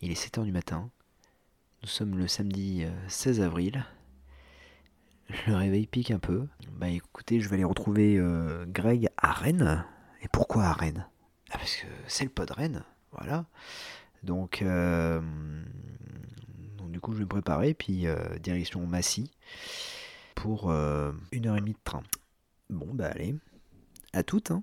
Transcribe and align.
Il 0.00 0.10
est 0.10 0.14
7h 0.20 0.44
du 0.44 0.52
matin. 0.52 0.90
Nous 1.82 1.88
sommes 1.88 2.18
le 2.18 2.28
samedi 2.28 2.84
euh, 2.84 3.08
16 3.08 3.40
avril. 3.40 3.84
Le 5.46 5.54
réveil 5.56 5.86
pique 5.86 6.10
un 6.10 6.18
peu. 6.18 6.46
Bah 6.72 6.88
écoutez, 6.88 7.40
je 7.40 7.48
vais 7.48 7.54
aller 7.54 7.64
retrouver 7.64 8.16
euh, 8.16 8.64
Greg 8.66 9.08
à 9.16 9.32
Rennes. 9.32 9.84
Et 10.22 10.28
pourquoi 10.28 10.64
à 10.64 10.72
Rennes? 10.72 11.06
Ah, 11.50 11.58
Parce 11.58 11.76
que 11.76 11.86
c'est 12.06 12.24
le 12.24 12.30
pod 12.30 12.50
Rennes. 12.50 12.84
Voilà. 13.12 13.46
Donc, 14.22 14.62
euh, 14.62 15.20
du 16.88 17.00
coup, 17.00 17.12
je 17.12 17.18
vais 17.18 17.24
me 17.24 17.28
préparer. 17.28 17.74
Puis 17.74 18.06
euh, 18.06 18.38
direction 18.38 18.86
Massy 18.86 19.30
pour 20.34 20.70
euh, 20.70 21.12
une 21.32 21.46
heure 21.46 21.56
et 21.56 21.60
demie 21.60 21.72
de 21.72 21.78
train. 21.84 22.02
Bon, 22.70 22.88
bah 22.92 23.08
allez. 23.08 23.34
À 24.12 24.22
toutes, 24.22 24.50
hein. 24.50 24.62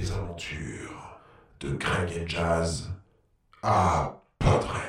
Les 0.00 0.12
aventures 0.12 1.18
de 1.58 1.70
Greg 1.70 2.12
et 2.12 2.28
Jazz 2.28 2.88
à 3.64 4.22
Podren. 4.38 4.80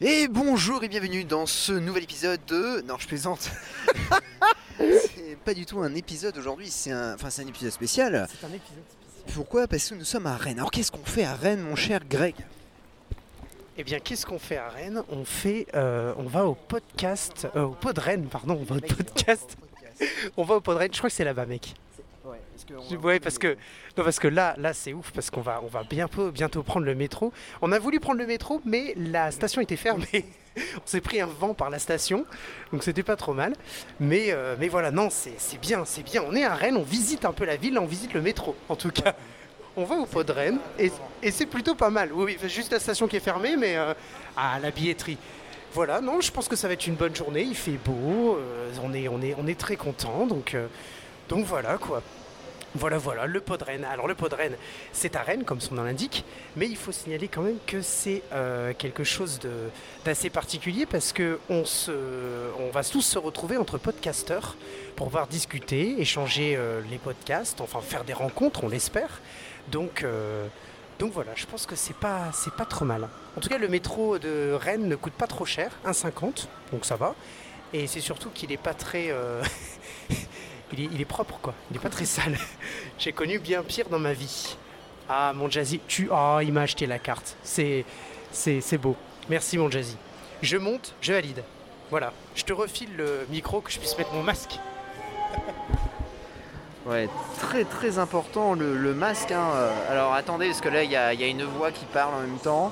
Et 0.00 0.28
bonjour 0.28 0.84
et 0.84 0.88
bienvenue 0.88 1.24
dans 1.24 1.44
ce 1.46 1.72
nouvel 1.72 2.04
épisode 2.04 2.38
de... 2.46 2.82
Non, 2.82 2.98
je 2.98 3.08
plaisante. 3.08 3.50
c'est 4.78 5.36
pas 5.44 5.54
du 5.54 5.66
tout 5.66 5.80
un 5.80 5.92
épisode 5.96 6.38
aujourd'hui, 6.38 6.68
c'est 6.70 6.92
un... 6.92 7.14
Enfin, 7.14 7.30
c'est 7.30 7.42
un 7.42 7.48
épisode 7.48 7.72
spécial. 7.72 8.28
C'est 8.30 8.46
un 8.46 8.50
épisode 8.50 8.84
spécial. 8.88 9.34
Pourquoi? 9.34 9.66
Parce 9.66 9.88
que 9.88 9.96
nous 9.96 10.04
sommes 10.04 10.28
à 10.28 10.36
Rennes. 10.36 10.58
Alors 10.58 10.70
qu'est-ce 10.70 10.92
qu'on 10.92 11.04
fait 11.04 11.24
à 11.24 11.34
Rennes, 11.34 11.62
mon 11.62 11.74
cher 11.74 12.02
Greg? 12.08 12.36
Eh 13.76 13.82
bien, 13.82 13.98
qu'est-ce 13.98 14.24
qu'on 14.24 14.38
fait 14.38 14.58
à 14.58 14.68
Rennes? 14.68 15.02
On 15.08 15.24
fait, 15.24 15.66
euh, 15.74 16.14
on 16.16 16.28
va 16.28 16.46
au 16.46 16.54
podcast, 16.54 17.48
euh, 17.56 17.64
au 17.64 17.72
pod 17.72 17.98
Rennes, 17.98 18.28
pardon, 18.30 18.56
on 18.60 18.64
va 18.72 18.76
au 18.76 18.80
podcast. 18.80 19.56
On 20.36 20.44
va 20.44 20.56
au 20.56 20.60
pod 20.60 20.76
Rennes. 20.76 20.92
Je 20.92 20.98
crois 20.98 21.08
que 21.08 21.16
c'est 21.16 21.24
là-bas, 21.24 21.46
mec. 21.46 21.74
Ouais, 23.02 23.20
parce 23.20 23.38
que, 23.38 23.56
non, 23.96 24.04
parce 24.04 24.18
que 24.18 24.28
là, 24.28 24.54
là, 24.58 24.72
c'est 24.72 24.92
ouf, 24.92 25.10
parce 25.12 25.30
qu'on 25.30 25.40
va, 25.40 25.60
on 25.62 25.66
va 25.66 25.82
bientôt, 25.84 26.30
bientôt 26.30 26.62
prendre 26.62 26.86
le 26.86 26.94
métro. 26.94 27.32
On 27.62 27.72
a 27.72 27.78
voulu 27.78 28.00
prendre 28.00 28.18
le 28.18 28.26
métro, 28.26 28.60
mais 28.64 28.94
la 28.96 29.30
station 29.30 29.60
était 29.60 29.76
fermée. 29.76 30.24
on 30.56 30.86
s'est 30.86 31.00
pris 31.00 31.20
un 31.20 31.26
vent 31.26 31.54
par 31.54 31.70
la 31.70 31.78
station, 31.78 32.24
donc 32.72 32.82
c'était 32.82 33.02
pas 33.02 33.16
trop 33.16 33.34
mal. 33.34 33.54
Mais, 34.00 34.32
euh, 34.32 34.56
mais 34.58 34.68
voilà, 34.68 34.90
non, 34.90 35.08
c'est 35.10 35.60
bien, 35.60 35.84
c'est 35.84 36.02
bien. 36.02 36.22
On 36.26 36.34
est 36.34 36.44
à 36.44 36.54
Rennes, 36.54 36.76
on 36.76 36.82
visite 36.82 37.24
un 37.24 37.32
peu 37.32 37.44
la 37.44 37.56
ville, 37.56 37.78
on 37.78 37.86
visite 37.86 38.14
le 38.14 38.22
métro, 38.22 38.56
en 38.68 38.76
tout 38.76 38.90
cas. 38.90 39.14
On 39.76 39.84
va 39.84 39.96
au 39.96 40.06
pod 40.06 40.30
Rennes, 40.30 40.58
et, 40.78 40.90
et 41.22 41.30
c'est 41.30 41.44
plutôt 41.44 41.74
pas 41.74 41.90
mal. 41.90 42.10
Oui, 42.12 42.36
oui, 42.42 42.48
juste 42.48 42.72
la 42.72 42.80
station 42.80 43.06
qui 43.06 43.16
est 43.16 43.20
fermée, 43.20 43.56
mais 43.56 43.76
euh, 43.76 43.92
à 44.36 44.58
la 44.58 44.70
billetterie. 44.70 45.18
Voilà, 45.76 46.00
non, 46.00 46.22
je 46.22 46.32
pense 46.32 46.48
que 46.48 46.56
ça 46.56 46.68
va 46.68 46.72
être 46.72 46.86
une 46.86 46.94
bonne 46.94 47.14
journée. 47.14 47.42
Il 47.42 47.54
fait 47.54 47.78
beau, 47.84 48.38
euh, 48.38 48.70
on, 48.82 48.94
est, 48.94 49.08
on, 49.08 49.20
est, 49.20 49.34
on 49.38 49.46
est 49.46 49.58
très 49.58 49.76
content, 49.76 50.26
donc, 50.26 50.54
euh, 50.54 50.68
donc 51.28 51.44
voilà 51.44 51.76
quoi. 51.76 52.02
Voilà, 52.78 52.98
voilà, 52.98 53.24
le 53.26 53.40
pod 53.40 53.62
Rennes. 53.62 53.86
Alors 53.90 54.06
le 54.06 54.14
pod 54.14 54.34
Rennes, 54.34 54.56
c'est 54.92 55.16
à 55.16 55.22
Rennes, 55.22 55.44
comme 55.44 55.62
son 55.62 55.76
nom 55.76 55.84
l'indique, 55.84 56.24
mais 56.56 56.66
il 56.66 56.76
faut 56.76 56.92
signaler 56.92 57.26
quand 57.26 57.40
même 57.40 57.56
que 57.66 57.80
c'est 57.80 58.22
euh, 58.32 58.74
quelque 58.76 59.02
chose 59.02 59.38
de- 59.38 59.70
d'assez 60.04 60.28
particulier 60.28 60.84
parce 60.84 61.14
que 61.14 61.38
on, 61.48 61.62
va 62.72 62.84
tous 62.84 63.00
se 63.00 63.18
retrouver 63.18 63.56
entre 63.56 63.78
podcasteurs 63.78 64.56
pour 64.94 65.06
pouvoir 65.06 65.26
discuter, 65.26 65.98
échanger 66.00 66.54
euh, 66.54 66.82
les 66.90 66.98
podcasts, 66.98 67.62
enfin 67.62 67.80
faire 67.80 68.04
des 68.04 68.12
rencontres, 68.12 68.62
on 68.64 68.68
l'espère. 68.68 69.22
Donc, 69.68 70.02
euh, 70.02 70.46
donc 70.98 71.12
voilà, 71.12 71.32
je 71.34 71.46
pense 71.46 71.64
que 71.64 71.76
c'est 71.76 71.96
pas, 71.96 72.30
pas 72.58 72.66
trop 72.66 72.84
mal. 72.84 73.08
En 73.38 73.40
tout 73.40 73.48
cas, 73.48 73.58
le 73.58 73.68
métro 73.68 74.18
de 74.18 74.52
Rennes 74.52 74.86
ne 74.86 74.96
coûte 74.96 75.14
pas 75.14 75.26
trop 75.26 75.46
cher, 75.46 75.70
1,50, 75.86 76.46
donc 76.72 76.84
ça 76.84 76.96
va. 76.96 77.14
Et 77.72 77.86
c'est 77.86 78.02
surtout 78.02 78.28
qu'il 78.28 78.52
est 78.52 78.58
pas 78.58 78.74
très. 78.74 79.14
il, 80.72 80.80
est, 80.80 80.88
il 80.92 81.00
est 81.00 81.04
propre, 81.06 81.38
quoi. 81.40 81.54
Il 81.70 81.76
est 81.76 81.80
pas 81.80 81.88
très 81.90 82.04
sale. 82.16 82.36
J'ai 82.98 83.12
connu 83.12 83.38
bien 83.38 83.62
pire 83.62 83.88
dans 83.88 83.98
ma 83.98 84.12
vie. 84.12 84.56
Ah, 85.08 85.32
mon 85.34 85.48
Jazzy, 85.50 85.80
tu. 85.86 86.08
Oh, 86.10 86.38
il 86.42 86.52
m'a 86.52 86.62
acheté 86.62 86.86
la 86.86 86.98
carte. 86.98 87.36
C'est, 87.42 87.84
c'est, 88.32 88.60
c'est 88.60 88.78
beau. 88.78 88.96
Merci, 89.28 89.56
mon 89.58 89.70
Jazzy. 89.70 89.96
Je 90.42 90.56
monte, 90.56 90.94
je 91.00 91.12
valide. 91.12 91.42
Voilà. 91.90 92.12
Je 92.34 92.42
te 92.44 92.52
refile 92.52 92.96
le 92.96 93.26
micro 93.30 93.60
que 93.60 93.70
je 93.70 93.78
puisse 93.78 93.96
mettre 93.96 94.12
mon 94.12 94.22
masque. 94.22 94.58
Ouais, 96.86 97.08
très 97.40 97.64
très 97.64 97.98
important 97.98 98.54
le, 98.54 98.76
le 98.76 98.94
masque. 98.94 99.32
hein. 99.32 99.50
Euh, 99.54 99.72
Alors 99.90 100.14
attendez, 100.14 100.46
parce 100.46 100.60
que 100.60 100.68
là 100.68 100.84
il 100.84 100.90
y, 100.92 100.94
a 100.94 101.12
il 101.14 101.20
y 101.20 101.24
a 101.24 101.26
une 101.26 101.42
voix 101.42 101.72
qui 101.72 101.84
parle 101.86 102.14
en 102.14 102.20
même 102.20 102.38
temps. 102.38 102.70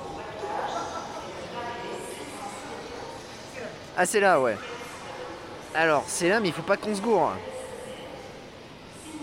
Ah, 3.97 4.07
c'est 4.07 4.21
là, 4.21 4.41
ouais. 4.41 4.57
Alors, 5.75 6.05
c'est 6.07 6.29
là, 6.29 6.39
mais 6.41 6.49
il 6.49 6.55
faut 6.55 6.63
pas 6.63 6.77
qu'on 6.77 6.95
se 6.95 7.01
gourre. 7.01 7.33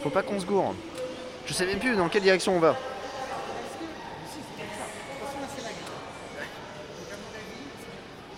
Faut 0.02 0.10
pas 0.10 0.24
qu'on 0.24 0.40
se 0.40 0.46
gourre. 0.46 0.74
Je 1.46 1.54
sais 1.54 1.66
même 1.66 1.80
plus 1.80 1.96
dans 1.96 2.10
quelle 2.10 2.24
direction 2.24 2.56
on 2.56 2.60
va. 2.60 2.76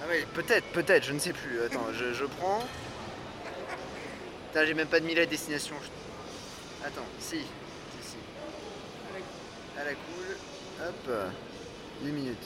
Ah 0.01 0.05
oui, 0.09 0.25
peut-être, 0.33 0.65
peut-être, 0.73 1.05
je 1.05 1.13
ne 1.13 1.19
sais 1.19 1.31
plus. 1.31 1.61
Attends, 1.61 1.87
je, 1.93 2.25
prends. 2.25 2.59
Putain, 4.47 4.65
j'ai 4.65 4.73
même 4.73 4.87
pas 4.87 4.99
de 4.99 5.05
mis 5.05 5.15
la 5.15 5.25
destination. 5.25 5.75
Attends, 6.85 7.05
si. 7.19 7.39
Si, 7.39 7.45
si. 8.01 8.17
À 9.79 9.85
la 9.85 9.91
cool. 9.91 10.37
Hop. 10.85 11.11
8 12.03 12.11
minutes. 12.11 12.45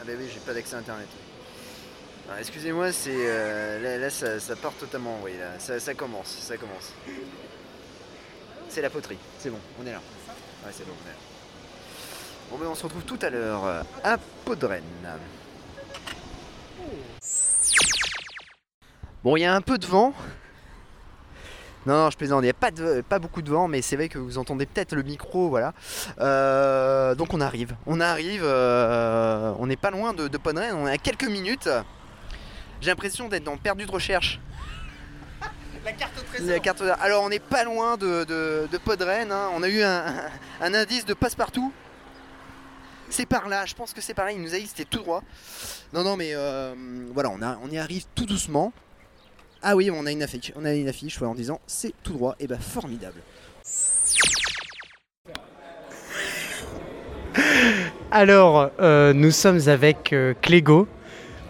Ah 0.00 0.04
bah 0.04 0.12
oui, 0.18 0.28
j'ai 0.32 0.40
pas 0.40 0.54
d'accès 0.54 0.74
à 0.74 0.78
internet. 0.78 1.08
Excusez-moi, 2.38 2.92
c'est. 2.92 3.10
euh, 3.14 3.98
là, 3.98 4.10
ça, 4.10 4.56
part 4.56 4.72
totalement 4.74 5.16
en 5.16 5.18
vrille, 5.18 5.38
là. 5.38 5.78
Ça 5.78 5.94
commence, 5.94 6.28
ça 6.40 6.56
commence. 6.56 6.92
C'est 8.70 8.82
la 8.82 8.90
poterie. 8.90 9.18
C'est 9.38 9.50
bon, 9.50 9.58
on 9.82 9.86
est 9.86 9.90
là. 9.90 10.00
Ouais, 10.64 10.70
c'est 10.72 10.86
bon, 10.86 10.92
on 10.92 11.08
est 11.08 11.12
là. 11.12 11.18
Bon, 12.66 12.70
on 12.70 12.74
se 12.76 12.84
retrouve 12.84 13.02
tout 13.02 13.18
à 13.20 13.28
l'heure 13.28 13.64
euh, 13.64 13.82
à 14.04 14.16
Podren. 14.44 14.82
Bon, 19.24 19.36
il 19.36 19.40
y 19.40 19.44
a 19.44 19.54
un 19.54 19.60
peu 19.60 19.76
de 19.76 19.86
vent. 19.86 20.14
Non, 21.84 21.94
non, 21.94 22.10
je 22.10 22.16
plaisante, 22.16 22.42
il 22.42 22.44
n'y 22.44 22.50
a 22.50 22.54
pas, 22.54 22.70
de, 22.70 23.00
pas 23.00 23.18
beaucoup 23.18 23.42
de 23.42 23.50
vent, 23.50 23.66
mais 23.66 23.82
c'est 23.82 23.96
vrai 23.96 24.08
que 24.08 24.18
vous 24.18 24.38
entendez 24.38 24.66
peut-être 24.66 24.94
le 24.94 25.02
micro, 25.02 25.48
voilà. 25.48 25.72
Euh, 26.20 27.14
donc 27.14 27.34
on 27.34 27.40
arrive, 27.40 27.74
on 27.86 28.00
arrive, 28.00 28.42
euh, 28.44 29.52
on 29.58 29.66
n'est 29.66 29.76
pas 29.76 29.90
loin 29.90 30.12
de, 30.12 30.28
de 30.28 30.38
Podren, 30.38 30.76
on 30.76 30.86
est 30.86 30.92
à 30.92 30.98
quelques 30.98 31.28
minutes. 31.28 31.68
J'ai 32.80 32.90
l'impression 32.90 33.28
d'être 33.28 33.44
dans 33.44 33.56
Perdu 33.56 33.86
de 33.86 33.90
recherche. 33.90 34.38
La 35.84 35.92
carte 35.92 36.12
au 36.18 36.46
La 36.46 36.58
carte 36.60 36.82
d'art. 36.82 37.00
Alors 37.00 37.22
on 37.22 37.28
n'est 37.28 37.38
pas 37.38 37.64
loin 37.64 37.96
de, 37.96 38.24
de, 38.24 38.68
de 38.70 38.78
Podren, 38.78 39.32
hein. 39.32 39.50
on 39.54 39.62
a 39.62 39.68
eu 39.68 39.82
un, 39.82 40.04
un 40.60 40.74
indice 40.74 41.04
de 41.06 41.14
passe-partout. 41.14 41.72
C'est 43.08 43.26
par 43.26 43.48
là, 43.48 43.66
je 43.66 43.74
pense 43.74 43.92
que 43.92 44.00
c'est 44.00 44.14
par 44.14 44.26
là, 44.26 44.32
il 44.32 44.40
nous 44.40 44.54
a 44.54 44.58
dit 44.58 44.64
que 44.64 44.68
c'était 44.68 44.84
tout 44.84 44.98
droit. 44.98 45.22
Non, 45.92 46.04
non, 46.04 46.16
mais 46.16 46.30
euh, 46.34 46.74
voilà, 47.12 47.30
on, 47.30 47.42
a, 47.42 47.58
on 47.62 47.68
y 47.70 47.78
arrive 47.78 48.04
tout 48.14 48.26
doucement. 48.26 48.72
Ah 49.62 49.74
oui, 49.74 49.90
on 49.90 50.06
a 50.06 50.12
une 50.12 50.22
affiche, 50.22 50.52
on 50.54 50.64
a 50.64 50.72
une 50.72 50.88
affiche 50.88 51.20
ouais, 51.20 51.26
en 51.26 51.34
disant 51.34 51.60
c'est 51.66 51.92
tout 52.02 52.12
droit, 52.12 52.36
et 52.38 52.46
bah 52.46 52.58
formidable. 52.58 53.20
Alors, 58.10 58.70
euh, 58.80 59.12
nous 59.12 59.30
sommes 59.30 59.68
avec 59.68 60.12
euh, 60.12 60.34
Clégo. 60.40 60.88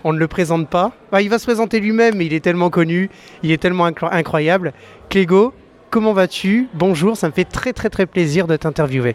On 0.05 0.13
ne 0.13 0.19
le 0.19 0.29
présente 0.29 0.69
pas. 0.69 0.93
Bah, 1.13 1.21
il 1.23 1.29
va 1.29 1.39
se 1.39 1.45
présenter 1.45 1.81
lui-même, 1.81 2.15
mais 2.17 2.27
il 2.27 2.33
est 2.35 2.41
tellement 2.41 2.71
connu, 2.71 3.11
il 3.43 3.51
est 3.51 3.59
tellement 3.59 3.89
incro- 3.89 4.09
incroyable. 4.11 4.73
Clégo, 5.09 5.53
comment 5.91 6.13
vas-tu? 6.13 6.69
Bonjour, 6.75 7.17
ça 7.17 7.29
me 7.29 7.33
fait 7.33 7.45
très 7.45 7.73
très 7.73 7.91
très 7.91 8.07
plaisir 8.07 8.47
de 8.47 8.57
t'interviewer. 8.57 9.15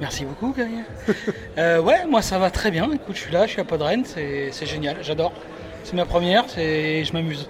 Merci 0.00 0.24
beaucoup, 0.24 0.54
Gaël. 0.56 0.70
Euh, 1.58 1.80
ouais, 1.80 2.06
moi 2.08 2.22
ça 2.22 2.38
va 2.38 2.50
très 2.50 2.70
bien. 2.70 2.84
Écoute, 2.92 3.14
je 3.16 3.20
suis 3.20 3.32
là, 3.32 3.46
je 3.46 3.52
suis 3.52 3.60
à 3.60 3.64
Podren, 3.64 4.04
c'est 4.04 4.50
génial, 4.66 4.96
j'adore. 5.02 5.32
C'est 5.84 5.94
ma 5.96 6.04
première, 6.04 6.44
je 6.56 7.12
m'amuse. 7.12 7.48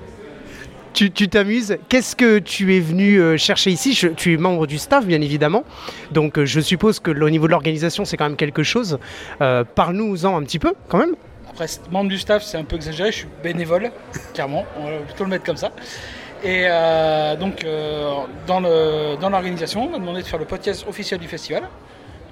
Tu 0.94 1.10
t'amuses? 1.10 1.76
Qu'est-ce 1.88 2.16
que 2.16 2.38
tu 2.40 2.74
es 2.74 2.80
venu 2.80 3.20
euh, 3.20 3.36
chercher 3.36 3.70
ici? 3.70 3.92
Je- 3.92 4.08
Tu 4.08 4.32
es 4.32 4.36
membre 4.36 4.66
du 4.66 4.78
staff, 4.78 5.06
bien 5.06 5.20
évidemment. 5.20 5.62
Donc, 6.10 6.38
euh, 6.38 6.44
je 6.46 6.58
suppose 6.60 6.98
que 6.98 7.10
au 7.10 7.30
niveau 7.30 7.46
de 7.46 7.52
l'organisation, 7.52 8.04
c'est 8.04 8.16
quand 8.16 8.24
même 8.28 8.36
quelque 8.36 8.62
chose. 8.64 8.98
Parle-nous-en 9.38 10.36
un 10.36 10.42
petit 10.42 10.58
peu, 10.58 10.72
quand 10.88 10.98
même. 10.98 11.14
Membre 11.90 12.10
du 12.10 12.18
staff, 12.18 12.42
c'est 12.42 12.56
un 12.56 12.64
peu 12.64 12.76
exagéré, 12.76 13.10
je 13.10 13.18
suis 13.18 13.28
bénévole, 13.42 13.90
clairement, 14.34 14.64
on 14.78 14.84
va 14.84 14.98
plutôt 14.98 15.24
le 15.24 15.30
mettre 15.30 15.44
comme 15.44 15.56
ça. 15.56 15.72
Et 16.44 16.66
euh, 16.66 17.36
donc, 17.36 17.64
euh, 17.64 18.24
dans 18.46 18.60
l'organisation, 19.30 19.90
on 19.90 19.94
a 19.94 19.98
demandé 19.98 20.22
de 20.22 20.26
faire 20.26 20.38
le 20.38 20.44
podcast 20.44 20.86
officiel 20.88 21.18
du 21.18 21.26
festival. 21.26 21.62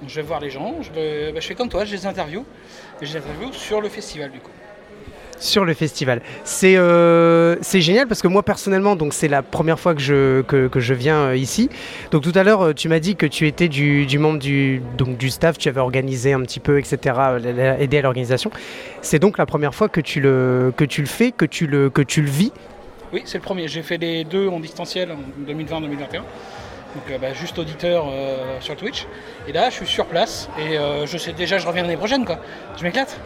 Donc, 0.01 0.09
je 0.09 0.15
vais 0.15 0.21
voir 0.21 0.39
les 0.39 0.49
gens, 0.49 0.75
je, 0.81 1.31
bah, 1.31 1.39
je 1.39 1.47
fais 1.47 1.55
comme 1.55 1.69
toi, 1.69 1.83
je 1.83 1.93
les 1.93 2.05
interview. 2.05 2.45
Et 3.01 3.05
je 3.05 3.13
les 3.13 3.19
interview 3.19 3.51
sur 3.51 3.81
le 3.81 3.89
festival 3.89 4.31
du 4.31 4.39
coup. 4.39 4.51
Sur 5.39 5.65
le 5.65 5.73
festival. 5.73 6.21
C'est 6.43 6.77
euh, 6.77 7.55
génial 7.61 8.07
parce 8.07 8.21
que 8.21 8.27
moi 8.27 8.43
personnellement, 8.43 8.95
donc 8.95 9.13
c'est 9.13 9.27
la 9.27 9.41
première 9.41 9.79
fois 9.79 9.93
que 9.93 10.01
je, 10.01 10.41
que, 10.41 10.79
je 10.79 10.93
viens 10.93 11.27
euh, 11.27 11.35
ici. 11.35 11.69
Donc 12.11 12.23
tout 12.23 12.31
à 12.35 12.43
l'heure, 12.43 12.61
euh, 12.61 12.73
tu 12.73 12.89
m'as 12.89 12.99
dit 12.99 13.15
que 13.15 13.25
tu 13.25 13.47
étais 13.47 13.67
du, 13.67 14.05
membre 14.19 14.39
du, 14.39 14.81
donc, 14.97 15.17
du 15.17 15.29
staff, 15.29 15.57
tu 15.57 15.69
avais 15.69 15.79
organisé 15.79 16.33
un 16.33 16.41
petit 16.41 16.59
peu, 16.59 16.79
etc., 16.79 17.15
euh, 17.17 17.77
aidé 17.79 17.97
à 17.97 18.01
l'organisation. 18.01 18.51
C'est 19.01 19.19
donc 19.19 19.37
la 19.37 19.45
première 19.45 19.75
fois 19.75 19.89
que 19.89 20.01
tu 20.01 20.19
le, 20.19 20.73
que 20.75 20.85
tu 20.85 21.01
le 21.01 21.07
fais, 21.07 21.31
que 21.31 21.45
tu 21.45 21.67
le, 21.67 21.89
que 21.89 22.01
tu 22.01 22.21
le 22.21 22.29
vis? 22.29 22.51
Oui, 23.13 23.21
c'est 23.25 23.37
le 23.37 23.43
premier. 23.43 23.67
J'ai 23.67 23.83
fait 23.83 23.97
les 23.97 24.23
deux 24.23 24.47
en 24.47 24.59
distanciel 24.59 25.11
en 25.11 25.51
2020-2021. 25.51 26.21
Donc 26.95 27.11
euh, 27.11 27.17
bah, 27.19 27.33
juste 27.33 27.59
auditeur 27.59 28.05
euh, 28.09 28.57
sur 28.59 28.75
Twitch. 28.75 29.05
Et 29.47 29.51
là, 29.51 29.69
je 29.69 29.75
suis 29.75 29.85
sur 29.87 30.05
place 30.05 30.49
et 30.57 30.77
euh, 30.77 31.05
je 31.05 31.17
sais 31.17 31.33
déjà, 31.33 31.57
je 31.57 31.67
reviens 31.67 31.83
l'année 31.83 31.97
prochaine 31.97 32.25
quoi. 32.25 32.39
Je 32.77 32.83
m'éclate. 32.83 33.19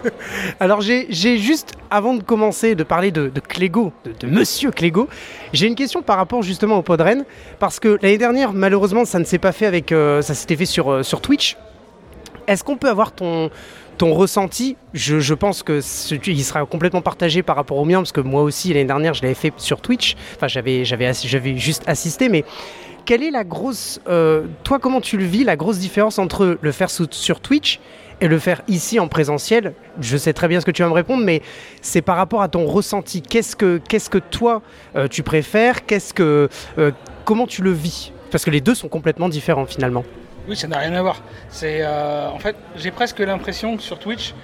Alors 0.60 0.80
j'ai 0.80 1.06
juste, 1.38 1.74
avant 1.90 2.14
de 2.14 2.22
commencer 2.22 2.74
de 2.74 2.82
parler 2.82 3.10
de, 3.10 3.30
Clégo, 3.48 3.92
de, 4.20 4.26
Monsieur 4.26 4.70
Clégo, 4.70 5.08
j'ai 5.52 5.66
une 5.66 5.74
question 5.76 6.02
par 6.02 6.16
rapport 6.16 6.42
justement 6.42 6.76
au 6.78 6.82
Podren, 6.82 7.24
parce 7.58 7.80
que 7.80 7.98
l'année 8.02 8.18
dernière, 8.18 8.52
malheureusement, 8.52 9.04
ça 9.04 9.18
ne 9.18 9.24
s'est 9.24 9.38
pas 9.38 9.52
fait 9.52 9.66
avec, 9.66 9.92
euh, 9.92 10.20
ça 10.22 10.34
s'était 10.34 10.56
fait 10.56 10.66
sur, 10.66 11.04
sur 11.04 11.20
Twitch. 11.20 11.56
Est-ce 12.46 12.62
qu'on 12.64 12.76
peut 12.76 12.88
avoir 12.88 13.12
ton, 13.12 13.50
ton 13.98 14.14
ressenti? 14.14 14.76
Je, 14.94 15.18
je 15.20 15.34
pense 15.34 15.62
que 15.62 15.80
ce- 15.80 16.14
il 16.26 16.44
sera 16.44 16.64
complètement 16.66 17.02
partagé 17.02 17.42
par 17.42 17.56
rapport 17.56 17.76
au 17.78 17.84
mien, 17.84 17.98
parce 17.98 18.12
que 18.12 18.20
moi 18.20 18.42
aussi 18.42 18.68
l'année 18.68 18.84
dernière, 18.84 19.14
je 19.14 19.22
l'avais 19.22 19.34
fait 19.34 19.52
sur 19.56 19.80
Twitch. 19.80 20.16
Enfin, 20.36 20.46
j'avais 20.48 20.84
j'avais 20.84 21.56
juste 21.56 21.82
assisté, 21.88 22.28
mais 22.28 22.44
quelle 23.06 23.22
est 23.22 23.30
la 23.30 23.44
grosse, 23.44 24.00
euh, 24.08 24.46
toi 24.64 24.78
comment 24.78 25.00
tu 25.00 25.16
le 25.16 25.24
vis, 25.24 25.44
la 25.44 25.56
grosse 25.56 25.78
différence 25.78 26.18
entre 26.18 26.58
le 26.60 26.72
faire 26.72 26.90
sur 26.90 27.40
Twitch 27.40 27.80
et 28.20 28.28
le 28.28 28.38
faire 28.38 28.62
ici 28.68 29.00
en 29.00 29.08
présentiel? 29.08 29.72
Je 30.00 30.16
sais 30.16 30.32
très 30.32 30.48
bien 30.48 30.60
ce 30.60 30.66
que 30.66 30.72
tu 30.72 30.82
vas 30.82 30.88
me 30.88 30.94
répondre, 30.94 31.24
mais 31.24 31.40
c'est 31.80 32.02
par 32.02 32.16
rapport 32.16 32.42
à 32.42 32.48
ton 32.48 32.66
ressenti. 32.66 33.22
Qu'est-ce 33.22 33.56
que, 33.56 33.80
qu'est-ce 33.88 34.10
que 34.10 34.18
toi 34.18 34.60
euh, 34.96 35.08
tu 35.08 35.22
préfères? 35.22 35.86
Qu'est-ce 35.86 36.12
que, 36.12 36.48
euh, 36.78 36.90
comment 37.24 37.46
tu 37.46 37.62
le 37.62 37.70
vis? 37.70 38.12
Parce 38.30 38.44
que 38.44 38.50
les 38.50 38.60
deux 38.60 38.74
sont 38.74 38.88
complètement 38.88 39.28
différents 39.28 39.66
finalement. 39.66 40.04
Oui, 40.48 40.56
ça 40.56 40.66
n'a 40.66 40.78
rien 40.78 40.92
à 40.94 41.02
voir. 41.02 41.22
C'est 41.48 41.86
en 41.86 42.38
fait, 42.38 42.56
j'ai 42.76 42.90
presque 42.90 43.20
l'impression 43.20 43.76
que 43.76 43.82
sur 43.82 43.98
Twitch, 43.98 44.34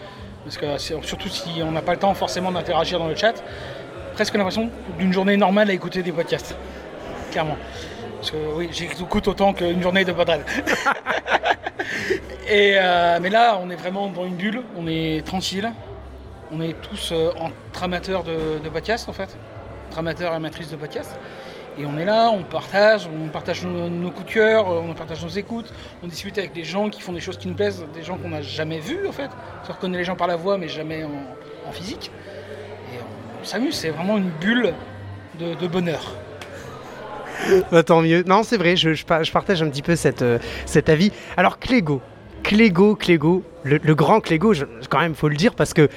parce 0.44 0.56
que 0.56 0.78
surtout 0.78 1.28
si 1.28 1.62
on 1.62 1.72
n'a 1.72 1.82
pas 1.82 1.92
le 1.92 1.98
temps 1.98 2.14
forcément 2.14 2.52
d'interagir 2.52 2.98
dans 2.98 3.08
le 3.08 3.16
chat, 3.16 3.34
presque 4.14 4.34
l'impression 4.34 4.70
d'une 4.98 5.12
journée 5.12 5.36
normale 5.36 5.70
à 5.70 5.72
écouter 5.72 6.02
des 6.02 6.12
podcasts. 6.12 6.56
Clairement. 7.30 7.56
Parce 8.22 8.30
que 8.30 8.54
oui, 8.54 8.68
j'écoute 8.70 9.26
autant 9.26 9.52
qu'une 9.52 9.82
journée 9.82 10.04
de 10.04 10.12
podcast. 10.12 10.46
Euh, 12.50 13.18
mais 13.22 13.30
là, 13.30 13.58
on 13.62 13.70
est 13.70 13.76
vraiment 13.76 14.08
dans 14.08 14.26
une 14.26 14.34
bulle, 14.36 14.62
on 14.76 14.86
est 14.86 15.24
tranquille, 15.24 15.72
on 16.52 16.60
est 16.60 16.74
tous 16.82 17.10
euh, 17.12 17.30
entre 17.38 17.82
amateurs 17.82 18.24
de, 18.24 18.58
de 18.62 18.68
en 19.08 19.12
fait, 19.12 19.36
entre 19.88 19.98
amateurs 19.98 20.32
et 20.32 20.36
amatrices 20.36 20.70
de 20.70 20.76
podcasts. 20.76 21.18
Et 21.78 21.86
on 21.86 21.96
est 21.96 22.04
là, 22.04 22.30
on 22.30 22.42
partage, 22.42 23.08
on 23.08 23.28
partage 23.28 23.64
nos, 23.64 24.10
coups 24.10 24.26
de 24.26 24.32
cœur, 24.32 24.70
euh, 24.70 24.82
on 24.86 24.92
partage 24.92 25.22
nos 25.22 25.30
écoutes, 25.30 25.72
on 26.02 26.08
discute 26.08 26.36
avec 26.36 26.52
des 26.52 26.64
gens 26.64 26.90
qui 26.90 27.00
font 27.00 27.12
des 27.12 27.20
choses 27.20 27.38
qui 27.38 27.48
nous 27.48 27.54
plaisent, 27.54 27.86
des 27.94 28.02
gens 28.02 28.18
qu'on 28.18 28.30
n'a 28.30 28.42
jamais 28.42 28.80
vus 28.80 29.06
en 29.08 29.12
fait. 29.12 29.30
On 29.68 29.72
reconnaît 29.72 29.98
les 29.98 30.04
gens 30.04 30.16
par 30.16 30.26
la 30.26 30.36
voix 30.36 30.58
mais 30.58 30.68
jamais 30.68 31.04
en, 31.04 31.72
physique. 31.72 32.10
Et 32.92 32.98
on 33.40 33.44
s'amuse, 33.44 33.76
c'est 33.76 33.90
vraiment 33.90 34.18
une 34.18 34.30
bulle 34.30 34.74
de 35.38 35.66
bonheur. 35.66 36.02
Bah, 37.70 37.82
tant 37.82 38.02
mieux. 38.02 38.22
Non, 38.26 38.42
c'est 38.42 38.56
vrai, 38.56 38.76
je, 38.76 38.94
je 38.94 39.04
pa- 39.04 39.22
je 39.22 39.32
partage 39.32 39.62
un 39.62 39.68
petit 39.68 39.82
peu 39.82 39.94
euh, 40.22 40.38
cet 40.66 40.88
avis. 40.88 41.12
Alors, 41.36 41.58
Clégo, 41.58 42.00
Clégo, 42.42 42.94
Clégo, 42.96 43.42
le, 43.64 43.94
grand 43.94 44.20
Clégo, 44.20 44.52
quand 44.88 45.00
même, 45.00 45.14
faut 45.14 45.28
le 45.28 45.36
dire, 45.36 45.54
parce 45.54 45.74
que 45.74 45.88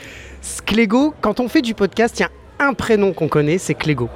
Clégo, 0.65 1.13
quand 1.21 1.39
on 1.39 1.47
fait 1.47 1.61
du 1.61 1.73
podcast, 1.73 2.19
il 2.19 2.23
y 2.23 2.25
a 2.25 2.31
un 2.59 2.73
prénom 2.73 3.13
qu'on 3.13 3.27
connaît, 3.27 3.57
c'est 3.57 3.73
Clégo. 3.73 4.09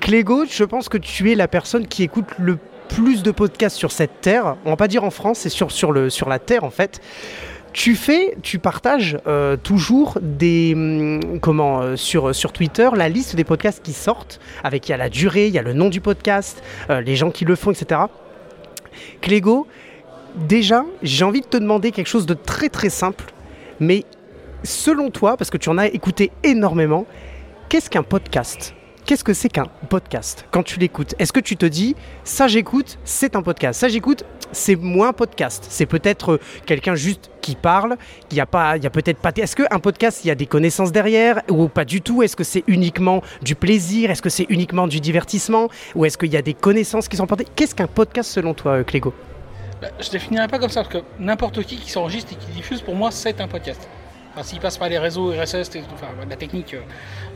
Clégo, 0.00 0.44
je 0.48 0.64
pense 0.64 0.88
que 0.88 0.98
tu 0.98 1.32
es 1.32 1.34
la 1.34 1.48
personne 1.48 1.86
qui 1.86 2.02
écoute 2.02 2.26
le 2.38 2.58
plus 2.88 3.22
de 3.22 3.30
podcasts 3.30 3.76
sur 3.76 3.90
cette 3.92 4.20
terre. 4.20 4.56
On 4.64 4.70
va 4.70 4.76
pas 4.76 4.88
dire 4.88 5.04
en 5.04 5.10
France, 5.10 5.38
c'est 5.40 5.48
sur 5.48 6.28
la 6.28 6.38
terre, 6.38 6.64
en 6.64 6.70
fait. 6.70 7.00
Tu 7.74 7.96
fais, 7.96 8.36
tu 8.40 8.60
partages 8.60 9.18
euh, 9.26 9.56
toujours 9.56 10.18
des 10.22 10.74
hum, 10.76 11.40
comment 11.40 11.82
euh, 11.82 11.96
sur 11.96 12.32
sur 12.32 12.52
Twitter 12.52 12.88
la 12.94 13.08
liste 13.08 13.34
des 13.34 13.42
podcasts 13.42 13.82
qui 13.82 13.92
sortent 13.92 14.38
avec 14.62 14.88
il 14.88 14.92
y 14.92 14.94
a 14.94 14.96
la 14.96 15.08
durée, 15.08 15.48
il 15.48 15.54
y 15.54 15.58
a 15.58 15.62
le 15.62 15.72
nom 15.72 15.88
du 15.88 16.00
podcast, 16.00 16.62
euh, 16.88 17.00
les 17.00 17.16
gens 17.16 17.32
qui 17.32 17.44
le 17.44 17.56
font, 17.56 17.72
etc. 17.72 18.02
Clégo, 19.20 19.66
déjà, 20.36 20.84
j'ai 21.02 21.24
envie 21.24 21.40
de 21.40 21.46
te 21.46 21.56
demander 21.56 21.90
quelque 21.90 22.06
chose 22.06 22.26
de 22.26 22.34
très 22.34 22.68
très 22.68 22.90
simple, 22.90 23.24
mais 23.80 24.04
selon 24.62 25.10
toi, 25.10 25.36
parce 25.36 25.50
que 25.50 25.58
tu 25.58 25.68
en 25.68 25.76
as 25.76 25.88
écouté 25.88 26.30
énormément, 26.44 27.06
qu'est-ce 27.68 27.90
qu'un 27.90 28.04
podcast? 28.04 28.72
Qu'est-ce 29.04 29.22
que 29.22 29.34
c'est 29.34 29.50
qu'un 29.50 29.66
podcast? 29.90 30.46
Quand 30.50 30.62
tu 30.62 30.78
l'écoutes 30.78 31.14
Est-ce 31.18 31.30
que 31.30 31.40
tu 31.40 31.58
te 31.58 31.66
dis 31.66 31.94
ça 32.24 32.48
j'écoute, 32.48 32.98
c'est 33.04 33.36
un 33.36 33.42
podcast? 33.42 33.78
Ça 33.78 33.88
j'écoute, 33.88 34.24
c'est 34.50 34.76
moins 34.76 35.12
podcast. 35.12 35.66
C'est 35.68 35.84
peut-être 35.84 36.32
euh, 36.32 36.40
quelqu'un 36.64 36.94
juste 36.94 37.30
qui 37.42 37.54
parle. 37.54 37.98
Il 38.30 38.38
y 38.38 38.40
a 38.40 38.46
a 38.50 38.90
peut-être 38.90 39.18
pas. 39.18 39.30
Est-ce 39.36 39.56
qu'un 39.56 39.78
podcast 39.78 40.24
il 40.24 40.28
y 40.28 40.30
a 40.30 40.34
des 40.34 40.46
connaissances 40.46 40.90
derrière 40.90 41.42
ou 41.50 41.68
pas 41.68 41.84
du 41.84 42.00
tout? 42.00 42.22
Est-ce 42.22 42.34
que 42.34 42.44
c'est 42.44 42.64
uniquement 42.66 43.20
du 43.42 43.54
plaisir? 43.54 44.10
Est-ce 44.10 44.22
que 44.22 44.30
c'est 44.30 44.46
uniquement 44.48 44.86
du 44.86 45.00
divertissement? 45.00 45.68
Ou 45.94 46.06
est-ce 46.06 46.16
qu'il 46.16 46.32
y 46.32 46.38
a 46.38 46.42
des 46.42 46.54
connaissances 46.54 47.06
qui 47.06 47.18
sont 47.18 47.26
portées? 47.26 47.46
Qu'est-ce 47.54 47.74
qu'un 47.74 47.88
podcast 47.88 48.30
selon 48.30 48.54
toi, 48.54 48.72
euh, 48.72 48.84
Clégo? 48.84 49.12
Bah, 49.82 49.88
je 50.00 50.08
définirais 50.08 50.48
pas 50.48 50.58
comme 50.58 50.70
ça, 50.70 50.82
parce 50.82 50.94
que 50.94 51.02
n'importe 51.18 51.62
qui 51.64 51.76
qui 51.76 51.90
s'enregistre 51.90 52.32
et 52.32 52.36
qui 52.36 52.50
diffuse, 52.52 52.80
pour 52.80 52.94
moi, 52.94 53.10
c'est 53.10 53.38
un 53.42 53.48
podcast. 53.48 53.86
Enfin, 54.34 54.42
s'il 54.42 54.58
passe 54.60 54.76
par 54.78 54.88
les 54.88 54.98
réseaux 54.98 55.30
RSS, 55.30 55.54
et 55.76 55.80
tout, 55.82 55.94
enfin, 55.94 56.08
la 56.28 56.36
technique, 56.36 56.74
euh, 56.74 56.80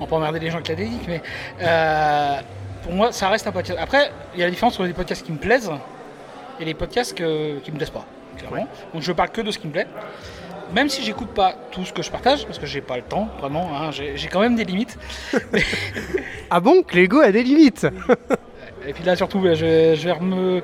on 0.00 0.06
peut 0.06 0.16
emmerder 0.16 0.40
les 0.40 0.48
gens 0.50 0.56
avec 0.56 0.68
la 0.68 0.74
technique, 0.74 1.06
mais 1.06 1.22
euh, 1.62 2.36
pour 2.82 2.92
moi, 2.92 3.12
ça 3.12 3.28
reste 3.28 3.46
un 3.46 3.52
podcast. 3.52 3.78
Après, 3.80 4.10
il 4.34 4.40
y 4.40 4.42
a 4.42 4.46
la 4.46 4.50
différence 4.50 4.74
entre 4.74 4.84
les 4.86 4.92
podcasts 4.92 5.24
qui 5.24 5.30
me 5.32 5.38
plaisent 5.38 5.70
et 6.60 6.64
les 6.64 6.74
podcasts 6.74 7.16
que- 7.16 7.58
qui 7.60 7.70
me 7.70 7.76
plaisent 7.76 7.90
pas, 7.90 8.04
clairement. 8.36 8.66
Donc 8.92 9.02
je 9.02 9.12
parle 9.12 9.30
que 9.30 9.40
de 9.42 9.50
ce 9.52 9.58
qui 9.58 9.68
me 9.68 9.72
plaît. 9.72 9.86
Même 10.74 10.88
si 10.90 11.02
j'écoute 11.02 11.28
pas 11.30 11.54
tout 11.70 11.84
ce 11.86 11.92
que 11.94 12.02
je 12.02 12.10
partage, 12.10 12.44
parce 12.44 12.58
que 12.58 12.66
j'ai 12.66 12.80
pas 12.82 12.96
le 12.96 13.02
temps, 13.02 13.28
vraiment, 13.40 13.70
hein, 13.74 13.90
j'ai 13.90 14.28
quand 14.28 14.40
même 14.40 14.56
des 14.56 14.64
limites. 14.64 14.98
Ah 16.50 16.60
bon 16.60 16.82
Clégo 16.82 17.20
a 17.20 17.30
des 17.30 17.42
limites 17.42 17.86
Et 18.86 18.92
puis 18.94 19.04
là, 19.04 19.14
surtout, 19.16 19.40
je 19.42 19.48
vais, 19.66 19.96
je 19.96 20.08
vais 20.08 20.18
me, 20.20 20.62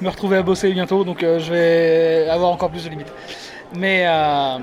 me 0.00 0.08
retrouver 0.08 0.38
à 0.38 0.42
bosser 0.42 0.72
bientôt, 0.72 1.04
donc 1.04 1.22
euh, 1.22 1.38
je 1.38 1.52
vais 1.52 2.28
avoir 2.30 2.50
encore 2.50 2.70
plus 2.70 2.84
de 2.84 2.88
limites. 2.90 3.12
Mais 3.76 4.04
euh, 4.06 4.58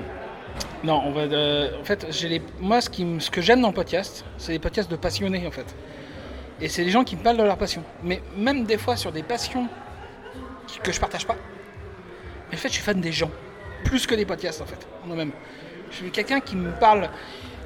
non, 0.84 1.02
on 1.04 1.12
va. 1.12 1.22
euh, 1.22 1.80
en 1.80 1.84
fait, 1.84 2.06
j'ai 2.10 2.28
les, 2.28 2.42
moi, 2.60 2.80
ce, 2.80 2.90
qui, 2.90 3.04
me- 3.04 3.20
ce 3.20 3.30
que 3.30 3.40
j'aime 3.40 3.60
dans 3.60 3.68
le 3.68 3.74
podcast, 3.74 4.24
c'est 4.38 4.52
les 4.52 4.58
podcasts 4.58 4.90
de 4.90 4.96
passionnés, 4.96 5.46
en 5.46 5.50
fait. 5.50 5.74
Et 6.60 6.68
c'est 6.68 6.84
les 6.84 6.90
gens 6.90 7.04
qui 7.04 7.16
me 7.16 7.22
parlent 7.22 7.36
de 7.38 7.42
leur 7.42 7.56
passion. 7.58 7.82
Mais 8.02 8.22
même 8.36 8.64
des 8.64 8.78
fois 8.78 8.96
sur 8.96 9.10
des 9.12 9.22
passions 9.22 9.66
qui- 10.66 10.78
que 10.78 10.92
je 10.92 11.00
partage 11.00 11.26
pas. 11.26 11.36
Mais 12.50 12.56
en 12.56 12.60
fait, 12.60 12.68
je 12.68 12.74
suis 12.74 12.82
fan 12.82 13.00
des 13.00 13.12
gens, 13.12 13.30
plus 13.84 14.06
que 14.06 14.14
des 14.14 14.24
podcasts, 14.26 14.60
en 14.60 14.66
fait, 14.66 14.86
en 15.04 15.12
eux-mêmes. 15.12 15.32
Je 15.90 15.96
suis 15.96 16.10
quelqu'un 16.10 16.40
qui 16.40 16.56
me 16.56 16.70
parle, 16.72 17.08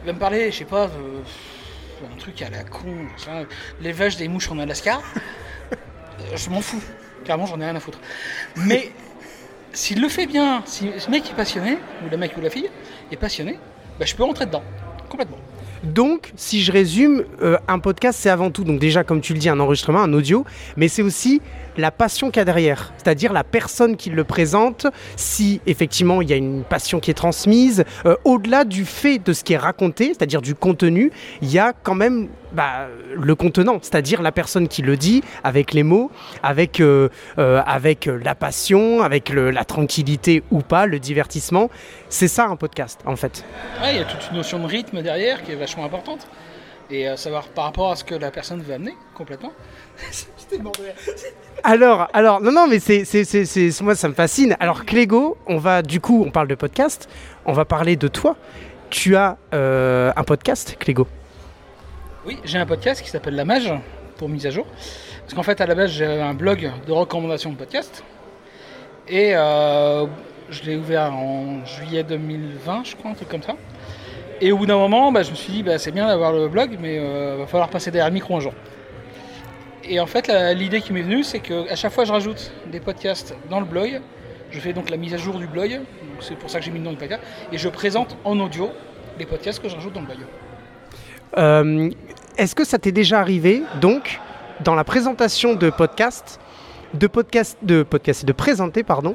il 0.03 0.07
va 0.07 0.13
me 0.13 0.19
parler, 0.19 0.51
je 0.53 0.59
sais 0.59 0.65
pas. 0.65 0.87
de- 0.87 1.23
un 2.13 2.17
truc 2.17 2.41
à 2.43 2.49
la 2.51 2.63
con, 2.63 3.09
l'élevage 3.81 4.17
des 4.17 4.29
mouches 4.29 4.49
en 4.53 4.59
Alaska, 4.61 5.01
euh, 5.73 6.37
je 6.37 6.49
m'en 6.49 6.61
fous. 6.61 6.81
Clairement, 7.25 7.45
j'en 7.47 7.61
ai 7.61 7.65
rien 7.65 7.75
à 7.75 7.81
foutre. 7.81 7.99
Mais 8.55 8.93
s'il 9.73 10.01
le 10.01 10.09
fait 10.09 10.27
bien, 10.27 10.63
si 10.65 10.91
ce 10.99 11.11
mec 11.11 11.31
est 11.31 11.35
passionné, 11.35 11.79
ou 12.05 12.11
le 12.11 12.17
mec 12.17 12.37
ou 12.37 12.41
la 12.41 12.51
fille 12.51 12.69
est 13.13 13.17
passionné, 13.17 13.59
bah, 13.99 14.07
je 14.07 14.15
peux 14.15 14.25
rentrer 14.25 14.47
dedans, 14.47 14.63
complètement. 15.09 15.39
Donc, 15.85 16.33
si 16.37 16.63
je 16.63 16.73
résume, 16.73 17.25
euh, 17.41 17.57
un 17.69 17.79
podcast, 17.79 18.19
c'est 18.21 18.31
avant 18.31 18.51
tout, 18.51 18.65
donc 18.65 18.81
déjà, 18.81 19.05
comme 19.05 19.21
tu 19.21 19.33
le 19.33 19.39
dis, 19.39 19.49
un 19.49 19.61
enregistrement, 19.61 20.01
un 20.01 20.13
audio, 20.13 20.45
mais 20.77 20.89
c'est 20.89 21.03
aussi 21.03 21.41
la 21.79 21.91
passion 21.91 22.31
qu'il 22.31 22.41
y 22.41 22.43
a 22.43 22.45
derrière, 22.45 22.93
c'est-à-dire 22.97 23.33
la 23.33 23.45
personne 23.45 23.97
qui 23.97 24.11
le 24.11 24.25
présente, 24.25 24.87
si 25.17 25.61
effectivement 25.67 26.21
il 26.21 26.29
y 26.29 26.33
a 26.33 26.37
une 26.37 26.65
passion 26.65 27.01
qui 27.01 27.11
est 27.11 27.15
transmise, 27.15 27.85
euh, 28.05 28.17
au-delà 28.25 28.65
du 28.65 28.85
fait 28.85 29.19
de 29.19 29.33
ce 29.33 29.45
qui 29.45 29.53
est 29.55 29.59
raconté, 29.59 30.09
c'est-à-dire 30.09 30.43
du 30.43 30.55
contenu, 30.55 31.13
il 31.41 31.51
y 31.51 31.59
a 31.59 31.73
quand 31.73 31.95
même 31.95 32.29
bah, 32.53 32.89
le 33.15 33.35
contenant, 33.35 33.79
c'est-à-dire 33.81 34.23
la 34.23 34.33
personne 34.33 34.69
qui 34.69 34.83
le 34.83 34.97
dit, 34.97 35.23
avec 35.45 35.73
les 35.73 35.83
mots, 35.83 36.11
avec, 36.43 36.81
euh, 36.81 37.09
euh, 37.39 37.63
avec 37.67 38.07
la 38.07 38.35
passion, 38.35 39.03
avec 39.03 39.31
la 39.31 39.65
tranquillité 39.65 40.43
ou 40.51 40.61
pas, 40.61 40.87
le 40.87 40.99
divertissement. 40.99 41.71
C'est 42.09 42.29
ça 42.29 42.47
un 42.47 42.57
podcast, 42.57 43.01
en 43.05 43.17
fait. 43.17 43.45
Il 43.85 43.97
y 43.97 43.99
a 43.99 44.05
toute 44.05 44.31
une 44.31 44.39
notion 44.39 44.59
de 44.59 44.67
rythme 44.67 45.03
derrière 45.03 45.43
qui 45.45 45.53
est 45.53 45.57
vachement 45.57 45.85
importante. 45.85 46.27
Et 46.91 47.09
euh, 47.09 47.17
savoir 47.17 47.49
par 47.49 47.65
rapport 47.65 47.91
à 47.91 47.97
ce 47.97 48.05
que 48.05 48.15
la 48.15 48.31
personne 48.31 48.63
veut 48.63 48.75
amener, 48.75 48.95
complètement. 49.15 49.53
Alors, 51.65 52.09
alors, 52.13 52.41
non, 52.41 52.53
non, 52.53 52.67
mais 52.69 52.79
c'est, 52.79 53.05
c'est, 53.05 53.25
c'est, 53.25 53.45
c'est- 53.45 53.81
moi, 53.83 53.95
ça 53.95 54.09
me 54.09 54.15
fascine. 54.15 54.57
Alors, 54.61 54.85
Clégo, 54.85 55.37
on 55.47 55.59
va, 55.59 55.83
du 55.83 56.01
coup, 56.01 56.23
on 56.27 56.31
parle 56.31 56.49
de 56.49 56.55
podcast, 56.55 57.09
on 57.45 57.53
va 57.53 57.65
parler 57.65 57.97
de 57.97 58.09
toi. 58.09 58.37
Tu 58.91 59.17
as 59.17 59.37
euh, 59.53 60.13
un 60.17 60.23
podcast, 60.25 60.77
Clégo. 60.79 61.07
Oui, 62.25 62.39
j'ai 62.45 62.59
un 62.59 62.67
podcast 62.67 63.03
qui 63.03 63.11
s'appelle 63.11 63.35
La 63.35 63.45
Mage, 63.45 63.73
pour 64.17 64.29
mise 64.29 64.47
à 64.47 64.51
jour. 64.51 64.67
Parce 65.23 65.35
qu'en 65.35 65.43
fait, 65.43 65.61
à 65.61 65.67
la 65.67 65.75
base, 65.75 65.91
j'ai 65.91 66.07
un 66.07 66.33
blog 66.35 66.71
de 66.87 66.93
recommandations 66.93 67.51
de 67.51 67.57
podcasts. 67.57 68.03
Et 69.09 69.33
euh, 69.35 70.07
je 70.51 70.63
l'ai 70.63 70.77
ouvert 70.77 71.13
en 71.15 71.65
juillet 71.67 72.03
2020, 72.05 72.85
je 72.85 72.97
crois, 72.97 73.11
un 73.11 73.15
truc 73.15 73.29
comme 73.29 73.43
ça. 73.43 73.57
Et 74.41 74.53
au 74.53 74.57
bout 74.57 74.67
d'un 74.67 74.77
moment, 74.77 75.11
bah, 75.11 75.23
je 75.23 75.31
me 75.31 75.37
suis 75.37 75.53
dit, 75.53 75.63
bah, 75.63 75.79
c'est 75.79 75.91
bien 75.91 76.07
d'avoir 76.07 76.33
le 76.33 76.49
blog, 76.49 76.77
mais 76.81 76.97
il 76.97 77.39
va 77.39 77.47
falloir 77.47 77.69
passer 77.69 77.91
derrière 77.91 78.09
le 78.09 78.15
micro 78.15 78.37
un 78.37 78.41
jour. 78.41 78.53
Et 79.85 80.01
en 80.01 80.07
fait, 80.07 80.31
l'idée 80.55 80.81
qui 80.81 80.93
m'est 80.93 81.03
venue, 81.03 81.25
c'est 81.25 81.41
qu'à 81.41 81.75
chaque 81.75 81.93
fois, 81.93 82.05
je 82.05 82.13
rajoute 82.13 82.53
des 82.71 82.79
podcasts 82.81 83.35
dans 83.51 83.59
le 83.59 83.67
blog. 83.67 84.01
Je 84.51 84.61
fais 84.61 84.73
donc 84.73 84.91
la 84.91 84.97
mise 84.97 85.15
à 85.15 85.17
jour 85.17 85.39
du 85.39 85.47
blog. 85.47 85.81
C'est 86.21 86.37
pour 86.37 86.51
ça 86.51 86.59
que 86.59 86.65
j'ai 86.65 86.71
mis 86.71 86.79
le 86.79 86.85
nom 86.85 86.93
du 86.93 86.99
podcast. 86.99 87.23
Et 87.53 87.59
je 87.59 87.69
présente 87.69 88.17
en 88.25 88.39
audio 88.39 88.71
les 89.19 89.27
podcasts 89.27 89.61
que 89.61 89.69
je 89.69 89.75
rajoute 89.75 89.93
dans 89.93 90.01
le 90.01 90.07
blog. 90.07 90.19
Euh, 91.37 91.91
Est-ce 92.37 92.55
que 92.55 92.65
ça 92.65 92.79
t'est 92.79 92.93
déjà 92.93 93.21
arrivé, 93.21 93.63
donc, 93.81 94.21
dans 94.63 94.75
la 94.75 94.85
présentation 94.85 95.55
de 95.55 95.71
podcast, 95.71 96.39
de 96.95 97.07
podcast, 97.07 97.59
de 97.63 97.83
podcast, 97.83 98.25
de 98.25 98.33
présenter, 98.33 98.83
pardon, 98.83 99.15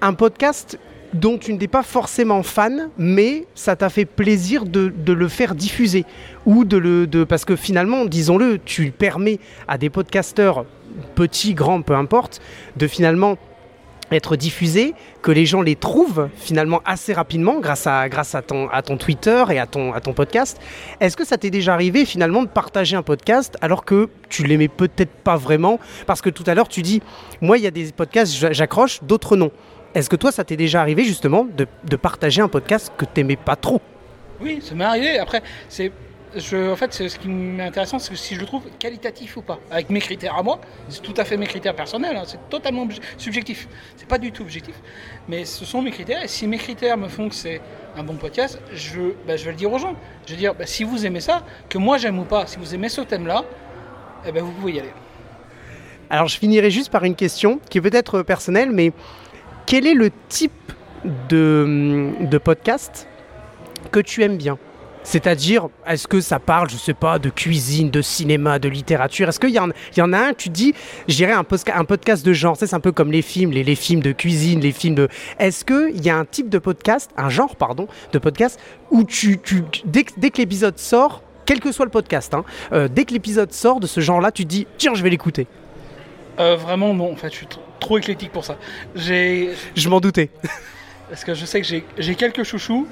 un 0.00 0.14
podcast 0.14 0.78
dont 1.14 1.38
tu 1.38 1.52
n'étais 1.52 1.68
pas 1.68 1.82
forcément 1.82 2.42
fan, 2.42 2.90
mais 2.98 3.46
ça 3.54 3.76
t'a 3.76 3.88
fait 3.88 4.04
plaisir 4.04 4.66
de, 4.66 4.92
le 5.06 5.28
faire 5.28 5.54
diffuser 5.54 6.04
ou 6.44 6.64
de 6.64 6.76
le, 6.76 7.06
de, 7.06 7.24
parce 7.24 7.44
que 7.44 7.56
finalement, 7.56 8.04
disons-le, 8.04 8.58
tu 8.64 8.90
permets 8.90 9.38
à 9.68 9.78
des 9.78 9.90
podcasteurs 9.90 10.66
petits, 11.14 11.54
grands, 11.54 11.82
peu 11.82 11.94
importe, 11.94 12.42
de 12.76 12.86
finalement 12.86 13.38
être 14.10 14.36
diffusés, 14.36 14.94
que 15.22 15.30
les 15.32 15.46
gens 15.46 15.62
les 15.62 15.76
trouvent 15.76 16.28
finalement 16.36 16.82
assez 16.84 17.12
rapidement 17.12 17.58
grâce 17.60 17.86
à, 17.86 18.08
ton, 18.42 18.96
Twitter 18.98 19.44
et 19.50 19.58
à 19.58 19.66
ton, 19.66 19.92
à 19.92 20.00
ton 20.00 20.12
podcast. 20.12 20.60
Est-ce 21.00 21.16
que 21.16 21.24
ça 21.24 21.38
t'est 21.38 21.50
déjà 21.50 21.74
arrivé 21.74 22.04
finalement 22.04 22.42
de 22.42 22.48
partager 22.48 22.96
un 22.96 23.02
podcast 23.02 23.56
alors 23.60 23.84
que 23.84 24.10
tu 24.28 24.44
l'aimais 24.44 24.68
peut-être 24.68 25.10
pas 25.10 25.36
vraiment? 25.36 25.80
Parce 26.06 26.20
que 26.20 26.30
tout 26.30 26.44
à 26.46 26.54
l'heure 26.54 26.68
tu 26.68 26.82
dis, 26.82 27.02
moi 27.40 27.56
il 27.56 27.64
y 27.64 27.66
a 27.66 27.70
des 27.70 27.92
podcasts, 27.92 28.34
j'a- 28.34 28.52
j'accroche, 28.52 29.02
d'autres 29.02 29.36
non. 29.36 29.50
Est-ce 29.94 30.10
que 30.10 30.16
toi 30.16 30.32
ça 30.32 30.42
t'est 30.42 30.56
déjà 30.56 30.80
arrivé 30.80 31.04
justement 31.04 31.44
de, 31.44 31.66
de 31.84 31.96
partager 31.96 32.42
un 32.42 32.48
podcast 32.48 32.92
que 32.96 33.04
t'aimais 33.04 33.36
pas 33.36 33.54
trop? 33.54 33.80
Oui, 34.40 34.60
ça 34.60 34.74
m'est 34.74 34.84
arrivé. 34.84 35.18
Après, 35.20 35.40
c'est, 35.68 35.92
je, 36.34 36.72
en 36.72 36.74
fait, 36.74 36.92
ce 36.92 37.16
qui 37.16 37.28
m'est 37.28 37.62
intéressant, 37.62 38.00
c'est 38.00 38.10
que 38.10 38.16
si 38.16 38.34
je 38.34 38.40
le 38.40 38.46
trouve 38.46 38.64
qualitatif 38.80 39.36
ou 39.36 39.42
pas, 39.42 39.60
avec 39.70 39.90
mes 39.90 40.00
critères 40.00 40.36
à 40.36 40.42
moi, 40.42 40.60
c'est 40.88 41.00
tout 41.00 41.14
à 41.16 41.24
fait 41.24 41.36
mes 41.36 41.46
critères 41.46 41.76
personnels, 41.76 42.16
hein, 42.16 42.24
c'est 42.26 42.48
totalement 42.50 42.88
subjectif. 43.16 43.68
C'est 43.96 44.08
pas 44.08 44.18
du 44.18 44.32
tout 44.32 44.42
objectif, 44.42 44.74
mais 45.28 45.44
ce 45.44 45.64
sont 45.64 45.80
mes 45.80 45.92
critères. 45.92 46.24
Et 46.24 46.28
si 46.28 46.48
mes 46.48 46.58
critères 46.58 46.96
me 46.96 47.06
font 47.06 47.28
que 47.28 47.34
c'est 47.36 47.60
un 47.96 48.02
bon 48.02 48.14
podcast, 48.14 48.60
je, 48.72 49.12
bah, 49.28 49.36
je 49.36 49.44
vais 49.44 49.52
le 49.52 49.56
dire 49.56 49.72
aux 49.72 49.78
gens. 49.78 49.94
Je 50.26 50.32
vais 50.32 50.38
dire, 50.38 50.54
bah, 50.56 50.66
si 50.66 50.82
vous 50.82 51.06
aimez 51.06 51.20
ça, 51.20 51.44
que 51.68 51.78
moi 51.78 51.98
j'aime 51.98 52.18
ou 52.18 52.24
pas, 52.24 52.48
si 52.48 52.58
vous 52.58 52.74
aimez 52.74 52.88
ce 52.88 53.02
thème-là, 53.02 53.44
eh 54.26 54.32
ben, 54.32 54.42
vous 54.42 54.50
pouvez 54.50 54.72
y 54.72 54.80
aller. 54.80 54.92
Alors 56.10 56.26
je 56.26 56.36
finirai 56.36 56.70
juste 56.70 56.90
par 56.90 57.04
une 57.04 57.14
question 57.14 57.60
qui 57.70 57.78
est 57.78 57.80
peut-être 57.80 58.22
personnelle, 58.22 58.70
mais 58.72 58.92
quel 59.66 59.86
est 59.86 59.94
le 59.94 60.10
type 60.28 60.52
de, 61.28 62.38
podcast 62.38 63.06
que 63.90 64.00
tu 64.00 64.22
aimes 64.22 64.36
bien? 64.36 64.58
C'est-à-dire, 65.06 65.68
est-ce 65.86 66.08
que 66.08 66.22
ça 66.22 66.38
parle, 66.38 66.70
je 66.70 66.76
sais 66.76 66.94
pas, 66.94 67.18
de 67.18 67.28
cuisine, 67.28 67.90
de 67.90 68.00
cinéma, 68.00 68.58
de 68.58 68.70
littérature? 68.70 69.28
Est-ce 69.28 69.38
qu'il 69.38 69.50
y, 69.50 69.58
en- 69.58 70.12
a 70.12 70.18
un, 70.18 70.32
tu 70.32 70.48
dis, 70.48 70.74
j'irais 71.08 71.32
un, 71.32 71.44
un 71.74 71.84
podcast 71.84 72.24
de 72.24 72.32
genre, 72.32 72.56
c'est 72.56 72.72
un 72.72 72.80
peu 72.80 72.90
comme 72.90 73.12
les 73.12 73.20
films, 73.20 73.50
les, 73.50 73.74
films 73.74 74.00
de 74.00 74.12
cuisine, 74.12 74.60
les 74.60 74.72
films 74.72 74.94
de... 74.94 75.08
Est-ce 75.38 75.66
qu'il 75.66 76.02
y 76.02 76.08
a 76.08 76.16
un 76.16 76.24
type 76.24 76.48
de 76.48 76.58
podcast, 76.58 77.10
un 77.18 77.28
genre, 77.28 77.54
pardon, 77.56 77.86
de 78.12 78.18
podcast, 78.18 78.58
où 78.90 79.04
tu, 79.04 79.38
tu, 79.38 79.64
dès, 79.84 80.04
que- 80.04 80.38
l'épisode 80.38 80.78
sort, 80.78 81.22
quel 81.44 81.60
que 81.60 81.70
soit 81.70 81.84
le 81.84 81.90
podcast, 81.90 82.32
hein, 82.32 82.44
euh, 82.72 82.88
dès 82.88 83.04
que 83.04 83.12
l'épisode 83.12 83.52
sort 83.52 83.80
de 83.80 83.86
ce 83.86 84.00
genre-là, 84.00 84.32
tu 84.32 84.46
dis, 84.46 84.66
tiens, 84.78 84.94
je 84.94 85.02
vais 85.02 85.10
l'écouter 85.10 85.46
Euh, 86.40 86.56
vraiment, 86.56 86.94
non, 86.94 87.12
en 87.12 87.16
fait, 87.16 87.30
je 87.30 87.36
suis 87.36 87.46
tr- 87.46 87.58
trop 87.80 87.98
éclectique 87.98 88.32
pour 88.32 88.44
ça. 88.44 88.56
J'ai, 88.94 89.50
Je 89.76 89.88
m'en 89.88 90.00
doutais. 90.00 90.30
Parce 91.08 91.24
que 91.24 91.34
je 91.34 91.44
sais 91.44 91.60
que 91.60 91.66
j'ai- 91.98 92.14
quelques 92.16 92.44
chouchous, 92.44 92.88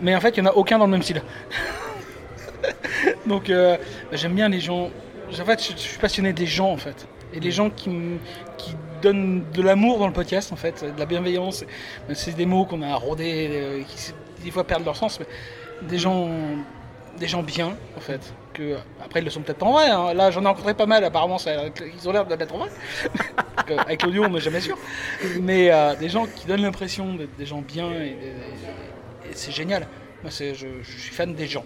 mais 0.00 0.14
en 0.14 0.20
fait, 0.20 0.36
il 0.36 0.42
n'y 0.42 0.48
en 0.48 0.50
a 0.50 0.54
aucun 0.54 0.78
dans 0.78 0.86
le 0.86 0.92
même 0.92 1.02
style. 1.02 1.22
Donc, 3.26 3.50
euh, 3.50 3.76
bah, 4.10 4.16
j'aime 4.16 4.34
bien 4.34 4.48
les 4.48 4.60
gens. 4.60 4.90
En 5.30 5.44
fait, 5.44 5.62
je, 5.62 5.72
je 5.72 5.76
suis 5.78 5.98
passionné 5.98 6.32
des 6.32 6.46
gens, 6.46 6.70
en 6.70 6.76
fait. 6.76 7.06
Et 7.32 7.40
les 7.40 7.50
gens 7.50 7.70
qui, 7.70 7.90
qui 8.58 8.74
donnent 9.02 9.44
de 9.52 9.62
l'amour 9.62 9.98
dans 9.98 10.06
le 10.06 10.12
podcast, 10.12 10.52
en 10.52 10.56
fait, 10.56 10.84
de 10.94 10.98
la 10.98 11.06
bienveillance. 11.06 11.64
C'est 12.14 12.36
des 12.36 12.46
mots 12.46 12.64
qu'on 12.64 12.82
a 12.82 12.94
rodés, 12.94 13.48
euh, 13.52 13.82
qui 13.82 14.12
des 14.44 14.50
fois 14.50 14.64
perdent 14.64 14.84
leur 14.84 14.96
sens, 14.96 15.18
mais 15.20 15.26
des 15.88 15.98
gens, 15.98 16.28
des 17.18 17.26
gens 17.26 17.42
bien, 17.42 17.76
en 17.96 18.00
fait. 18.00 18.20
Que, 18.52 18.76
après, 19.04 19.20
ils 19.20 19.24
le 19.24 19.30
sont 19.30 19.42
peut-être 19.42 19.62
en 19.62 19.72
vrai. 19.72 19.90
hein. 19.90 20.14
Là, 20.14 20.30
j'en 20.30 20.42
ai 20.42 20.46
rencontré 20.46 20.74
pas 20.74 20.86
mal, 20.86 21.04
apparemment, 21.04 21.38
ça- 21.38 21.64
ils 21.66 22.08
ont 22.08 22.12
l'air 22.12 22.24
d'être 22.26 22.54
en 22.54 22.58
vrai. 22.58 22.68
Avec 23.86 24.02
l'audio, 24.02 24.24
on 24.24 24.30
n'est 24.30 24.40
jamais 24.40 24.60
sûr. 24.60 24.78
Mais 25.40 25.70
euh, 25.72 25.94
des 25.96 26.08
gens 26.08 26.26
qui 26.26 26.46
donnent 26.46 26.62
l'impression 26.62 27.14
d'être 27.14 27.36
des 27.36 27.46
gens 27.46 27.60
bien, 27.60 27.90
c'est 29.32 29.52
génial. 29.52 29.86
Moi, 30.22 30.30
je, 30.38 30.54
je 30.82 30.98
suis 30.98 31.12
fan 31.14 31.34
des 31.34 31.46
gens. 31.46 31.64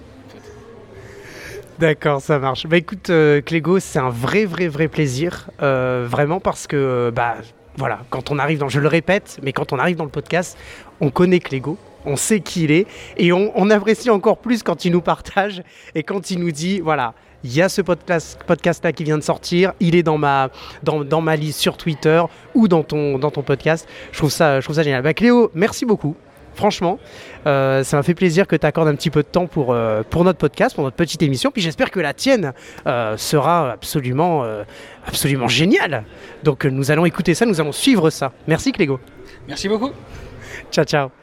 D'accord, 1.79 2.21
ça 2.21 2.39
marche. 2.39 2.67
Bah 2.67 2.77
écoute, 2.77 3.09
euh, 3.11 3.41
Clégo, 3.41 3.79
c'est 3.81 3.99
un 3.99 4.11
vrai, 4.11 4.45
vrai, 4.45 4.69
vrai 4.69 4.89
plaisir. 4.89 5.49
euh, 5.63 6.07
vraiment 6.09 6.39
parce 6.41 6.67
que, 6.67 7.11
bah 7.15 7.37
voilà, 7.77 8.01
quand 8.11 8.31
on 8.31 8.39
arrive 8.39 8.59
dans, 8.59 8.69
je 8.69 8.81
le 8.81 8.89
répète, 8.89 9.39
mais 9.43 9.53
quand 9.53 9.73
on 9.73 9.79
arrive 9.79 9.97
dans 9.97 10.05
le 10.05 10.11
podcast, 10.11 10.59
on 11.01 11.11
connaît 11.11 11.39
Clégo, 11.39 11.79
on 12.05 12.17
sait 12.17 12.41
qui 12.41 12.65
il 12.65 12.71
est, 12.71 12.87
et 13.17 13.33
on, 13.33 13.53
on 13.55 13.71
apprécie 13.71 14.11
encore 14.11 14.39
plus 14.39 14.63
quand 14.63 14.85
il 14.85 14.93
nous 14.93 15.01
partage 15.01 15.63
et 15.95 16.03
quand 16.03 16.31
il 16.31 16.41
nous 16.41 16.51
dit, 16.51 16.81
voilà, 16.81 17.15
il 17.45 17.55
y 17.55 17.63
a 17.63 17.69
ce 17.69 17.81
podcast, 17.83 18.39
podcast 18.47 18.85
là 18.85 18.93
qui 18.93 19.05
vient 19.05 19.19
de 19.19 19.23
sortir, 19.23 19.73
il 19.81 19.95
est 19.95 20.03
dans 20.03 20.19
ma, 20.19 20.51
dans, 20.83 21.05
dans 21.05 21.21
ma 21.21 21.37
liste 21.37 21.61
sur 21.61 21.77
Twitter 21.77 22.23
ou 22.55 22.69
dans 22.69 22.83
ton, 22.83 23.19
dans 23.19 23.31
ton 23.31 23.43
podcast. 23.43 23.89
Je 24.13 24.19
trouve 24.19 24.31
ça, 24.31 24.61
je 24.61 24.65
trouve 24.67 24.77
ça 24.77 24.83
génial. 24.83 25.03
Bah 25.03 25.15
Cléo, 25.15 25.51
merci 25.55 25.85
beaucoup. 25.87 26.17
Franchement, 26.55 26.99
euh, 27.47 27.85
ça 27.85 27.97
m'a 27.97 28.03
fait 28.03 28.13
plaisir 28.13 28.47
que 28.47 28.57
tu 28.57 28.67
accordes 28.67 28.89
un 28.89 28.95
petit 28.95 29.09
peu 29.09 29.23
de 29.23 29.29
temps 29.29 29.47
pour, 29.47 29.73
euh, 29.73 30.03
pour 30.11 30.25
notre 30.25 30.39
podcast, 30.39 30.75
pour 30.75 30.85
notre 30.85 30.97
petite 30.97 31.23
émission. 31.23 31.51
Puis 31.51 31.63
j'espère 31.63 31.91
que 31.91 32.01
la 32.01 32.13
tienne 32.13 32.53
euh, 32.87 33.17
sera 33.17 33.71
absolument, 33.73 34.45
absolument 35.07 35.49
géniale. 35.49 36.05
Donc 36.43 36.65
nous 36.67 36.91
allons 36.91 37.07
écouter 37.07 37.35
ça, 37.35 37.47
nous 37.47 37.61
allons 37.61 37.73
suivre 37.73 38.11
ça. 38.11 38.33
Merci 38.47 38.73
Clégo. 38.73 39.01
Merci 39.49 39.69
beaucoup. 39.69 39.91
Ciao, 40.71 40.85
ciao. 40.85 41.20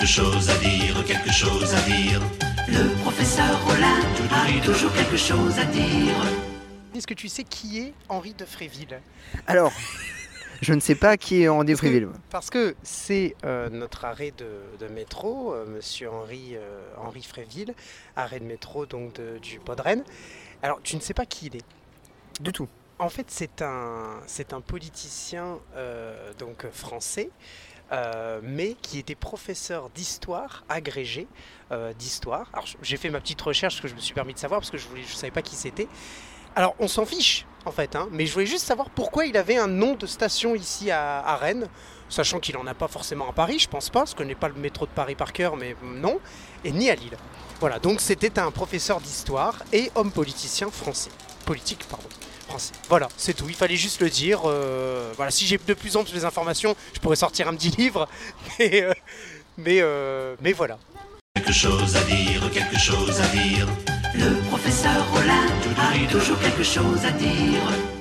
Quelque 0.00 0.12
chose 0.12 0.48
à 0.48 0.56
dire, 0.56 1.04
quelque 1.04 1.30
chose 1.30 1.74
à 1.74 1.80
dire. 1.82 2.22
Le 2.68 3.02
professeur 3.02 3.62
Rollin 3.66 4.00
a 4.30 4.64
toujours 4.64 4.90
quelque 4.94 5.18
chose 5.18 5.58
à 5.58 5.64
dire. 5.66 6.14
Est-ce 6.96 7.06
que 7.06 7.12
tu 7.12 7.28
sais 7.28 7.44
qui 7.44 7.80
est 7.80 7.92
Henri 8.08 8.32
de 8.32 8.46
Fréville? 8.46 8.98
Alors, 9.46 9.74
je 10.62 10.72
ne 10.72 10.80
sais 10.80 10.94
pas 10.94 11.18
qui 11.18 11.42
est 11.42 11.48
en 11.48 11.62
Fréville. 11.76 12.08
Parce 12.30 12.48
que 12.48 12.76
c'est 12.82 13.36
euh, 13.44 13.68
notre 13.68 14.06
arrêt 14.06 14.32
de, 14.38 14.62
de 14.78 14.90
métro, 14.90 15.52
euh, 15.52 15.66
Monsieur 15.66 16.08
Henri, 16.10 16.52
euh, 16.54 16.80
Henri 16.96 17.22
Fréville, 17.22 17.74
arrêt 18.16 18.40
de 18.40 18.46
métro 18.46 18.86
donc 18.86 19.12
de- 19.16 19.36
du 19.36 19.58
Podren. 19.60 20.02
Alors 20.62 20.80
tu 20.82 20.96
ne 20.96 21.02
sais 21.02 21.12
pas 21.14 21.26
qui 21.26 21.48
il 21.48 21.56
est? 21.56 21.64
Du 22.40 22.52
tout. 22.52 22.68
En 22.98 23.10
fait, 23.10 23.26
c'est 23.28 23.60
un, 23.62 24.20
c'est 24.26 24.54
un 24.54 24.60
politicien 24.62 25.58
euh, 25.76 26.32
donc 26.38 26.66
français, 26.70 27.30
euh, 27.92 28.40
mais 28.42 28.76
qui 28.82 28.98
était 28.98 29.14
professeur 29.14 29.90
d'histoire 29.90 30.64
agrégé 30.68 31.26
euh, 31.72 31.92
d'histoire. 31.92 32.48
Alors 32.52 32.66
j'ai 32.82 32.96
fait 32.96 33.10
ma 33.10 33.20
petite 33.20 33.40
recherche 33.40 33.82
que 33.82 33.88
je 33.88 33.94
me 33.94 34.00
suis 34.00 34.14
permis 34.14 34.34
de 34.34 34.38
savoir 34.38 34.60
parce 34.60 34.70
que 34.70 34.78
je 34.78 34.86
ne 34.88 35.02
savais 35.06 35.30
pas 35.30 35.42
qui 35.42 35.56
c'était. 35.56 35.88
Alors 36.56 36.74
on 36.78 36.88
s'en 36.88 37.06
fiche 37.06 37.46
en 37.64 37.72
fait, 37.72 37.96
hein, 37.96 38.08
mais 38.10 38.26
je 38.26 38.32
voulais 38.32 38.46
juste 38.46 38.64
savoir 38.64 38.90
pourquoi 38.90 39.26
il 39.26 39.36
avait 39.36 39.56
un 39.56 39.66
nom 39.66 39.94
de 39.94 40.06
station 40.06 40.54
ici 40.54 40.90
à, 40.90 41.36
Rennes, 41.36 41.68
sachant 42.08 42.40
qu'il 42.40 42.54
n'en 42.54 42.66
a 42.66 42.74
pas 42.74 42.88
forcément 42.88 43.28
à 43.28 43.32
Paris, 43.32 43.58
je 43.58 43.68
pense 43.68 43.90
pas, 43.90 44.00
parce 44.00 44.14
que 44.14 44.18
je 44.18 44.24
connais 44.24 44.34
pas 44.34 44.48
le 44.48 44.54
métro 44.54 44.86
de 44.86 44.90
Paris 44.90 45.14
par 45.14 45.32
cœur, 45.32 45.56
mais 45.56 45.76
non, 45.82 46.20
et 46.64 46.72
ni 46.72 46.90
à 46.90 46.94
Lille. 46.94 47.16
Voilà, 47.60 47.78
donc 47.78 48.00
c'était 48.00 48.38
un 48.38 48.50
professeur 48.50 49.00
d'histoire 49.00 49.62
et 49.72 49.90
homme 49.94 50.10
politicien 50.10 50.70
français. 50.70 51.10
Politique, 51.44 51.86
pardon. 51.88 52.08
Français. 52.50 52.72
Voilà, 52.88 53.08
c'est 53.16 53.34
tout. 53.34 53.46
Il 53.48 53.54
fallait 53.54 53.76
juste 53.76 54.00
le 54.00 54.10
dire. 54.10 54.40
euh, 54.44 55.12
voilà, 55.16 55.30
si 55.30 55.46
j'ai 55.46 55.58
de 55.58 55.74
plus 55.74 55.96
en 55.96 56.02
plus 56.04 56.12
les 56.14 56.24
informations, 56.24 56.74
je 56.94 56.98
pourrais 57.00 57.16
sortir 57.16 57.48
un 57.48 57.54
petit 57.54 57.70
livre. 57.78 58.08
Mais, 58.58 58.82
euh, 58.82 58.92
mais, 59.56 59.78
euh, 59.80 60.34
mais 60.42 60.52
voilà. 60.52 60.78
Quelque 61.36 61.52
chose 61.52 61.96
à 61.96 62.02
dire, 62.02 62.50
quelque 62.52 62.78
chose 62.78 63.20
à 63.20 63.28
dire. 63.28 63.66
Le 64.14 64.42
professeur 64.48 65.08
Rollin 65.12 65.46
a 65.78 66.12
toujours 66.12 66.38
quelque 66.40 66.64
chose 66.64 67.04
à 67.04 67.12
dire. 67.12 67.99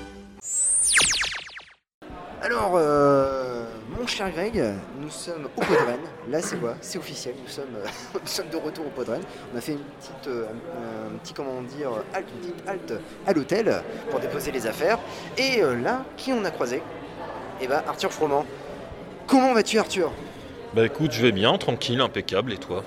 Alors, 2.42 2.72
euh, 2.76 3.66
mon 3.98 4.08
cher 4.08 4.32
Greg, 4.32 4.64
nous 5.02 5.10
sommes 5.10 5.50
au 5.58 5.62
Podren. 5.62 6.00
Là, 6.30 6.42
c'est 6.42 6.56
quoi? 6.58 6.76
C'est 6.80 6.98
officiel. 6.98 7.36
Nous 7.44 7.50
sommes, 7.50 7.76
euh, 7.76 8.44
de 8.52 8.58
retour 8.58 8.88
au 8.88 8.90
Podren. 8.90 9.22
On 9.54 9.58
a 9.58 9.62
fait 9.62 9.74
une 9.74 9.80
petite, 9.80 10.28
euh, 10.28 10.46
un, 10.46 11.18
petit, 11.18 11.34
comment 11.34 11.62
dire, 11.62 11.92
halte, 12.14 12.30
une 12.42 12.52
petite 12.52 13.00
à 13.28 13.34
l'hôtel 13.34 13.84
pour 14.10 14.22
déposer 14.22 14.52
les 14.52 14.68
affaires. 14.68 15.00
Et 15.38 15.62
là, 15.84 16.06
qui 16.16 16.32
on 16.32 16.46
a 16.46 16.52
croisé? 16.52 16.82
Eh 17.62 17.68
ben, 17.68 17.84
Arthur 17.86 18.14
Froment. 18.14 18.46
Comment 19.28 19.54
vas-tu, 19.54 19.78
Arthur? 19.78 20.12
Bah 20.74 20.86
écoute, 20.86 21.12
je 21.12 21.22
vais 21.22 21.34
bien, 21.34 21.58
tranquille, 21.58 22.00
impeccable, 22.00 22.54
et 22.54 22.58
toi? 22.58 22.84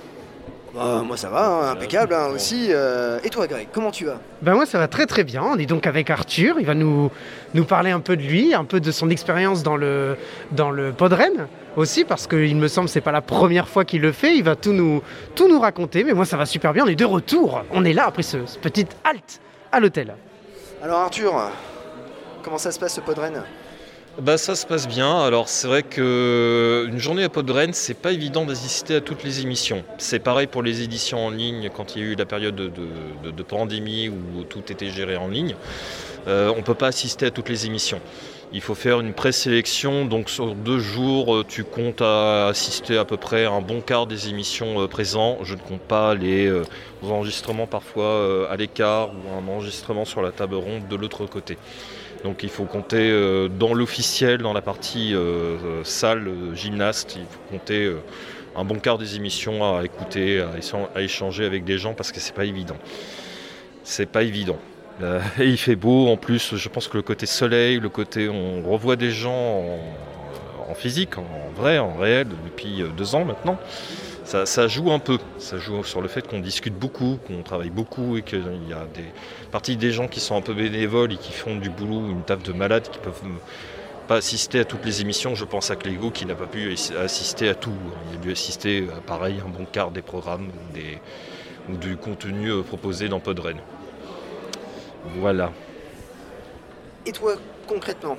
Bah, 0.74 1.02
moi 1.04 1.18
ça 1.18 1.28
va, 1.28 1.46
hein, 1.46 1.70
impeccable 1.72 2.14
hein, 2.14 2.28
aussi. 2.34 2.68
euh, 2.70 3.18
et 3.22 3.28
toi 3.28 3.46
Greg, 3.46 3.68
comment 3.72 3.90
tu 3.90 4.06
vas? 4.06 4.18
Ben 4.40 4.54
moi 4.54 4.64
ça 4.64 4.78
va 4.78 4.88
très 4.88 5.04
très 5.04 5.22
bien. 5.22 5.42
On 5.42 5.58
est 5.58 5.66
donc 5.66 5.86
avec 5.86 6.08
Arthur. 6.08 6.56
Il 6.58 6.64
va 6.64 6.74
nous, 6.74 7.10
nous 7.52 7.64
parler 7.64 7.90
un 7.90 8.00
peu 8.00 8.16
de 8.16 8.22
lui, 8.22 8.54
un 8.54 8.64
peu 8.64 8.80
de 8.80 8.90
son 8.90 9.10
expérience 9.10 9.62
dans 9.62 9.76
le, 9.76 10.16
dans 10.52 10.70
le 10.70 10.92
Podren 10.92 11.46
aussi, 11.76 12.04
parce 12.04 12.26
qu'il 12.26 12.56
me 12.56 12.68
semble 12.68 12.86
que 12.86 12.92
c'est 12.92 13.00
pas 13.02 13.12
la 13.12 13.20
première 13.20 13.68
fois 13.68 13.84
qu'il 13.84 14.00
le 14.00 14.12
fait. 14.12 14.34
Il 14.34 14.44
va 14.44 14.56
tout 14.56 14.72
nous, 14.72 15.02
tout 15.34 15.46
nous 15.46 15.60
raconter. 15.60 16.04
Mais 16.04 16.14
moi 16.14 16.24
ça 16.24 16.38
va 16.38 16.46
super 16.46 16.72
bien. 16.72 16.84
On 16.84 16.88
est 16.88 16.94
de 16.96 17.04
retour. 17.04 17.62
On 17.70 17.84
est 17.84 17.92
là 17.92 18.06
après 18.06 18.22
ce, 18.22 18.46
ce 18.46 18.58
petite 18.58 18.96
halte 19.04 19.40
à 19.70 19.78
l'hôtel. 19.78 20.14
Alors 20.82 21.00
Arthur, 21.00 21.34
comment 22.42 22.58
ça 22.58 22.72
se 22.72 22.78
passe 22.78 22.94
ce 22.94 23.00
podren? 23.02 23.42
Bah 24.20 24.36
ça 24.36 24.54
se 24.54 24.66
passe 24.66 24.86
bien. 24.86 25.20
Alors 25.20 25.48
c'est 25.48 25.66
vrai 25.66 25.82
que 25.82 26.86
une 26.86 26.98
journée 26.98 27.24
à 27.24 27.30
Podren, 27.30 27.72
c'est 27.72 27.94
pas 27.94 28.12
évident 28.12 28.44
d'assister 28.44 28.96
à 28.96 29.00
toutes 29.00 29.24
les 29.24 29.40
émissions. 29.40 29.84
C'est 29.96 30.18
pareil 30.18 30.46
pour 30.46 30.62
les 30.62 30.82
éditions 30.82 31.26
en 31.26 31.30
ligne 31.30 31.70
quand 31.74 31.96
il 31.96 32.02
y 32.02 32.04
a 32.04 32.08
eu 32.08 32.14
la 32.14 32.26
période 32.26 32.54
de, 32.54 33.42
pandémie 33.42 34.10
où 34.10 34.44
tout 34.44 34.70
était 34.70 34.90
géré 34.90 35.16
en 35.16 35.28
ligne. 35.28 35.56
Euh, 36.28 36.52
on 36.56 36.62
peut 36.62 36.74
pas 36.74 36.88
assister 36.88 37.26
à 37.26 37.30
toutes 37.30 37.48
les 37.48 37.64
émissions. 37.66 38.00
Il 38.54 38.60
faut 38.60 38.74
faire 38.74 39.00
une 39.00 39.14
présélection, 39.14 40.04
donc 40.04 40.28
sur 40.28 40.54
deux 40.54 40.78
jours, 40.78 41.36
euh, 41.36 41.44
tu 41.46 41.64
comptes 41.64 42.02
assister 42.02 42.98
à 42.98 43.06
peu 43.06 43.16
près 43.16 43.46
à 43.46 43.50
un 43.50 43.62
bon 43.62 43.80
quart 43.80 44.06
des 44.06 44.28
émissions 44.28 44.82
euh, 44.82 44.88
présents. 44.88 45.38
Je 45.42 45.54
ne 45.54 45.60
compte 45.60 45.80
pas 45.80 46.14
les 46.14 46.46
euh, 46.48 46.62
enregistrements 47.02 47.66
parfois 47.66 48.04
euh, 48.04 48.52
à 48.52 48.56
l'écart 48.56 49.08
ou 49.08 49.38
un 49.38 49.50
enregistrement 49.50 50.04
sur 50.04 50.20
la 50.20 50.32
table 50.32 50.56
ronde 50.56 50.86
de 50.86 50.96
l'autre 50.96 51.24
côté. 51.24 51.56
Donc 52.24 52.42
il 52.42 52.50
faut 52.50 52.64
compter 52.64 53.10
euh, 53.10 53.48
dans 53.48 53.74
l'officiel, 53.74 54.38
dans 54.38 54.52
la 54.52 54.62
partie 54.62 55.14
euh, 55.14 55.56
euh, 55.64 55.84
salle, 55.84 56.30
gymnaste, 56.54 57.16
il 57.16 57.26
faut 57.26 57.40
compter 57.50 57.92
un 58.54 58.64
bon 58.64 58.78
quart 58.78 58.98
des 58.98 59.16
émissions 59.16 59.76
à 59.76 59.84
écouter, 59.84 60.40
à, 60.40 60.56
échan- 60.58 60.88
à 60.94 61.02
échanger 61.02 61.44
avec 61.44 61.64
des 61.64 61.78
gens 61.78 61.94
parce 61.94 62.12
que 62.12 62.20
c'est 62.20 62.34
pas 62.34 62.44
évident. 62.44 62.76
C'est 63.82 64.06
pas 64.06 64.22
évident. 64.22 64.58
Et 65.40 65.46
il 65.48 65.58
fait 65.58 65.74
beau 65.74 66.08
en 66.08 66.16
plus, 66.16 66.54
je 66.54 66.68
pense 66.68 66.86
que 66.86 66.96
le 66.96 67.02
côté 67.02 67.26
soleil, 67.26 67.80
le 67.80 67.88
côté 67.88 68.28
on 68.28 68.62
revoit 68.70 68.96
des 68.96 69.10
gens 69.10 69.64
en, 70.68 70.74
physique, 70.74 71.18
en 71.18 71.50
vrai, 71.56 71.78
en 71.78 71.96
réel, 71.96 72.28
depuis 72.44 72.82
deux 72.96 73.14
ans 73.14 73.24
maintenant. 73.24 73.58
Ça 74.24 74.68
joue 74.68 74.92
un 74.92 74.98
peu, 75.00 75.18
ça 75.38 75.58
joue 75.58 75.82
sur 75.82 76.00
le 76.00 76.08
fait 76.08 76.26
qu'on 76.26 76.38
discute 76.38 76.74
beaucoup, 76.74 77.18
qu'on 77.26 77.42
travaille 77.42 77.70
beaucoup 77.70 78.16
et 78.16 78.22
qu'il 78.22 78.38
y 78.68 78.72
a 78.72 78.86
des 78.94 79.04
partie 79.52 79.76
des 79.76 79.92
gens 79.92 80.08
qui 80.08 80.18
sont 80.18 80.34
un 80.36 80.40
peu 80.40 80.54
bénévoles 80.54 81.12
et 81.12 81.16
qui 81.16 81.32
font 81.32 81.54
du 81.56 81.70
boulot, 81.70 82.08
une 82.10 82.22
taf 82.24 82.42
de 82.42 82.52
malade, 82.52 82.88
qui 82.90 82.98
peuvent 82.98 83.20
euh, 83.24 83.28
pas 84.08 84.16
assister 84.16 84.58
à 84.60 84.64
toutes 84.64 84.84
les 84.84 85.00
émissions. 85.02 85.34
Je 85.36 85.44
pense 85.44 85.70
à 85.70 85.76
Clégo 85.76 86.10
qui 86.10 86.26
n'a 86.26 86.34
pas 86.34 86.46
pu 86.46 86.72
ass- 86.72 86.92
assister 86.96 87.48
à 87.48 87.54
tout. 87.54 87.72
Il 88.10 88.18
a 88.18 88.20
dû 88.20 88.32
assister 88.32 88.88
à 88.96 89.00
pareil 89.00 89.40
un 89.44 89.48
bon 89.48 89.64
quart 89.70 89.90
des 89.92 90.02
programmes 90.02 90.48
ou, 90.48 90.72
des, 90.74 90.98
ou 91.72 91.76
du 91.76 91.96
contenu 91.96 92.48
euh, 92.50 92.62
proposé 92.62 93.08
dans 93.08 93.20
Podren. 93.20 93.58
Voilà. 95.18 95.52
Et 97.06 97.12
toi 97.12 97.34
concrètement 97.66 98.16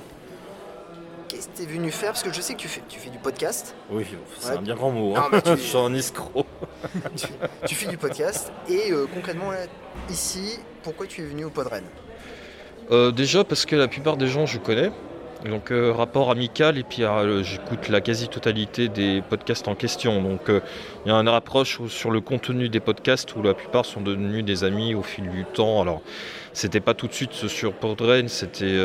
Qu'est-ce 1.28 1.48
que 1.48 1.56
tu 1.56 1.62
es 1.62 1.66
venu 1.66 1.90
faire? 1.90 2.10
Parce 2.12 2.22
que 2.22 2.32
je 2.32 2.40
sais 2.40 2.52
que 2.54 2.58
tu 2.60 2.68
fais, 2.68 2.82
tu 2.88 3.00
fais 3.00 3.08
du 3.10 3.18
podcast. 3.18 3.74
Oui, 3.90 4.04
c'est 4.38 4.50
Ouais. 4.52 4.58
un 4.58 4.62
bien 4.62 4.74
grand 4.74 4.90
mot. 4.90 5.14
Hein. 5.16 5.28
mais 5.32 5.40
tu- 5.42 5.50
Je 5.56 5.56
suis 5.56 5.76
un 5.78 5.92
escroc. 5.94 6.46
tu, 7.16 7.26
tu 7.66 7.74
fais 7.74 7.88
du 7.88 7.96
podcast. 7.96 8.52
Et 8.68 8.92
euh, 8.92 9.06
concrètement, 9.12 9.50
là, 9.50 9.60
ici, 10.10 10.58
pourquoi 10.84 11.06
tu 11.06 11.22
es 11.22 11.24
venu 11.24 11.44
au 11.46 11.50
Podren 11.50 11.82
Euh, 12.90 13.10
déjà 13.10 13.42
parce 13.44 13.64
que 13.66 13.74
la 13.76 13.88
plupart 13.88 14.16
des 14.16 14.26
gens 14.28 14.46
je 14.46 14.58
connais. 14.58 14.90
Donc 15.46 15.72
euh, 15.72 15.92
rapport 15.92 16.30
amical 16.30 16.78
et 16.78 16.82
puis 16.84 17.02
euh, 17.02 17.42
j'écoute 17.42 17.88
la 17.90 18.00
quasi-totalité 18.00 18.88
des 18.88 19.22
podcasts 19.28 19.68
en 19.68 19.74
question. 19.74 20.22
Donc 20.22 20.40
il 20.48 21.08
y 21.08 21.10
a 21.10 21.16
un 21.16 21.30
rapproche 21.30 21.80
au- 21.80 21.88
sur 21.88 22.10
le 22.10 22.20
contenu 22.22 22.68
des 22.70 22.80
podcasts 22.80 23.34
où 23.36 23.42
la 23.42 23.52
plupart 23.54 23.84
sont 23.84 24.00
devenus 24.00 24.42
des 24.44 24.64
amis 24.64 24.94
au 24.94 25.02
fil 25.02 25.28
du 25.28 25.44
temps. 25.44 25.82
Alors 25.82 26.00
c'était 26.54 26.80
pas 26.80 26.94
tout 26.94 27.08
de 27.08 27.12
suite 27.14 27.32
sur 27.32 27.72
Podren, 27.74 28.28
c'était 28.28 28.78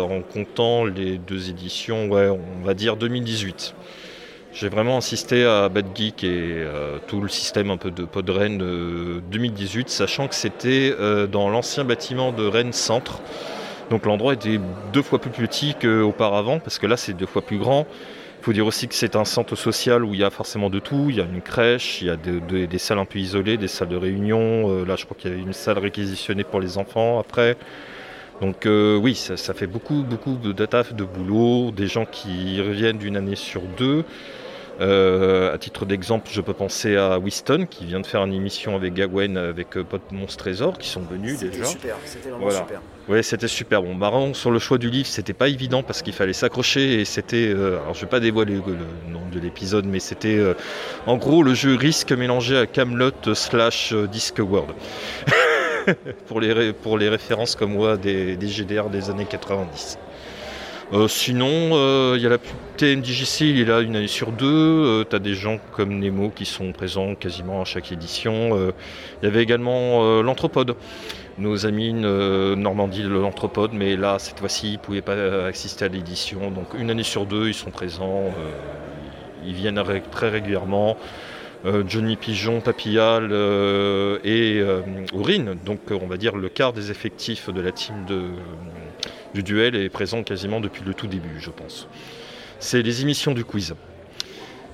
en 0.00 0.22
comptant 0.22 0.84
les 0.84 1.18
deux 1.18 1.50
éditions, 1.50 2.08
ouais, 2.08 2.28
on 2.28 2.64
va 2.64 2.72
dire 2.74 2.96
2018. 2.96 3.74
J'ai 4.52 4.68
vraiment 4.68 4.96
insisté 4.96 5.44
à 5.44 5.68
Bad 5.68 5.86
Geek 5.94 6.24
et 6.24 6.28
euh, 6.32 6.98
tout 7.06 7.20
le 7.20 7.28
système 7.28 7.70
un 7.70 7.76
peu 7.76 7.90
de 7.92 8.02
Podren 8.04 8.60
euh, 8.60 9.20
2018, 9.30 9.88
sachant 9.88 10.26
que 10.26 10.34
c'était 10.34 10.92
euh, 10.98 11.26
dans 11.28 11.48
l'ancien 11.48 11.84
bâtiment 11.84 12.32
de 12.32 12.44
Rennes 12.46 12.72
Centre. 12.72 13.20
Donc 13.90 14.06
l'endroit 14.06 14.34
était 14.34 14.58
deux 14.92 15.02
fois 15.02 15.20
plus 15.20 15.30
petit 15.30 15.74
qu'auparavant, 15.80 16.58
parce 16.58 16.78
que 16.78 16.86
là 16.86 16.96
c'est 16.96 17.12
deux 17.12 17.26
fois 17.26 17.42
plus 17.42 17.58
grand. 17.58 17.86
Il 18.40 18.44
faut 18.44 18.52
dire 18.52 18.66
aussi 18.66 18.88
que 18.88 18.94
c'est 18.94 19.16
un 19.16 19.24
centre 19.24 19.54
social 19.54 20.04
où 20.04 20.14
il 20.14 20.20
y 20.20 20.24
a 20.24 20.30
forcément 20.30 20.70
de 20.70 20.78
tout. 20.80 21.06
Il 21.10 21.16
y 21.16 21.20
a 21.20 21.24
une 21.24 21.42
crèche, 21.42 22.00
il 22.00 22.06
y 22.08 22.10
a 22.10 22.16
de- 22.16 22.40
de- 22.40 22.64
des 22.66 22.78
salles 22.78 22.98
un 22.98 23.04
peu 23.04 23.18
isolées, 23.18 23.56
des 23.56 23.68
salles 23.68 23.88
de 23.88 23.96
réunion. 23.96 24.68
Euh, 24.70 24.84
là 24.84 24.96
je 24.96 25.04
crois 25.04 25.16
qu'il 25.18 25.30
y 25.30 25.34
a 25.34 25.36
une 25.36 25.52
salle 25.52 25.78
réquisitionnée 25.78 26.44
pour 26.44 26.60
les 26.60 26.76
enfants 26.78 27.20
après. 27.20 27.56
Donc 28.40 28.66
euh, 28.66 28.96
oui, 28.96 29.14
ça, 29.14 29.36
ça 29.36 29.54
fait 29.54 29.66
beaucoup, 29.66 30.02
beaucoup 30.02 30.36
de 30.36 30.52
data, 30.52 30.82
de 30.82 31.04
boulot, 31.04 31.70
des 31.72 31.86
gens 31.86 32.06
qui 32.06 32.60
reviennent 32.60 32.98
d'une 32.98 33.16
année 33.16 33.36
sur 33.36 33.60
deux. 33.78 34.04
Euh, 34.80 35.52
à 35.54 35.58
titre 35.58 35.84
d'exemple, 35.84 36.28
je 36.32 36.40
peux 36.40 36.54
penser 36.54 36.96
à 36.96 37.18
Winston 37.18 37.66
qui 37.68 37.84
vient 37.84 38.00
de 38.00 38.06
faire 38.06 38.24
une 38.24 38.32
émission 38.32 38.74
avec 38.76 38.94
Gawain, 38.94 39.36
avec 39.36 39.76
euh, 39.76 39.84
Monstre 40.10 40.38
Trésor, 40.44 40.78
qui 40.78 40.88
sont 40.88 41.02
venus 41.02 41.38
C'était 41.38 41.50
déjà. 41.58 41.64
super, 41.66 41.96
c'était 42.04 42.30
vraiment 42.30 42.44
Voilà. 42.46 42.60
super. 42.60 42.80
Ouais, 43.08 43.22
c'était 43.22 43.48
super. 43.48 43.82
Bon, 43.82 43.94
marrant 43.94 44.32
sur 44.32 44.50
le 44.50 44.58
choix 44.58 44.78
du 44.78 44.88
livre, 44.88 45.06
c'était 45.06 45.32
pas 45.34 45.48
évident 45.48 45.82
parce 45.82 46.00
qu'il 46.00 46.14
fallait 46.14 46.32
s'accrocher 46.32 47.00
et 47.00 47.04
c'était. 47.04 47.48
euh, 47.54 47.78
alors, 47.82 47.92
je 47.94 48.00
vais 48.02 48.06
pas 48.06 48.20
dévoiler 48.20 48.54
le, 48.54 48.62
le 48.72 49.12
nom 49.12 49.20
de 49.30 49.38
l'épisode, 49.38 49.84
mais 49.84 50.00
c'était 50.00 50.38
euh, 50.38 50.54
en 51.06 51.16
gros 51.18 51.42
le 51.42 51.52
jeu 51.54 51.74
risque 51.74 52.12
mélangé 52.12 52.56
à 52.56 52.66
Camelot 52.66 53.10
slash 53.34 53.92
euh, 53.92 54.06
Discworld. 54.06 54.70
pour, 56.26 56.40
les 56.40 56.72
pour 56.72 56.98
les 56.98 57.08
références 57.08 57.54
comme 57.56 57.72
moi 57.74 57.96
des, 57.96 58.36
des 58.36 58.48
GDR 58.48 58.88
des 58.90 59.10
années 59.10 59.26
90. 59.28 59.98
Euh, 60.92 61.06
sinon, 61.06 61.46
euh, 61.48 62.14
il 62.16 62.22
y 62.22 62.26
a 62.26 62.30
la 62.30 62.38
TMDJC, 62.76 63.42
il 63.42 63.60
est 63.60 63.64
là 63.64 63.80
une 63.80 63.94
année 63.94 64.08
sur 64.08 64.32
deux. 64.32 65.04
tu 65.08 65.14
as 65.14 65.20
des 65.20 65.34
gens 65.34 65.58
comme 65.72 65.98
Nemo 66.00 66.30
qui 66.30 66.44
sont 66.44 66.72
présents 66.72 67.14
quasiment 67.14 67.60
à 67.62 67.64
chaque 67.64 67.92
édition. 67.92 68.56
Euh, 68.58 68.72
Il 69.22 69.26
y 69.26 69.28
avait 69.28 69.42
également 69.42 70.02
euh, 70.04 70.22
l'Anthropode 70.22 70.74
nos 71.38 71.64
amis 71.64 71.94
euh, 72.04 72.54
Normandie 72.56 73.02
de 73.02 73.08
l'Anthropode, 73.08 73.72
mais 73.72 73.96
là, 73.96 74.18
cette 74.18 74.40
fois-ci, 74.40 74.68
ils 74.68 74.72
ne 74.74 74.78
pouvaient 74.78 75.00
pas 75.00 75.12
euh, 75.12 75.48
assister 75.48 75.86
à 75.86 75.88
l'édition. 75.88 76.50
Donc, 76.50 76.74
une 76.78 76.90
année 76.90 77.02
sur 77.04 77.24
deux, 77.24 77.48
ils 77.48 77.54
sont 77.54 77.70
présents. 77.70 78.24
euh, 78.26 78.50
ils 79.44 79.54
viennent 79.54 79.82
très 80.10 80.28
régulièrement. 80.28 80.96
Euh, 81.66 81.84
Johnny 81.86 82.16
Pigeon, 82.16 82.60
Papillal 82.60 83.28
euh, 83.32 84.18
et 84.24 84.58
euh, 84.60 84.80
Aurine, 85.12 85.56
donc 85.64 85.80
euh, 85.90 85.98
on 86.00 86.06
va 86.06 86.16
dire 86.16 86.36
le 86.36 86.48
quart 86.48 86.72
des 86.72 86.90
effectifs 86.90 87.50
de 87.50 87.60
la 87.60 87.70
team 87.70 88.06
de, 88.06 88.22
du 89.34 89.42
duel 89.42 89.76
est 89.76 89.88
présent 89.88 90.22
quasiment 90.22 90.60
depuis 90.60 90.82
le 90.84 90.94
tout 90.94 91.06
début, 91.06 91.38
je 91.40 91.50
pense. 91.50 91.88
C'est 92.58 92.82
les 92.82 93.02
émissions 93.02 93.32
du 93.32 93.44
quiz. 93.44 93.74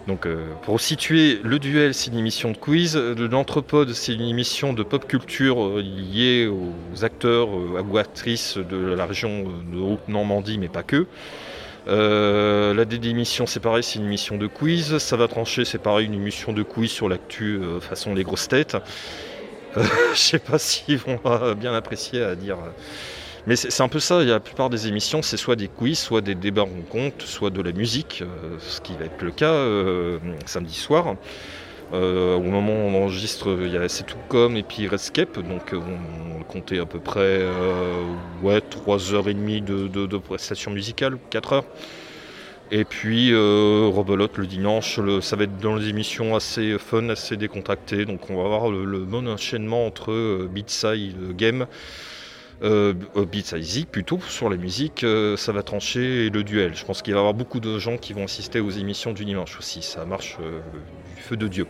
Donc, 0.06 0.24
euh, 0.24 0.46
pour 0.62 0.80
situer, 0.80 1.40
le 1.42 1.58
duel, 1.58 1.92
c'est 1.92 2.10
une 2.12 2.18
émission 2.18 2.52
de 2.52 2.56
quiz. 2.56 2.96
L'Anthropode, 2.96 3.92
c'est 3.92 4.14
une 4.14 4.28
émission 4.28 4.72
de 4.72 4.84
pop 4.84 5.06
culture 5.06 5.64
euh, 5.64 5.82
liée 5.82 6.46
aux 6.46 7.04
acteurs 7.04 7.48
euh, 7.48 7.82
ou 7.82 7.98
actrices 7.98 8.56
de 8.56 8.76
la 8.76 9.04
région 9.04 9.44
de 9.72 9.78
Haute-Normandie, 9.78 10.58
mais 10.58 10.68
pas 10.68 10.84
que. 10.84 11.06
La 11.88 12.84
démission, 12.84 13.46
c'est 13.46 13.60
pareil, 13.60 13.82
c'est 13.82 13.98
une 13.98 14.06
émission 14.06 14.36
de 14.36 14.46
quiz. 14.46 14.98
Ça 14.98 15.16
va 15.16 15.28
trancher, 15.28 15.64
c'est 15.64 15.78
pareil, 15.78 16.06
une 16.06 16.14
émission 16.14 16.52
de 16.52 16.62
quiz 16.62 16.90
sur 16.90 17.08
l'actu 17.08 17.60
façon 17.80 18.14
les 18.14 18.24
grosses 18.24 18.48
têtes. 18.48 18.76
Je 19.76 20.18
sais 20.18 20.38
pas 20.40 20.58
s'ils 20.58 20.98
vont 20.98 21.20
bien 21.56 21.74
apprécier 21.74 22.22
à 22.22 22.34
dire. 22.34 22.58
Mais 23.46 23.54
c'est 23.56 23.82
un 23.82 23.88
peu 23.88 24.00
ça, 24.00 24.24
la 24.24 24.40
plupart 24.40 24.70
des 24.70 24.88
émissions, 24.88 25.22
c'est 25.22 25.36
soit 25.36 25.56
des 25.56 25.68
quiz, 25.68 25.98
soit 25.98 26.20
des 26.20 26.34
débats 26.34 26.62
rencontres, 26.62 27.26
soit 27.26 27.50
de 27.50 27.62
la 27.62 27.72
musique, 27.72 28.22
euh, 28.22 28.56
ce 28.58 28.80
qui 28.80 28.96
va 28.96 29.04
être 29.04 29.22
le 29.22 29.30
cas 29.30 29.52
euh, 29.52 30.18
samedi 30.46 30.74
soir. 30.74 31.16
Euh, 31.92 32.34
au 32.36 32.42
moment 32.42 32.72
où 32.72 32.88
on 32.88 33.04
enregistre, 33.04 33.56
il 33.62 33.72
y 33.72 33.76
a 33.76 33.88
C'est 33.88 34.04
tout 34.04 34.18
comme 34.28 34.56
et 34.56 34.64
puis 34.64 34.88
Redscape, 34.88 35.38
donc 35.38 35.72
on, 35.72 36.38
on 36.40 36.42
comptait 36.42 36.80
à 36.80 36.86
peu 36.86 36.98
près 36.98 37.40
ouais, 38.42 38.58
3h30 38.60 39.64
de, 39.64 39.86
de, 39.88 40.06
de 40.06 40.18
prestations 40.18 40.72
musicales, 40.72 41.18
4 41.30 41.52
heures. 41.52 41.64
Et 42.72 42.84
puis 42.84 43.32
euh, 43.32 43.88
Rebelote 43.94 44.38
le 44.38 44.46
dimanche, 44.46 44.98
ça 45.20 45.36
va 45.36 45.44
être 45.44 45.56
dans 45.58 45.76
les 45.76 45.88
émissions 45.88 46.34
assez 46.34 46.76
fun, 46.78 47.08
assez 47.10 47.36
décontractées, 47.36 48.04
donc 48.06 48.28
on 48.28 48.36
va 48.36 48.44
avoir 48.44 48.70
le, 48.70 48.84
le 48.84 49.04
bon 49.04 49.28
enchaînement 49.28 49.86
entre 49.86 50.48
Beatside 50.50 51.36
Game 51.36 51.66
euh, 52.62 52.94
Beats 53.14 53.56
Easy 53.56 53.86
plutôt 53.86 54.20
sur 54.28 54.48
la 54.48 54.56
musique, 54.56 55.04
euh, 55.04 55.36
ça 55.36 55.52
va 55.52 55.62
trancher 55.62 56.30
le 56.30 56.44
duel. 56.44 56.74
Je 56.74 56.84
pense 56.84 57.02
qu'il 57.02 57.12
va 57.12 57.18
y 57.18 57.20
avoir 57.20 57.34
beaucoup 57.34 57.60
de 57.60 57.78
gens 57.78 57.96
qui 57.96 58.12
vont 58.12 58.24
assister 58.24 58.60
aux 58.60 58.70
émissions 58.70 59.12
du 59.12 59.24
dimanche 59.24 59.58
aussi. 59.58 59.82
Ça 59.82 60.04
marche 60.04 60.38
euh, 60.40 60.60
du 61.16 61.22
feu 61.22 61.36
de 61.36 61.48
Dieu. 61.48 61.66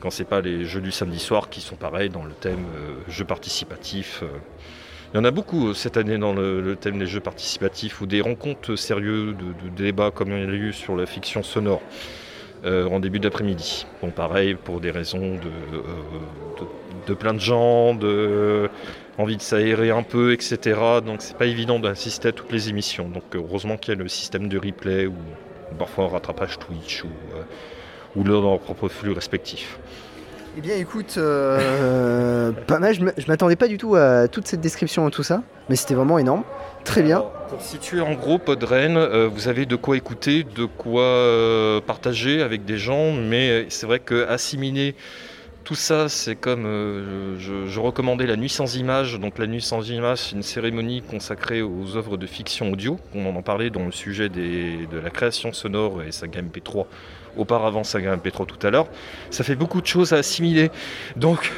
Quand 0.00 0.10
c'est 0.10 0.24
pas 0.24 0.40
les 0.40 0.64
jeux 0.64 0.80
du 0.80 0.92
samedi 0.92 1.18
soir 1.18 1.48
qui 1.48 1.60
sont 1.60 1.76
pareils 1.76 2.10
dans 2.10 2.24
le 2.24 2.32
thème 2.32 2.66
euh, 2.76 2.94
jeux 3.08 3.24
participatifs. 3.24 4.22
Il 5.12 5.18
y 5.18 5.20
en 5.20 5.24
a 5.24 5.30
beaucoup 5.30 5.74
cette 5.74 5.98
année 5.98 6.16
dans 6.16 6.32
le, 6.32 6.74
thème 6.76 6.98
des 6.98 7.06
jeux 7.06 7.20
participatifs 7.20 8.00
ou 8.00 8.06
des 8.06 8.22
rencontres 8.22 8.76
sérieuses 8.76 9.36
de, 9.36 9.68
de 9.68 9.76
débats 9.76 10.10
comme 10.10 10.30
il 10.32 10.38
y 10.38 10.42
a 10.42 10.54
eu 10.54 10.72
sur 10.72 10.96
la 10.96 11.04
fiction 11.04 11.42
sonore. 11.42 11.82
Euh, 12.64 12.86
en 12.86 13.00
début 13.00 13.18
d'après-midi. 13.18 13.86
Bon, 14.00 14.10
pareil, 14.10 14.54
pour 14.54 14.80
des 14.80 14.92
raisons 14.92 15.34
de, 15.34 15.48
euh, 15.74 16.64
de, 17.08 17.14
plein 17.14 17.34
de 17.34 17.40
gens, 17.40 17.94
de 17.94 18.70
envie 19.18 19.36
de 19.36 19.42
s'aérer 19.42 19.90
un 19.90 20.04
peu, 20.04 20.32
etc. 20.32 20.80
Donc 21.04 21.22
c'est 21.22 21.36
pas 21.36 21.46
évident 21.46 21.80
d'assister 21.80 22.28
à 22.28 22.32
toutes 22.32 22.52
les 22.52 22.68
émissions. 22.68 23.08
Donc 23.08 23.24
heureusement 23.34 23.76
qu'il 23.76 23.94
y 23.94 23.96
a 23.96 24.00
le 24.00 24.08
système 24.08 24.48
de 24.48 24.58
replay 24.58 25.06
ou 25.06 25.14
parfois 25.78 26.04
un 26.04 26.08
rattrapage 26.08 26.58
Twitch 26.58 27.02
ou, 27.04 27.08
euh, 27.34 27.42
ou 28.14 28.24
leur 28.24 28.60
propre 28.60 28.88
flux 28.88 29.12
respectif. 29.12 29.78
Eh 30.56 30.60
bien, 30.60 30.76
écoute, 30.76 31.14
euh, 31.16 32.52
pas 32.66 32.78
mal. 32.78 32.94
Je 32.94 33.26
m'attendais 33.26 33.56
pas 33.56 33.68
du 33.68 33.78
tout 33.78 33.94
à 33.94 34.28
toute 34.28 34.46
cette 34.46 34.60
description 34.60 35.08
et 35.08 35.10
tout 35.10 35.22
ça, 35.22 35.42
mais 35.68 35.76
c'était 35.76 35.94
vraiment 35.94 36.18
énorme. 36.18 36.44
Très 36.84 37.02
bien. 37.02 37.16
Alors, 37.16 37.32
pour 37.48 37.62
situer 37.62 38.00
en 38.00 38.12
gros 38.12 38.38
Podren, 38.38 38.96
euh, 38.96 39.28
vous 39.28 39.48
avez 39.48 39.64
de 39.64 39.76
quoi 39.76 39.96
écouter, 39.96 40.44
de 40.44 40.64
quoi 40.66 41.02
euh, 41.04 41.80
partager 41.80 42.42
avec 42.42 42.64
des 42.64 42.76
gens, 42.76 43.12
mais 43.12 43.66
c'est 43.70 43.86
vrai 43.86 44.00
que 44.00 44.26
assimiler 44.26 44.94
tout 45.64 45.76
ça, 45.76 46.08
c'est 46.08 46.34
comme 46.34 46.64
je, 47.38 47.78
recommandais 47.78 48.26
La 48.26 48.36
Nuit 48.36 48.48
sans 48.48 48.76
images. 48.76 49.18
Donc 49.20 49.38
La 49.38 49.46
Nuit 49.46 49.62
sans 49.62 49.88
images, 49.88 50.18
c'est 50.18 50.34
une 50.34 50.42
cérémonie 50.42 51.02
consacrée 51.02 51.62
aux 51.62 51.96
œuvres 51.96 52.16
de 52.16 52.26
fiction 52.26 52.72
audio. 52.72 52.98
On 53.14 53.34
en 53.36 53.42
parlait 53.42 53.70
dans 53.70 53.84
le 53.86 53.92
sujet 53.92 54.28
des- 54.28 54.88
de 54.90 54.98
la 54.98 55.10
création 55.10 55.52
sonore 55.52 56.02
et 56.02 56.10
saga 56.10 56.42
MP3. 56.42 56.86
Auparavant, 57.36 57.84
saga 57.84 58.16
MP3 58.16 58.46
tout 58.46 58.66
à 58.66 58.70
l'heure. 58.70 58.86
Ça 59.30 59.44
fait 59.44 59.56
beaucoup 59.56 59.80
de 59.80 59.86
choses 59.86 60.12
à 60.12 60.16
assimiler. 60.16 60.70
Donc, 61.16 61.50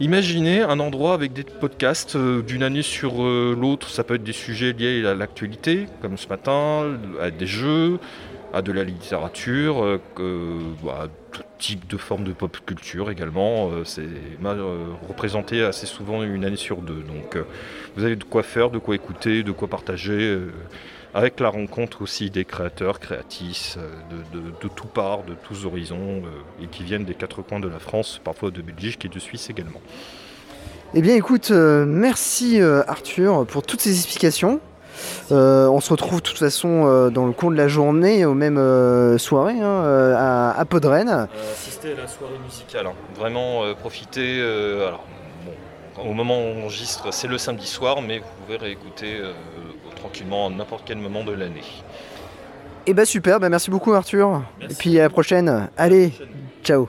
Imaginez 0.00 0.62
un 0.62 0.78
endroit 0.78 1.12
avec 1.12 1.32
des 1.32 1.42
podcasts 1.42 2.14
euh, 2.14 2.40
d'une 2.40 2.62
année 2.62 2.82
sur 2.82 3.24
euh, 3.24 3.56
l'autre. 3.60 3.90
Ça 3.90 4.04
peut 4.04 4.14
être 4.14 4.22
des 4.22 4.32
sujets 4.32 4.72
liés 4.72 5.04
à 5.04 5.14
l'actualité, 5.16 5.86
comme 6.00 6.16
ce 6.16 6.28
matin, 6.28 6.96
à 7.20 7.32
des 7.32 7.48
jeux, 7.48 7.98
à 8.52 8.62
de 8.62 8.70
la 8.70 8.84
littérature, 8.84 9.82
euh, 9.84 9.98
bah, 10.84 11.08
tout 11.32 11.42
type 11.58 11.88
de 11.88 11.96
forme 11.96 12.22
de 12.22 12.32
pop 12.32 12.56
culture 12.64 13.10
également. 13.10 13.72
Euh, 13.72 13.82
C'est 13.84 14.06
représenté 15.08 15.64
assez 15.64 15.86
souvent 15.86 16.22
une 16.22 16.44
année 16.44 16.54
sur 16.54 16.76
deux. 16.76 17.02
Donc 17.02 17.36
vous 17.96 18.04
avez 18.04 18.14
de 18.14 18.22
quoi 18.22 18.44
faire, 18.44 18.70
de 18.70 18.78
quoi 18.78 18.94
écouter, 18.94 19.42
de 19.42 19.50
quoi 19.50 19.66
partager. 19.66 20.38
Avec 21.14 21.40
la 21.40 21.48
rencontre 21.48 22.02
aussi 22.02 22.30
des 22.30 22.44
créateurs, 22.44 23.00
créatrices 23.00 23.76
euh, 23.78 23.90
de, 24.32 24.38
de, 24.40 24.50
de 24.50 24.68
tout 24.68 24.86
part, 24.86 25.22
de 25.24 25.34
tous 25.34 25.64
horizons, 25.66 26.22
euh, 26.24 26.62
et 26.64 26.66
qui 26.66 26.82
viennent 26.84 27.04
des 27.04 27.14
quatre 27.14 27.42
coins 27.42 27.60
de 27.60 27.68
la 27.68 27.78
France, 27.78 28.20
parfois 28.22 28.50
de 28.50 28.60
Belgique 28.62 29.04
et 29.04 29.08
de 29.08 29.18
Suisse 29.18 29.48
également. 29.50 29.80
Eh 30.94 31.02
bien, 31.02 31.14
écoute, 31.14 31.50
euh, 31.50 31.84
merci 31.86 32.60
euh, 32.60 32.82
Arthur 32.86 33.46
pour 33.46 33.62
toutes 33.62 33.80
ces 33.80 33.94
explications. 33.94 34.60
Euh, 35.30 35.68
on 35.68 35.80
se 35.80 35.90
retrouve 35.90 36.20
de 36.20 36.26
toute 36.26 36.38
façon 36.38 36.84
euh, 36.86 37.10
dans 37.10 37.26
le 37.26 37.32
cours 37.32 37.50
de 37.52 37.56
la 37.56 37.68
journée, 37.68 38.24
aux 38.24 38.34
mêmes 38.34 38.58
euh, 38.58 39.16
soirées, 39.16 39.60
hein, 39.60 40.14
à, 40.16 40.58
à 40.58 40.64
Podren. 40.64 41.28
assister 41.52 41.92
à 41.92 42.02
la 42.02 42.08
soirée 42.08 42.38
musicale, 42.44 42.86
hein. 42.86 42.94
vraiment 43.16 43.64
euh, 43.64 43.74
profiter. 43.74 44.38
euh, 44.40 44.88
alors, 44.88 45.04
bon, 45.96 46.10
au 46.10 46.14
moment 46.14 46.38
où 46.38 46.42
on 46.42 46.62
enregistre, 46.64 47.12
c'est 47.12 47.28
le 47.28 47.38
samedi 47.38 47.66
soir, 47.66 48.02
mais 48.02 48.18
vous 48.18 48.24
pouvez 48.44 48.56
réécouter 48.58 49.18
euh, 49.20 49.32
tranquillement 49.98 50.46
à 50.46 50.50
n'importe 50.50 50.82
quel 50.86 50.98
moment 50.98 51.24
de 51.24 51.32
l'année. 51.32 51.64
Eh 52.86 52.94
bah 52.94 53.04
super, 53.04 53.38
bah 53.38 53.48
merci 53.48 53.70
beaucoup 53.70 53.92
Arthur. 53.92 54.42
Et 54.62 54.74
puis 54.74 54.98
à 54.98 55.02
la 55.02 55.10
prochaine. 55.10 55.68
Allez, 55.76 56.12
ciao. 56.64 56.88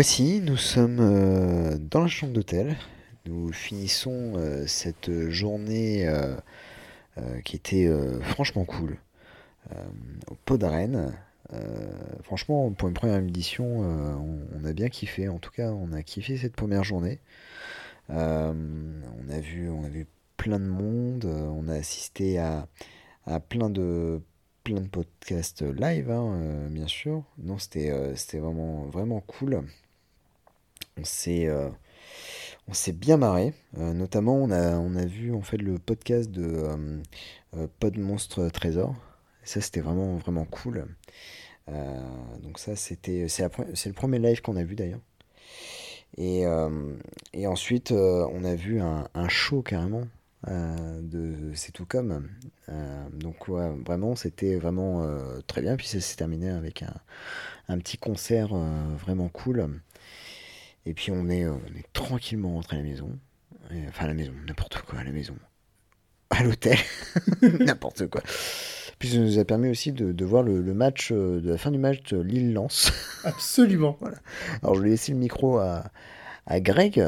Voici, 0.00 0.40
nous 0.40 0.56
sommes 0.56 0.96
euh, 0.98 1.76
dans 1.78 2.00
la 2.00 2.06
chambre 2.06 2.32
d'hôtel. 2.32 2.74
Nous 3.26 3.52
finissons 3.52 4.32
euh, 4.34 4.66
cette 4.66 5.28
journée 5.28 6.08
euh, 6.08 6.34
qui 7.44 7.56
était 7.56 7.86
franchement 8.22 8.64
cool 8.64 8.96
au 10.30 10.34
Pot 10.46 10.64
franchement, 12.22 12.72
pour 12.72 12.88
une 12.88 12.94
première 12.94 13.18
édition, 13.18 13.80
on, 13.80 14.64
a 14.64 14.72
bien 14.72 14.88
kiffé. 14.88 15.28
En 15.28 15.38
tout 15.38 15.50
cas, 15.50 15.70
on 15.70 15.92
a 15.92 16.02
kiffé 16.02 16.38
cette 16.38 16.56
première 16.56 16.82
journée. 16.82 17.20
On 18.08 18.54
a 19.28 19.38
vu, 19.38 19.68
on 19.68 19.84
a 19.84 19.90
vu 19.90 20.06
plein 20.38 20.58
de 20.60 20.64
monde. 20.64 21.26
On 21.26 21.68
a 21.68 21.74
assisté 21.74 22.38
à, 22.38 22.68
à 23.26 23.38
plein 23.38 23.68
de 23.68 24.22
plein 24.64 24.80
de 24.80 24.88
podcasts 24.88 25.60
live, 25.60 26.10
hein, 26.10 26.68
bien 26.70 26.86
sûr. 26.86 27.22
Non, 27.36 27.58
c'était 27.58 27.92
c'était 28.16 28.38
vraiment 28.38 28.86
vraiment 28.86 29.20
cool. 29.20 29.62
On 31.00 31.04
s'est 31.04 31.46
euh, 31.46 31.70
on 32.68 32.74
s'est 32.74 32.92
bien 32.92 33.16
marré. 33.16 33.54
Euh, 33.78 33.94
notamment, 33.94 34.34
on 34.34 34.50
a 34.50 34.76
on 34.76 34.94
a 34.96 35.06
vu 35.06 35.32
en 35.32 35.40
fait 35.40 35.56
le 35.56 35.78
podcast 35.78 36.30
de 36.30 36.62
euh, 37.56 37.66
Pod 37.78 37.96
Monstre 37.96 38.50
Trésor. 38.50 38.94
Ça, 39.42 39.62
c'était 39.62 39.80
vraiment 39.80 40.16
vraiment 40.16 40.44
cool. 40.44 40.86
Donc 42.42 42.58
ça, 42.58 42.74
c'était 42.74 43.28
c'est 43.28 43.86
le 43.86 43.92
premier 43.92 44.18
live 44.18 44.42
qu'on 44.42 44.56
a 44.56 44.64
vu 44.64 44.74
d'ailleurs. 44.74 45.00
Et, 46.18 46.42
et 47.32 47.46
ensuite, 47.46 47.92
on 47.92 48.44
a 48.44 48.54
vu 48.56 48.80
un, 48.80 49.06
un 49.14 49.28
show 49.28 49.62
carrément 49.62 50.02
de 50.48 51.52
C'est 51.54 51.70
tout 51.70 51.86
comme. 51.86 52.28
Donc 53.12 53.48
vraiment, 53.48 54.16
c'était 54.16 54.56
vraiment 54.56 55.06
très 55.46 55.62
bien. 55.62 55.76
Puis 55.76 55.86
ça 55.86 56.00
s'est 56.00 56.16
terminé 56.16 56.50
avec 56.50 56.82
un, 56.82 56.94
un 57.68 57.78
petit 57.78 57.98
concert 57.98 58.48
vraiment 58.98 59.28
cool. 59.28 59.80
Et 60.86 60.94
puis 60.94 61.12
on 61.12 61.28
est, 61.28 61.44
euh, 61.44 61.52
on 61.52 61.78
est 61.78 61.86
tranquillement 61.92 62.54
rentré 62.54 62.76
à 62.76 62.80
la 62.80 62.86
maison. 62.86 63.18
Et- 63.70 63.86
enfin 63.88 64.04
à 64.06 64.08
la 64.08 64.14
maison, 64.14 64.32
n'importe 64.46 64.80
quoi 64.82 64.98
à 65.00 65.04
la 65.04 65.12
maison. 65.12 65.34
À 66.30 66.42
l'hôtel, 66.44 66.78
n'importe 67.60 68.06
quoi. 68.08 68.22
Puis 68.98 69.10
ça 69.10 69.18
nous 69.18 69.38
a 69.38 69.44
permis 69.44 69.68
aussi 69.68 69.92
de, 69.92 70.12
de 70.12 70.24
voir 70.24 70.42
le, 70.42 70.60
le 70.62 70.74
match, 70.74 71.10
euh, 71.12 71.40
de 71.40 71.50
la 71.50 71.58
fin 71.58 71.70
du 71.70 71.78
match 71.78 72.02
de 72.12 72.20
Lille-Lens. 72.20 72.92
Absolument. 73.24 73.98
Alors 74.62 74.74
je 74.76 74.82
vais 74.82 74.90
laisser 74.90 75.12
le 75.12 75.18
micro 75.18 75.58
à, 75.58 75.84
à 76.46 76.60
Greg. 76.60 77.04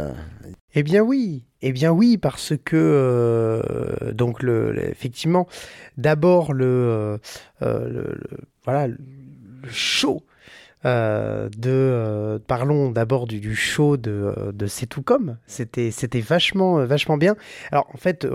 Eh 0.74 0.82
bien 0.82 1.02
oui, 1.02 1.44
eh 1.61 1.72
bien 1.72 1.92
oui, 1.92 2.18
parce 2.18 2.54
que 2.64 2.76
euh, 2.76 4.12
donc 4.12 4.42
le, 4.42 4.72
le- 4.72 4.88
effectivement, 4.90 5.46
d'abord 5.96 6.52
le, 6.52 6.64
euh, 6.64 7.88
le, 7.88 7.88
le- 7.88 8.38
voilà 8.64 8.88
le 8.88 8.96
show 9.70 10.24
euh, 10.85 11.49
de 11.57 11.71
euh, 11.71 12.38
parlons 12.45 12.90
d'abord 12.90 13.27
du, 13.27 13.55
show 13.55 13.97
de, 13.97 14.35
euh, 14.37 14.53
de 14.53 14.66
C'est 14.66 14.87
tout 14.87 15.03
comme 15.03 15.37
c'était 15.47 15.90
c'était 15.90 16.21
vachement 16.21 16.85
vachement 16.87 17.16
bien. 17.16 17.37
Alors 17.71 17.88
en 17.92 17.97
fait 17.97 18.27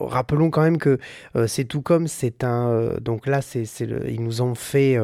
rappelons 0.00 0.50
quand 0.50 0.62
même 0.62 0.78
que 0.78 0.98
euh, 1.36 1.46
C'est 1.46 1.64
tout 1.64 1.82
comme 1.82 2.08
c'est 2.08 2.44
un 2.44 2.96
donc 3.00 3.26
là 3.26 3.40
c'est 3.42 3.64
ils 3.80 4.22
nous 4.22 4.42
ont 4.42 4.54
fait 4.54 4.98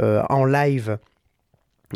en 0.00 0.44
live 0.44 0.98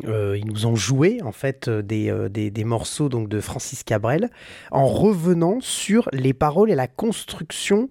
ils 0.05 0.46
nous 0.46 0.66
ont 0.66 0.77
joué 0.77 1.20
en 1.22 1.33
fait 1.33 1.68
des, 1.68 2.14
des, 2.31 2.51
des, 2.51 2.64
morceaux 2.64 3.09
donc 3.09 3.29
de 3.29 3.40
Francis 3.40 3.83
Cabrel 3.83 4.31
en 4.70 4.87
revenant 4.87 5.59
sur 5.61 6.09
les 6.12 6.33
paroles 6.33 6.70
et 6.70 6.77
la 6.77 6.87
construction 6.87 7.88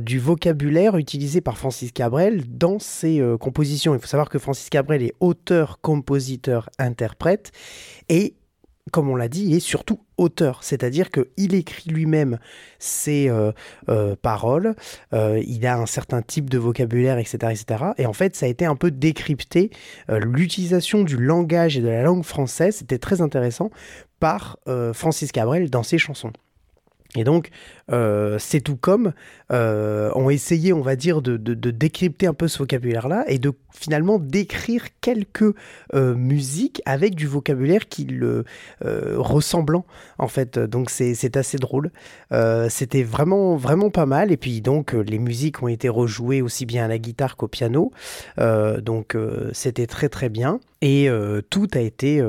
du 0.00 0.20
vocabulaire 0.20 0.96
utilisé 0.96 1.40
par 1.40 1.58
Francis 1.58 1.90
Cabrel 1.90 2.44
dans 2.46 2.78
ses 2.78 3.20
compositions. 3.40 3.94
Il 3.94 4.00
faut 4.00 4.06
savoir 4.06 4.28
que 4.28 4.38
Francis 4.38 4.70
Cabrel 4.70 5.02
est 5.02 5.14
auteur, 5.18 5.80
compositeur, 5.80 6.70
interprète 6.78 7.50
et 8.08 8.34
comme 8.90 9.08
on 9.08 9.16
l'a 9.16 9.28
dit, 9.28 9.54
est 9.54 9.60
surtout 9.60 10.00
auteur, 10.18 10.64
c'est-à-dire 10.64 11.10
qu'il 11.10 11.54
écrit 11.54 11.90
lui-même 11.90 12.38
ses 12.78 13.28
euh, 13.28 13.52
euh, 13.88 14.16
paroles, 14.20 14.74
euh, 15.12 15.40
il 15.46 15.66
a 15.66 15.76
un 15.76 15.86
certain 15.86 16.20
type 16.20 16.50
de 16.50 16.58
vocabulaire, 16.58 17.18
etc., 17.18 17.38
etc. 17.50 17.84
Et 17.98 18.06
en 18.06 18.12
fait, 18.12 18.34
ça 18.34 18.46
a 18.46 18.48
été 18.48 18.64
un 18.64 18.76
peu 18.76 18.90
décrypté. 18.90 19.70
L'utilisation 20.08 21.04
du 21.04 21.16
langage 21.16 21.78
et 21.78 21.80
de 21.80 21.88
la 21.88 22.02
langue 22.02 22.24
française, 22.24 22.76
c'était 22.76 22.98
très 22.98 23.20
intéressant 23.20 23.70
par 24.18 24.58
Francis 24.92 25.32
Cabrel 25.32 25.70
dans 25.70 25.82
ses 25.82 25.98
chansons. 25.98 26.32
Et 27.14 27.24
donc, 27.24 27.50
euh, 27.92 28.36
c'est 28.38 28.60
tout 28.60 28.76
comme 28.76 29.12
euh, 29.52 30.10
ont 30.14 30.30
essayé, 30.30 30.72
on 30.72 30.80
va 30.80 30.96
dire, 30.96 31.20
de, 31.20 31.36
décrypter 31.36 32.26
un 32.26 32.34
peu 32.34 32.48
ce 32.48 32.58
vocabulaire-là 32.58 33.24
et 33.26 33.38
de 33.38 33.52
finalement 33.72 34.18
d'écrire 34.18 34.84
quelques 35.00 35.54
euh, 35.94 36.14
musiques 36.14 36.80
avec 36.86 37.14
du 37.14 37.26
vocabulaire 37.26 37.88
qui 37.88 38.04
le 38.04 38.44
ressemblant, 38.80 39.84
en 40.18 40.28
fait. 40.28 40.58
Donc, 40.58 40.90
c'est 40.90 41.36
assez 41.36 41.58
drôle. 41.58 41.90
C'était 42.68 43.02
vraiment, 43.02 43.56
vraiment 43.56 43.90
pas 43.90 44.06
mal. 44.06 44.32
Et 44.32 44.36
puis, 44.36 44.60
donc, 44.60 44.92
les 44.92 45.18
musiques 45.18 45.62
ont 45.62 45.68
été 45.68 45.88
rejouées 45.88 46.42
aussi 46.42 46.66
bien 46.66 46.84
à 46.84 46.88
la 46.88 46.98
guitare 46.98 47.36
qu'au 47.36 47.48
piano. 47.48 47.92
donc, 48.38 49.16
c'était 49.52 49.86
très, 49.86 50.08
très 50.08 50.28
bien. 50.28 50.60
Et 50.80 51.08
tout 51.50 51.68
a 51.74 51.80
été, 51.80 52.22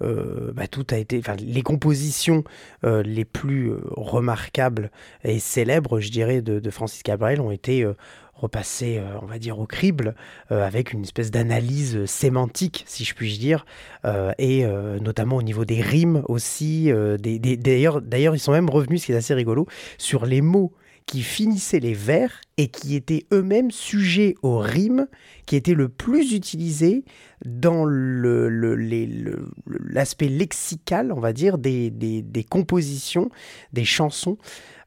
bah, 0.00 0.66
tout 0.70 0.86
a 0.90 0.96
été, 0.96 1.20
les 1.38 1.62
compositions 1.62 2.44
les 2.84 3.24
plus 3.24 3.72
remarquables 3.90 4.90
et 5.24 5.38
célèbres, 5.38 6.00
je 6.00 6.10
dirais, 6.10 6.42
de, 6.42 6.70
Francis 6.70 7.02
Cabrel 7.02 7.40
ont 7.40 7.50
été 7.50 7.82
euh, 7.82 7.94
repassées, 8.34 8.98
euh, 8.98 9.18
on 9.22 9.26
va 9.26 9.38
dire, 9.38 9.58
au 9.58 9.66
crible, 9.66 10.14
euh, 10.50 10.66
avec 10.66 10.92
une 10.92 11.02
espèce 11.02 11.30
d'analyse 11.30 12.04
sémantique, 12.06 12.84
si 12.86 13.04
je 13.04 13.14
puis 13.14 13.38
dire, 13.38 13.64
et 14.38 14.64
notamment 15.00 15.36
au 15.36 15.42
niveau 15.42 15.64
des 15.64 15.80
rimes 15.80 16.22
aussi. 16.28 16.90
D'ailleurs, 17.20 18.34
ils 18.34 18.40
sont 18.40 18.52
même 18.52 18.70
revenus, 18.70 19.02
ce 19.02 19.06
qui 19.06 19.12
est 19.12 19.16
assez 19.16 19.34
rigolo, 19.34 19.66
sur 19.98 20.26
les 20.26 20.40
mots 20.40 20.72
qui 21.10 21.22
finissaient 21.22 21.80
les 21.80 21.92
vers 21.92 22.40
et 22.56 22.68
qui 22.68 22.94
étaient 22.94 23.26
eux-mêmes 23.32 23.72
sujets 23.72 24.36
aux 24.42 24.58
rimes, 24.58 25.08
qui 25.44 25.56
étaient 25.56 25.74
le 25.74 25.88
plus 25.88 26.34
utilisés 26.34 27.04
dans 27.44 27.84
l'aspect 27.84 30.28
le, 30.28 30.36
lexical, 30.36 31.10
on 31.10 31.18
va 31.18 31.32
dire, 31.32 31.58
des, 31.58 32.46
compositions, 32.48 33.28
des 33.72 33.84
chansons 33.84 34.38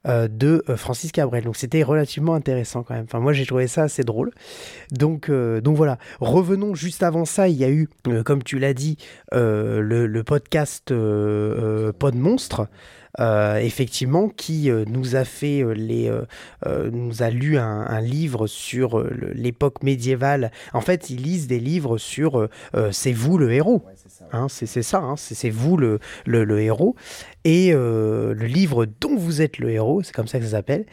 de 0.05 0.63
euh, 0.69 0.77
Francis 0.77 1.11
Cabrel. 1.11 1.43
Donc 1.43 1.55
c'était 1.55 1.83
relativement 1.83 2.33
intéressant 2.33 2.83
quand 2.83 2.93
même. 2.93 3.05
Enfin, 3.05 3.19
moi 3.19 3.33
j'ai 3.33 3.45
trouvé 3.45 3.67
ça 3.67 3.83
assez 3.83 4.03
drôle. 4.03 4.31
Donc, 4.91 5.29
euh, 5.29 5.61
donc 5.61 5.77
voilà. 5.77 5.97
Revenons 6.19 6.75
juste 6.75 7.03
avant 7.03 7.25
ça, 7.25 7.47
il 7.47 7.55
y 7.55 7.63
a 7.63 7.69
eu, 7.69 7.89
comme 8.25 8.43
tu 8.43 8.59
l'as 8.59 8.73
dit, 8.73 8.97
le, 9.31 9.81
le, 9.81 10.23
podcast 10.23 10.93
Pod 11.99 12.15
Monstre. 12.15 12.67
Euh, 13.19 13.57
effectivement, 13.57 14.27
qui 14.27 14.71
euh, 14.71 14.85
nous 14.87 15.15
a 15.15 15.23
fait 15.23 15.63
euh, 15.63 15.73
les, 15.73 16.11
nous 16.91 17.21
a 17.21 17.29
lu 17.29 17.57
un, 17.57 18.01
livre 18.01 18.47
sur 18.47 19.03
l'époque 19.33 19.83
médiévale. 19.83 20.51
En 20.73 20.81
fait, 20.81 21.09
ils 21.09 21.21
lisent 21.21 21.47
des 21.47 21.59
livres 21.59 21.97
sur 21.97 22.49
c'est 22.91 23.11
vous 23.11 23.37
le 23.37 23.51
héros. 23.51 23.83
Hein, 24.31 24.47
c'est 24.49 24.65
ça, 24.81 24.99
hein, 24.99 25.15
c'est 25.15 25.49
vous 25.49 25.77
le, 25.77 25.99
le, 26.25 26.59
héros. 26.59 26.95
Et 27.45 27.71
le 27.71 28.33
livre 28.33 28.85
dont 28.85 29.15
vous 29.15 29.41
êtes 29.41 29.59
le 29.59 29.69
héros, 29.69 30.01
c'est 30.03 30.13
comme 30.13 30.27
ça 30.27 30.39
que 30.39 30.45
ça 30.45 30.51
s'appelle. 30.51 30.85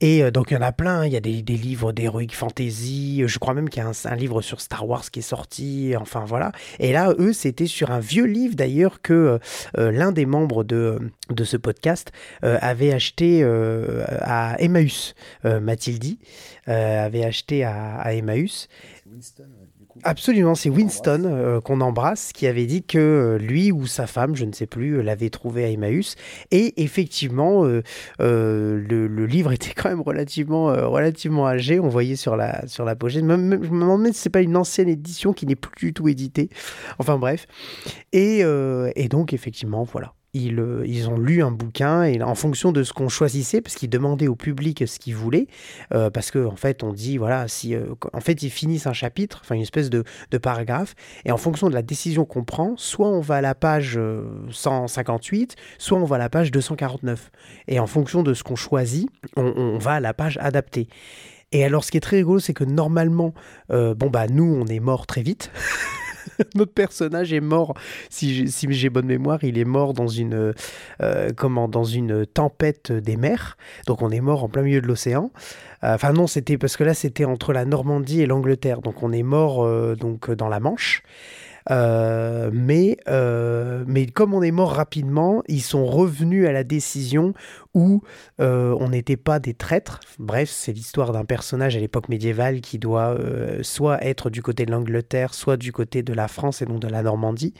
Et 0.00 0.30
donc 0.30 0.50
il 0.50 0.54
y 0.54 0.56
en 0.56 0.62
a 0.62 0.72
plein, 0.72 1.06
il 1.06 1.12
y 1.12 1.16
a 1.16 1.20
des, 1.20 1.42
des 1.42 1.56
livres 1.56 1.92
d'heroic 1.92 2.32
fantasy, 2.32 3.22
je 3.26 3.38
crois 3.38 3.54
même 3.54 3.68
qu'il 3.68 3.82
y 3.82 3.86
a 3.86 3.90
un, 4.04 4.16
livre 4.16 4.42
sur 4.42 4.60
Star 4.60 4.88
Wars 4.88 5.10
qui 5.10 5.20
est 5.20 5.22
sorti, 5.22 5.94
enfin 5.98 6.24
voilà. 6.26 6.52
Et 6.80 6.92
là, 6.92 7.14
eux, 7.18 7.32
c'était 7.32 7.66
sur 7.66 7.90
un 7.90 8.00
vieux 8.00 8.26
livre 8.26 8.56
d'ailleurs 8.56 9.00
que 9.00 9.38
l'un 9.76 10.12
des 10.12 10.26
membres 10.26 10.64
de, 10.64 10.98
de 11.30 11.44
ce 11.44 11.56
podcast 11.56 11.67
euh, 12.44 12.58
avait 12.60 12.92
acheté 12.92 13.40
euh, 13.42 14.04
à 14.20 14.56
Emmaüs, 14.60 15.14
euh, 15.44 15.60
Mathilde 15.60 16.16
avait 16.66 17.24
acheté 17.24 17.64
à, 17.64 18.12
Emmaüs. 18.12 18.68
Absolument, 20.02 20.54
c'est 20.54 20.68
Winston 20.68 21.62
qu'on 21.64 21.80
embrasse 21.80 22.34
qui 22.34 22.46
avait 22.46 22.66
dit 22.66 22.82
que 22.82 23.38
lui 23.40 23.72
ou 23.72 23.86
sa 23.86 24.06
femme, 24.06 24.36
je 24.36 24.44
ne 24.44 24.52
sais 24.52 24.66
plus, 24.66 25.02
l'avait 25.02 25.30
trouvé 25.30 25.64
à 25.64 25.70
Emmaüs. 25.70 26.14
Et 26.50 26.82
effectivement, 26.82 27.64
le, 28.18 29.24
livre 29.24 29.52
était 29.58 29.72
quand 29.74 29.88
même 29.88 30.02
relativement, 30.02 30.66
relativement 30.66 31.46
âgé. 31.46 31.80
On 31.80 31.88
voyait 31.88 32.16
sur 32.16 32.36
la, 32.36 32.68
sur 32.68 32.84
la 32.84 32.94
pochette. 32.94 33.22
je 33.22 33.24
me 33.24 33.56
demande 33.58 34.06
si 34.08 34.12
c'est 34.12 34.28
pas 34.28 34.42
une 34.42 34.56
ancienne 34.58 34.90
édition 34.90 35.32
qui 35.32 35.46
n'est 35.46 35.56
plus 35.56 35.86
du 35.86 35.94
tout 35.94 36.06
éditée. 36.06 36.50
Enfin 36.98 37.16
bref. 37.16 37.46
Et, 38.12 38.40
et 38.40 39.08
donc, 39.08 39.32
effectivement, 39.32 39.84
voilà. 39.84 40.12
Euh, 40.36 40.84
ils, 40.86 41.08
ont 41.08 41.18
lu 41.18 41.42
un 41.42 41.50
bouquin 41.50 42.04
et 42.04 42.22
en 42.22 42.34
fonction 42.34 42.70
de 42.70 42.82
ce 42.82 42.92
qu'on 42.92 43.08
choisissait, 43.08 43.62
parce 43.62 43.74
qu'ils 43.74 43.88
demandaient 43.88 44.28
au 44.28 44.36
public 44.36 44.86
ce 44.86 44.98
qu'ils 44.98 45.16
voulaient, 45.16 45.46
euh, 45.94 46.10
parce 46.10 46.30
qu'en 46.30 46.52
en 46.52 46.56
fait 46.56 46.82
on 46.82 46.92
dit 46.92 47.16
voilà 47.16 47.48
si 47.48 47.74
euh, 47.74 47.94
en 48.12 48.20
fait 48.20 48.42
ils 48.42 48.50
finissent 48.50 48.86
un 48.86 48.92
chapitre, 48.92 49.40
enfin 49.42 49.54
une 49.54 49.62
espèce 49.62 49.88
de, 49.88 50.04
paragraphe, 50.38 50.94
et 51.24 51.32
en 51.32 51.38
fonction 51.38 51.68
de 51.68 51.74
la 51.74 51.82
décision 51.82 52.26
qu'on 52.26 52.44
prend, 52.44 52.74
soit 52.76 53.08
on 53.08 53.20
va 53.20 53.36
à 53.36 53.40
la 53.40 53.54
page 53.54 53.98
158, 54.50 55.56
soit 55.78 55.98
on 55.98 56.04
va 56.04 56.16
à 56.16 56.18
la 56.18 56.28
page 56.28 56.50
249, 56.50 57.30
et 57.66 57.80
en 57.80 57.86
fonction 57.86 58.22
de 58.22 58.34
ce 58.34 58.44
qu'on 58.44 58.56
choisit, 58.56 59.08
on, 59.36 59.78
va 59.78 59.92
à 59.92 60.00
la 60.00 60.12
page 60.14 60.38
adaptée. 60.40 60.88
Et 61.50 61.64
alors, 61.64 61.82
ce 61.82 61.90
qui 61.90 61.96
est 61.96 62.00
très 62.00 62.18
rigolo, 62.18 62.38
c'est 62.38 62.52
que 62.52 62.64
normalement, 62.64 63.32
bon 63.70 64.10
bah 64.10 64.26
nous, 64.28 64.44
on 64.44 64.66
est 64.66 64.80
mort 64.80 65.06
très 65.06 65.22
vite. 65.22 65.50
notre 66.54 66.72
personnage 66.72 67.32
est 67.32 67.40
mort, 67.40 67.74
si 68.10 68.48
j'ai 68.48 68.90
bonne 68.90 69.06
mémoire, 69.06 69.42
il 69.42 69.58
est 69.58 69.64
mort 69.64 69.94
dans 69.94 70.08
une, 70.08 70.54
euh, 71.02 71.30
comment, 71.36 71.68
dans 71.68 71.84
une 71.84 72.26
tempête 72.26 72.92
des 72.92 73.16
mers. 73.16 73.56
Donc 73.86 74.02
on 74.02 74.10
est 74.10 74.20
mort 74.20 74.44
en 74.44 74.48
plein 74.48 74.62
milieu 74.62 74.80
de 74.80 74.86
l'océan. 74.86 75.30
Euh, 75.84 75.94
enfin 75.94 76.12
non, 76.12 76.26
c'était 76.26 76.58
parce 76.58 76.76
que 76.76 76.84
là 76.84 76.94
c'était 76.94 77.24
entre 77.24 77.52
la 77.52 77.64
Normandie 77.64 78.22
et 78.22 78.26
l'Angleterre. 78.26 78.80
Donc 78.80 79.02
on 79.02 79.12
est 79.12 79.22
mort 79.22 79.64
euh, 79.64 79.94
donc 79.94 80.30
dans 80.30 80.48
la 80.48 80.60
Manche. 80.60 81.02
Mais, 81.70 82.96
mais 83.86 84.06
comme 84.06 84.32
on 84.32 84.42
est 84.42 84.50
mort 84.50 84.72
rapidement, 84.72 85.42
ils 85.48 85.60
sont 85.60 85.84
revenus 85.84 86.46
à 86.46 86.52
la 86.52 86.64
décision 86.64 87.34
où 87.74 88.02
euh, 88.40 88.76
on 88.80 88.90
n'était 88.90 89.16
pas 89.16 89.38
des 89.38 89.54
traîtres. 89.54 90.00
Bref, 90.18 90.50
c'est 90.50 90.72
l'histoire 90.72 91.12
d'un 91.12 91.24
personnage 91.24 91.76
à 91.76 91.80
l'époque 91.80 92.08
médiévale 92.08 92.60
qui 92.60 92.78
doit 92.78 93.16
soit 93.62 94.02
être 94.04 94.30
du 94.30 94.42
côté 94.42 94.66
de 94.66 94.70
l'Angleterre, 94.70 95.34
soit 95.34 95.56
du 95.56 95.72
côté 95.72 96.02
de 96.02 96.12
la 96.12 96.28
France 96.28 96.62
et 96.62 96.66
non 96.66 96.78
de 96.78 96.88
la 96.88 97.02
Normandie. 97.02 97.54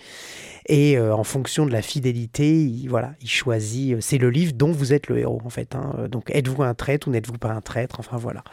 Et 0.67 0.99
en 0.99 1.25
fonction 1.25 1.65
de 1.65 1.73
la 1.73 1.83
fidélité, 1.83 2.63
il, 2.63 2.89
voilà, 2.89 3.15
il 3.23 3.29
choisit. 3.29 4.01
C'est 4.01 4.19
le 4.19 4.31
livre 4.31 4.53
dont 4.55 4.71
vous 4.71 4.93
êtes 4.93 5.09
le 5.09 5.19
héros, 5.19 5.41
en 5.45 5.51
fait. 5.51 5.75
Hein. 5.75 6.09
Donc, 6.11 6.31
êtes-vous 6.31 6.63
un 6.63 6.75
traître 6.75 7.09
ou 7.09 7.11
n'êtes-vous 7.11 7.39
pas 7.39 7.53
un 7.53 7.61
traître? 7.61 8.01
Enfin, 8.01 8.17
voilà. 8.17 8.45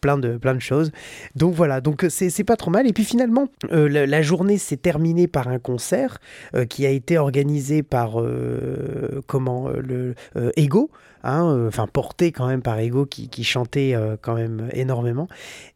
Plein 0.00 0.18
de, 0.18 0.36
plein 0.36 0.54
de 0.54 0.60
choses. 0.60 0.92
Donc, 1.34 1.54
voilà. 1.54 1.80
Donc, 1.80 2.06
c'est 2.08 2.44
pas 2.44 2.56
trop 2.56 2.70
mal. 2.70 2.86
Et 2.86 2.92
puis, 2.92 3.04
finalement, 3.04 3.48
la, 3.70 4.06
la 4.06 4.22
journée 4.22 4.58
s'est 4.58 4.76
terminée 4.76 5.26
par 5.26 5.48
un 5.48 5.58
concert 5.58 6.18
euh, 6.54 6.64
qui 6.64 6.86
a 6.86 6.90
été 6.90 7.18
organisé 7.18 7.82
par 7.82 8.20
euh, 8.20 9.22
comment 9.26 9.68
euh, 9.68 9.80
le 9.80 10.14
Ego, 10.56 10.90
hein, 11.24 11.66
enfin 11.66 11.86
porté 11.86 12.30
quand 12.30 12.46
même 12.46 12.62
par 12.62 12.78
Ego 12.78 13.06
qui, 13.06 13.44
chantait 13.44 13.96
quand 14.22 14.34
même 14.34 14.68
énormément. 14.72 15.28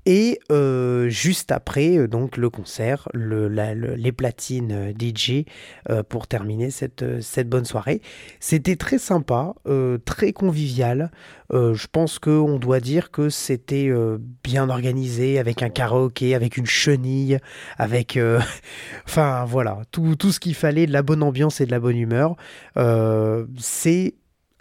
Et 0.06 0.40
juste 1.08 1.52
après 1.52 2.06
donc 2.08 2.36
le 2.36 2.50
concert, 2.50 3.08
le, 3.12 3.48
les 3.48 4.12
platines 4.12 4.94
DJ 4.98 5.44
pour 6.08 6.26
terminer 6.26 6.70
cette, 6.70 7.04
bonne 7.46 7.64
soirée. 7.64 8.00
C'était 8.40 8.76
très 8.76 8.98
sympa, 8.98 9.54
très 10.04 10.32
convivial. 10.32 11.10
je 11.52 11.86
pense 11.90 12.18
qu'on 12.18 12.58
doit 12.58 12.80
dire 12.80 13.10
que 13.10 13.28
c'était 13.28 13.90
bien 14.44 14.70
organisé, 14.70 15.38
avec 15.38 15.62
un 15.62 15.70
karaoké, 15.70 16.34
avec 16.34 16.56
une 16.56 16.66
chenille, 16.66 17.38
avec... 17.76 18.18
enfin 19.06 19.44
voilà, 19.46 19.80
tout 19.90 20.16
ce 20.32 20.40
qu'il 20.40 20.54
fallait, 20.54 20.86
de 20.86 20.92
la 20.92 21.02
bonne 21.02 21.22
ambiance 21.22 21.60
et 21.60 21.66
de 21.66 21.70
la 21.70 21.80
bonne 21.80 21.98
humeur. 21.98 22.36
c'est 23.58 24.14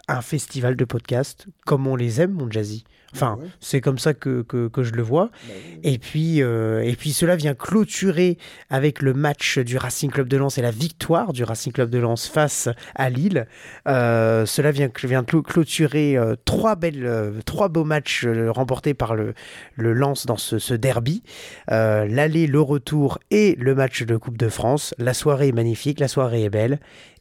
un 0.08 0.22
festival 0.22 0.76
de 0.76 0.84
podcasts 0.84 1.46
comme 1.64 1.86
on 1.86 1.96
les 1.96 2.20
aime, 2.20 2.32
mon 2.32 2.50
Jazzy. 2.50 2.84
Enfin, 3.14 3.38
ouais. 3.40 3.46
c'est 3.58 3.80
comme 3.80 3.98
ça 3.98 4.12
que, 4.12 4.42
que, 4.42 4.68
que 4.68 4.82
je 4.82 4.92
le 4.92 5.02
vois. 5.02 5.30
Bah. 5.30 5.54
Et 5.82 5.98
puis, 5.98 6.42
euh, 6.42 6.82
et 6.82 6.94
puis 6.94 7.12
cela 7.12 7.36
vient 7.36 7.54
clôturer 7.54 8.36
avec 8.68 9.00
le 9.00 9.14
match 9.14 9.58
du 9.58 9.78
Racing 9.78 10.10
Club 10.10 10.28
de 10.28 10.36
Lens 10.36 10.58
et 10.58 10.62
la 10.62 10.70
victoire 10.70 11.32
du 11.32 11.42
Racing 11.42 11.72
Club 11.72 11.88
de 11.88 11.98
Lens 11.98 12.28
face 12.28 12.68
à 12.94 13.08
Lille. 13.08 13.46
Euh, 13.86 14.44
cela 14.44 14.72
vient, 14.72 14.90
vient 15.04 15.24
clôturer 15.24 16.18
euh, 16.18 16.34
trois, 16.44 16.76
belles, 16.76 17.32
trois 17.46 17.68
beaux 17.70 17.84
matchs 17.84 18.26
remportés 18.26 18.92
par 18.92 19.14
le, 19.14 19.32
le 19.74 19.94
Lens 19.94 20.26
dans 20.26 20.36
ce, 20.36 20.58
ce 20.58 20.74
derby. 20.74 21.22
L'aller, 21.68 22.46
le 22.46 22.60
retour 22.60 23.18
et 23.30 23.54
le 23.58 23.74
match 23.74 24.02
de 24.02 24.16
Coupe 24.16 24.36
de 24.36 24.48
France. 24.48 24.94
La 24.98 25.14
soirée 25.14 25.48
est 25.48 25.52
magnifique, 25.52 25.98
la 25.98 26.08
soirée 26.08 26.44
est 26.44 26.50
belle. 26.50 26.78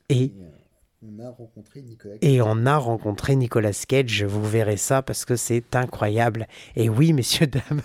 Et 0.09 0.33
On 1.03 1.19
a 1.23 1.29
rencontré 1.29 1.81
Nicolas. 1.81 2.15
et 2.21 2.41
on 2.41 2.65
a 2.65 2.77
rencontré 2.77 3.35
Nicolas 3.35 3.71
Cage. 3.87 4.23
Vous 4.23 4.43
verrez 4.43 4.77
ça 4.77 5.01
parce 5.03 5.25
que 5.25 5.35
c'est 5.35 5.75
incroyable. 5.75 6.47
Et 6.75 6.89
oui, 6.89 7.13
messieurs, 7.19 7.47
dames. 7.47 7.81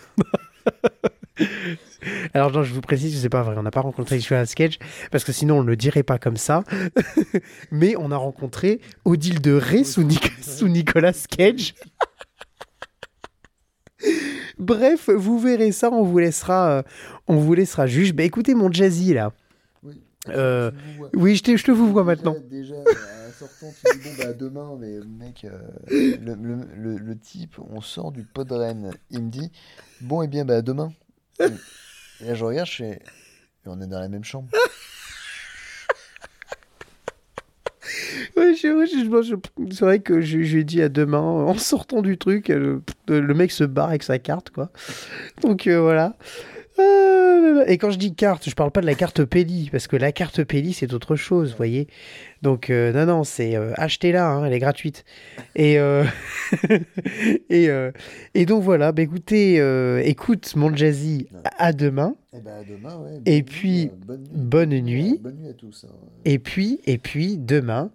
Alors, 2.35 2.51
non, 2.53 2.62
je 2.62 2.72
vous 2.72 2.81
précise, 2.81 3.20
c'est 3.20 3.29
pas 3.29 3.42
vrai. 3.42 3.55
On 3.59 3.62
n'a 3.62 3.70
pas 3.70 3.81
rencontré 3.83 4.16
Nicolas 4.16 4.46
Cage 4.46 4.79
parce 5.11 5.25
que 5.25 5.33
sinon 5.33 5.59
on 5.59 5.62
ne 5.62 5.68
le 5.68 5.77
dirait 5.77 6.03
pas 6.03 6.18
comme 6.18 6.37
ça. 6.38 6.64
Mais 7.70 7.94
on 7.96 8.11
a 8.11 8.16
rencontré 8.16 8.81
Odile 9.05 9.40
de 9.42 9.53
Ré 9.53 9.85
sous, 9.85 10.03
Nic- 10.05 10.33
sous 10.42 10.68
Nicolas 10.68 11.12
Cage. 11.29 11.75
Bref, 14.59 15.09
vous 15.11 15.38
verrez 15.38 15.72
ça. 15.72 15.90
On 15.90 16.03
vous 16.03 16.18
laissera, 16.18 16.70
euh, 16.79 16.83
on 17.29 17.37
vous 17.37 17.55
laissera 17.55 17.87
juge. 17.87 18.12
Bah 18.14 18.22
écoutez, 18.25 18.55
mon 18.55 18.70
jazzy 18.72 19.12
là. 19.14 19.33
Oui. 20.28 20.35
Euh, 20.37 20.70
Je. 21.12 21.18
Oui, 21.18 21.37
je, 21.37 21.42
te- 21.42 21.56
je 21.56 21.64
te 21.64 21.70
vous 21.70 21.90
vois 21.90 22.04
maintenant. 22.04 22.37
Déjà, 22.48 22.74
déjà, 22.76 22.90
en 23.28 23.32
sortant, 23.38 23.72
tu 23.85 23.98
dis 23.98 24.04
bon 24.04 24.14
bah 24.18 24.32
demain, 24.32 24.76
mais 24.78 24.98
mec, 25.18 25.44
euh, 25.44 25.58
le, 25.90 26.35
le, 26.35 26.58
le, 26.76 26.96
le 26.98 27.18
type, 27.18 27.56
on 27.58 27.80
sort 27.80 28.12
du 28.12 28.24
Rennes. 28.50 28.92
Il 29.11 29.22
me 29.24 29.30
dit 29.30 29.50
bon 30.00 30.22
et 30.22 30.28
bien 30.28 30.44
bah 30.44 30.62
demain. 30.62 30.92
Et 31.40 32.26
là 32.26 32.35
je 32.35 32.44
regarde, 32.44 32.68
je 32.68 32.74
fais 32.76 33.02
on 33.66 33.80
est 33.80 33.87
dans 33.87 34.00
la 34.00 34.08
même 34.08 34.24
chambre. 34.24 34.48
Ouais, 38.37 38.54
c'est 38.56 38.72
vrai 38.72 40.00
que 40.00 40.20
je, 40.20 40.38
lui 40.38 40.61
ai 40.61 40.64
dit 40.64 40.80
à 40.82 40.88
demain, 40.88 41.20
en 41.20 41.54
sortant 41.58 42.00
du 42.00 42.16
truc, 42.16 42.48
euh, 42.50 42.80
le, 43.08 43.20
le 43.20 43.35
mec 43.35 43.50
se 43.50 43.64
barre 43.64 43.88
avec 43.88 44.02
sa 44.02 44.18
carte, 44.18 44.50
quoi. 44.50 44.70
Donc 45.42 45.66
euh, 45.66 45.80
voilà. 45.80 46.16
Ah. 46.78 47.64
Et 47.68 47.78
quand 47.78 47.90
je 47.90 47.98
dis 47.98 48.14
carte, 48.14 48.48
je 48.48 48.54
parle 48.54 48.70
pas 48.70 48.80
de 48.80 48.87
la 48.87 48.94
carte 48.94 49.24
Peli, 49.24 49.68
parce 49.70 49.87
que 49.87 49.96
la 49.96 50.11
carte 50.12 50.42
Peli, 50.42 50.72
c'est 50.72 50.92
autre 50.94 51.16
chose, 51.16 51.50
vous 51.50 51.56
voyez. 51.56 51.87
Donc 52.42 52.70
euh, 52.70 52.92
non, 52.92 53.06
non, 53.06 53.24
c'est 53.24 53.56
euh, 53.56 53.72
achetez-la, 53.76 54.28
hein, 54.28 54.44
elle 54.44 54.52
est 54.52 54.58
gratuite. 54.58 55.04
Et, 55.54 55.78
euh, 55.78 56.04
et, 57.50 57.68
euh, 57.68 57.92
et 58.35 58.46
donc 58.46 58.62
voilà, 58.62 58.92
bah, 58.92 59.02
écoutez, 59.02 59.56
écoute 60.04 60.54
mon 60.56 60.74
jazzy, 60.74 61.28
à 61.58 61.72
demain. 61.72 62.14
Et 62.35 62.40
bah 62.40 62.50
à 62.61 62.64
demain, 62.64 62.96
ouais. 62.96 63.11
bonne 63.12 63.22
Et 63.26 63.42
puis, 63.42 63.90
bonne 64.06 64.20
nuit. 64.22 64.28
bonne 64.35 64.70
nuit. 64.80 65.20
Bonne 65.22 65.37
nuit 65.37 65.48
à 65.48 65.52
tous. 65.54 65.85
hein. 65.88 65.92
Et 66.24 66.38
puis, 66.38 66.80
et 66.87 66.98
puis, 66.98 67.37
demain, 67.37 67.90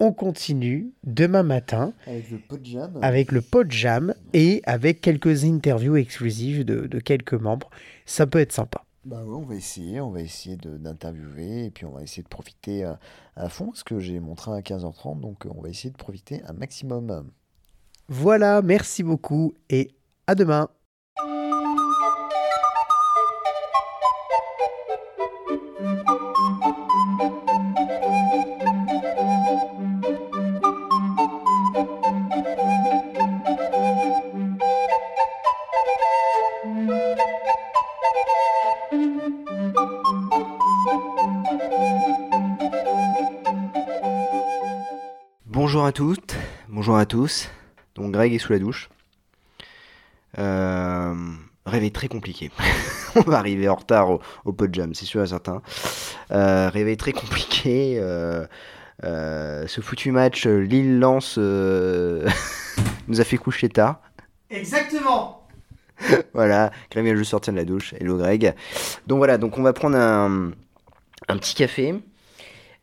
on 0.00 0.12
continue, 0.12 0.92
demain 1.04 1.42
matin, 1.42 1.92
Avec 2.06 2.30
le 2.30 2.38
pod 2.38 2.64
jam. 2.64 2.98
avec 3.02 3.32
le 3.32 3.40
pod 3.40 3.70
jam 3.70 4.14
et 4.32 4.60
avec 4.64 5.00
quelques 5.00 5.44
interviews 5.44 5.96
exclusives 5.96 6.64
de, 6.64 6.86
de 6.86 6.98
quelques 7.00 7.34
membres. 7.34 7.70
Ça 8.06 8.26
peut 8.26 8.40
être 8.40 8.52
sympa. 8.52 8.84
Bah 9.04 9.22
ouais, 9.22 9.36
on 9.36 9.42
va 9.44 9.54
essayer, 9.54 10.00
on 10.00 10.10
va 10.10 10.22
essayer 10.22 10.56
d'interviewer 10.56 11.66
et 11.66 11.70
puis 11.70 11.84
on 11.84 11.92
va 11.92 12.02
essayer 12.02 12.22
de 12.22 12.28
profiter 12.28 12.84
à, 12.84 12.98
à 13.36 13.48
fond 13.50 13.66
parce 13.66 13.82
que 13.82 13.98
j'ai 14.00 14.18
mon 14.18 14.34
train 14.34 14.56
à 14.56 14.60
15h30 14.60 15.20
donc 15.20 15.44
euh, 15.44 15.50
on 15.54 15.60
va 15.60 15.68
essayer 15.68 15.90
de 15.90 15.96
profiter 15.96 16.40
un 16.46 16.54
maximum. 16.54 17.30
Voilà, 18.08 18.62
merci 18.62 19.02
beaucoup 19.02 19.54
et 19.70 19.90
à 20.26 20.34
demain. 20.34 20.68
Toutes, 45.94 46.34
bonjour 46.68 46.96
à 46.96 47.06
tous. 47.06 47.48
Donc 47.94 48.10
Greg 48.10 48.34
est 48.34 48.38
sous 48.40 48.52
la 48.52 48.58
douche. 48.58 48.90
Euh, 50.38 51.14
réveil 51.64 51.92
très 51.92 52.08
compliqué. 52.08 52.50
On 53.14 53.20
va 53.20 53.38
arriver 53.38 53.68
en 53.68 53.76
retard 53.76 54.10
au, 54.10 54.20
au 54.44 54.52
pot 54.52 54.66
de 54.66 54.74
jam, 54.74 54.92
c'est 54.92 55.04
sûr 55.04 55.22
et 55.22 55.28
certain. 55.28 55.62
Euh, 56.32 56.68
réveil 56.68 56.96
très 56.96 57.12
compliqué. 57.12 57.96
euh, 58.00 58.44
euh, 59.04 59.66
ce 59.68 59.80
foutu 59.80 60.10
match 60.10 60.46
euh, 60.46 60.58
Lille-Lens 60.58 61.36
euh, 61.38 62.28
nous 63.08 63.20
a 63.20 63.24
fait 63.24 63.36
coucher 63.36 63.68
tard. 63.68 64.00
Exactement. 64.50 65.46
voilà, 66.34 66.72
Greg 66.90 67.04
vient 67.04 67.14
juste 67.14 67.30
sortir 67.30 67.52
de 67.52 67.58
la 67.58 67.64
douche. 67.64 67.94
Hello 68.00 68.16
Greg. 68.18 68.52
Donc 69.06 69.18
voilà, 69.18 69.38
donc 69.38 69.58
on 69.58 69.62
va 69.62 69.72
prendre 69.72 69.96
un, 69.96 70.50
un 71.28 71.36
petit 71.36 71.54
café. 71.54 71.94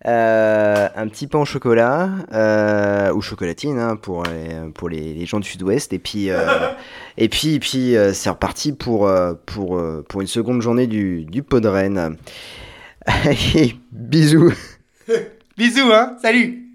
Euh, 0.06 0.88
un 0.96 1.08
petit 1.08 1.28
pain 1.28 1.40
au 1.40 1.46
chocolat 1.46 2.10
euh, 2.34 3.14
ou 3.14 3.22
chocolatine 3.22 3.78
hein, 3.78 3.96
pour 3.96 4.24
les, 4.24 4.72
pour 4.74 4.90
les, 4.90 5.26
gens 5.26 5.40
du 5.40 5.48
sud-ouest 5.48 5.94
et 5.94 6.00
puis 6.00 6.32
euh, 6.32 6.70
et 7.18 7.30
puis 7.30 7.54
et 7.56 7.60
puis 7.60 7.96
c'est 8.14 8.30
reparti 8.30 8.74
pour 8.74 9.12
pour 9.46 9.82
pour 10.08 10.22
une 10.22 10.28
seconde 10.28 10.62
journée 10.62 10.88
du 10.88 11.26
du 11.26 11.44
pot 11.44 11.60
de 11.60 11.68
Rennes. 11.68 12.18
Bisous. 13.92 14.54
Bisous, 15.58 15.92
hein. 15.92 16.16
Salut. 16.22 16.68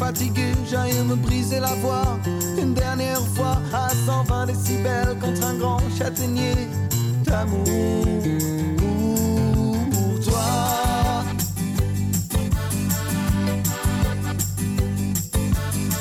Fatigué 0.00 0.52
j'aille 0.68 1.02
me 1.04 1.14
briser 1.14 1.60
la 1.60 1.74
voix. 1.82 2.18
Une 2.58 2.72
dernière 2.72 3.24
fois 3.34 3.58
à 3.72 3.90
120 3.90 4.46
décibels 4.46 5.14
contre 5.20 5.44
un 5.44 5.54
grand 5.58 5.82
châtaignier 5.98 6.54
d'amour. 7.26 7.66
Pour 9.92 10.14
toi. 10.26 10.48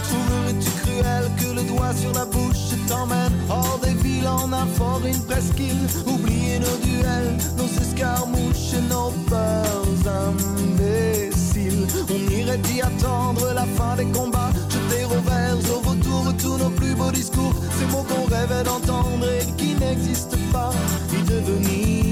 Trouverais-tu 0.08 0.72
cruel 0.82 1.26
que 1.40 1.50
le 1.58 1.64
doigt 1.72 1.94
sur 2.02 2.14
la 2.14 2.26
bouche 2.26 2.70
t'emmène? 2.88 3.36
Hors 3.50 3.80
des 3.84 3.96
villes 4.02 4.28
en 4.28 4.52
un 4.54 4.68
fort, 4.78 5.02
une 5.06 5.24
presqu'île. 5.24 5.86
Oublier 6.08 6.60
nos 6.60 6.78
duels, 6.88 7.36
nos 7.58 7.72
escarmouches 7.82 8.80
nos 8.90 9.12
peurs 9.30 9.80
On 12.10 12.32
irait 12.32 12.60
y 12.76 12.82
attendre 12.82 13.54
la 13.54 13.66
fin 13.66 13.96
des 13.96 14.06
combats. 14.06 14.52
Jeter 14.70 15.06
au 15.06 15.22
vert 15.30 15.58
au 15.74 15.90
retour 15.90 16.34
tous 16.38 16.58
nos 16.58 16.70
plus 16.70 16.96
beaux 16.96 17.12
discours. 17.12 17.54
Ces 17.78 17.86
mots 17.86 18.06
qu'on 18.10 18.26
rêvait 18.26 18.64
d'entendre 18.64 19.26
et 19.26 19.46
qui 19.58 19.76
n'existent 19.76 20.38
pas. 20.52 20.72
Y 21.14 21.24
devenir 21.24 22.09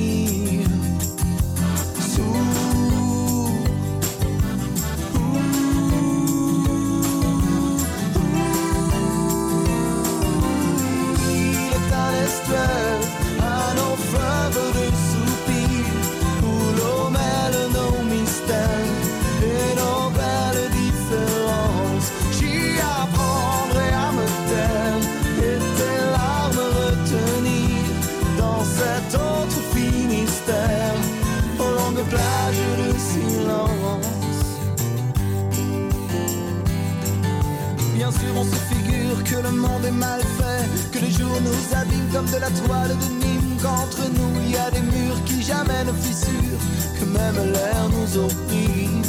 monde 39.58 39.86
est 39.86 39.92
mal 39.92 40.22
fait, 40.22 40.66
que 40.92 41.00
les 41.04 41.12
jours 41.12 41.40
nous 41.42 41.78
abîment 41.78 42.10
comme 42.14 42.26
de 42.26 42.38
la 42.38 42.50
toile 42.50 42.90
de 42.90 43.26
Nîmes, 43.26 43.58
qu'entre 43.62 44.04
nous 44.18 44.42
il 44.44 44.52
y 44.52 44.58
a 44.58 44.70
des 44.72 44.82
murs 44.82 45.24
qui 45.26 45.42
jamais 45.42 45.84
ne 45.86 45.94
fissurent, 45.94 46.62
que 47.00 47.06
même 47.06 47.52
l'air 47.54 47.90
nous 47.90 48.18
opprime. 48.26 49.02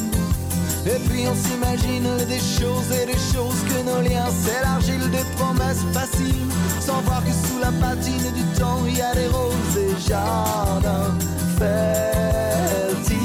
Et 0.86 0.98
puis 1.08 1.24
on 1.28 1.34
s'imagine 1.34 2.08
des 2.26 2.38
choses 2.38 2.90
et 3.00 3.06
des 3.06 3.20
choses 3.32 3.60
que 3.68 3.82
nos 3.84 4.00
liens, 4.00 4.30
c'est 4.42 4.62
l'argile 4.62 5.10
des 5.10 5.24
promesses 5.36 5.78
c'est 5.78 5.92
facile, 5.92 6.46
sans 6.80 7.00
voir 7.02 7.22
que 7.24 7.30
sous 7.30 7.58
la 7.60 7.72
patine 7.72 8.32
du 8.34 8.44
temps, 8.58 8.80
il 8.86 8.96
y 8.96 9.02
a 9.02 9.14
des 9.14 9.28
roses 9.28 9.76
et 9.76 10.08
jardins 10.08 11.14
fertiles. 11.58 13.17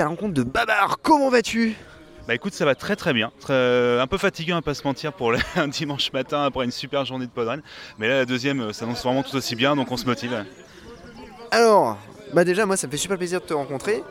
À 0.00 0.04
la 0.04 0.08
rencontre 0.10 0.34
de 0.34 0.42
Babar. 0.42 0.98
Comment 1.02 1.28
vas-tu? 1.30 1.74
Bah 2.26 2.34
écoute, 2.34 2.52
ça 2.52 2.64
va 2.64 2.74
très 2.74 2.94
très 2.94 3.12
bien. 3.14 3.32
Très- 3.40 3.54
euh, 3.54 4.02
un 4.02 4.06
peu 4.06 4.18
fatigué, 4.18 4.52
on 4.52 4.56
va 4.56 4.62
pas 4.62 4.74
se 4.74 4.84
mentir, 4.84 5.12
pour 5.14 5.32
le- 5.32 5.38
un 5.56 5.68
dimanche 5.68 6.12
matin 6.12 6.44
après 6.44 6.64
une 6.64 6.70
super 6.70 7.04
journée 7.04 7.26
de 7.26 7.30
podren. 7.30 7.62
Mais 7.98 8.06
là, 8.08 8.16
la 8.18 8.24
deuxième 8.26 8.60
euh, 8.60 8.72
s'annonce 8.72 9.02
vraiment 9.02 9.22
tout 9.22 9.34
aussi 9.34 9.56
bien, 9.56 9.74
donc 9.76 9.90
on 9.90 9.96
se 9.96 10.04
motive. 10.04 10.44
Alors, 11.50 11.96
bah 12.34 12.44
déjà, 12.44 12.66
moi, 12.66 12.76
ça 12.76 12.86
me 12.86 12.92
fait 12.92 12.98
super 12.98 13.16
plaisir 13.16 13.40
de 13.40 13.46
te 13.46 13.54
rencontrer. 13.54 14.02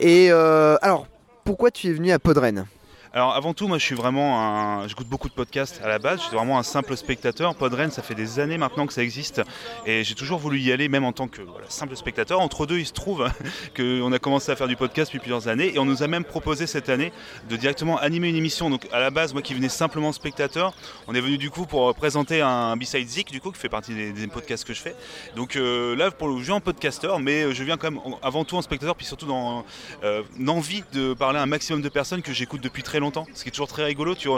Et 0.00 0.28
euh, 0.32 0.76
alors, 0.82 1.06
pourquoi 1.44 1.70
tu 1.70 1.88
es 1.88 1.92
venu 1.92 2.10
à 2.10 2.18
Podren? 2.18 2.66
Alors 3.14 3.34
avant 3.34 3.52
tout, 3.52 3.68
moi 3.68 3.76
je 3.76 3.84
suis 3.84 3.94
vraiment 3.94 4.40
un... 4.40 4.88
J'écoute 4.88 5.06
beaucoup 5.06 5.28
de 5.28 5.34
podcasts 5.34 5.82
à 5.84 5.88
la 5.88 5.98
base, 5.98 6.20
je 6.20 6.28
suis 6.28 6.34
vraiment 6.34 6.58
un 6.58 6.62
simple 6.62 6.96
spectateur. 6.96 7.54
Podren, 7.54 7.90
ça 7.90 8.00
fait 8.00 8.14
des 8.14 8.40
années 8.40 8.56
maintenant 8.56 8.86
que 8.86 8.94
ça 8.94 9.02
existe 9.02 9.42
et 9.84 10.02
j'ai 10.02 10.14
toujours 10.14 10.38
voulu 10.38 10.58
y 10.58 10.72
aller, 10.72 10.88
même 10.88 11.04
en 11.04 11.12
tant 11.12 11.28
que 11.28 11.42
simple 11.68 11.94
spectateur. 11.94 12.40
Entre 12.40 12.64
deux, 12.64 12.78
il 12.78 12.86
se 12.86 12.94
trouve 12.94 13.28
qu'on 13.76 14.10
a 14.12 14.18
commencé 14.18 14.50
à 14.50 14.56
faire 14.56 14.66
du 14.66 14.76
podcast 14.76 15.10
depuis 15.10 15.18
plusieurs 15.18 15.46
années 15.48 15.74
et 15.74 15.78
on 15.78 15.84
nous 15.84 16.02
a 16.02 16.06
même 16.06 16.24
proposé 16.24 16.66
cette 16.66 16.88
année 16.88 17.12
de 17.50 17.56
directement 17.56 17.98
animer 17.98 18.30
une 18.30 18.36
émission. 18.36 18.70
Donc 18.70 18.88
à 18.92 18.98
la 18.98 19.10
base, 19.10 19.34
moi 19.34 19.42
qui 19.42 19.52
venais 19.52 19.68
simplement 19.68 20.12
spectateur, 20.12 20.72
on 21.06 21.14
est 21.14 21.20
venu 21.20 21.36
du 21.36 21.50
coup 21.50 21.66
pour 21.66 21.94
présenter 21.94 22.40
un 22.40 22.78
B-Side 22.78 23.08
Zik, 23.08 23.30
du 23.30 23.42
coup, 23.42 23.50
qui 23.50 23.58
fait 23.58 23.68
partie 23.68 23.92
des, 23.92 24.26
podcasts 24.26 24.64
que 24.64 24.72
je 24.72 24.80
fais. 24.80 24.96
Donc 25.36 25.56
euh, 25.56 25.94
là, 25.96 26.10
pour 26.10 26.28
le 26.28 26.42
je 26.42 26.50
en 26.50 26.60
podcasteur, 26.60 27.20
mais 27.20 27.52
je 27.52 27.62
viens 27.62 27.76
quand 27.76 27.90
même 27.90 28.00
avant 28.22 28.46
tout 28.46 28.56
en 28.56 28.62
spectateur, 28.62 28.96
puis 28.96 29.04
surtout 29.04 29.26
dans 29.26 29.66
euh, 30.02 30.22
l'envie 30.40 30.82
de 30.94 31.12
parler 31.12 31.38
à 31.38 31.42
un 31.42 31.46
maximum 31.46 31.82
de 31.82 31.90
personnes 31.90 32.22
que 32.22 32.32
j'écoute 32.32 32.62
depuis 32.62 32.82
très 32.82 33.00
longtemps. 33.00 33.01
Ce 33.34 33.42
qui 33.42 33.48
est 33.48 33.52
toujours 33.52 33.68
très 33.68 33.84
rigolo, 33.84 34.14
tu, 34.14 34.28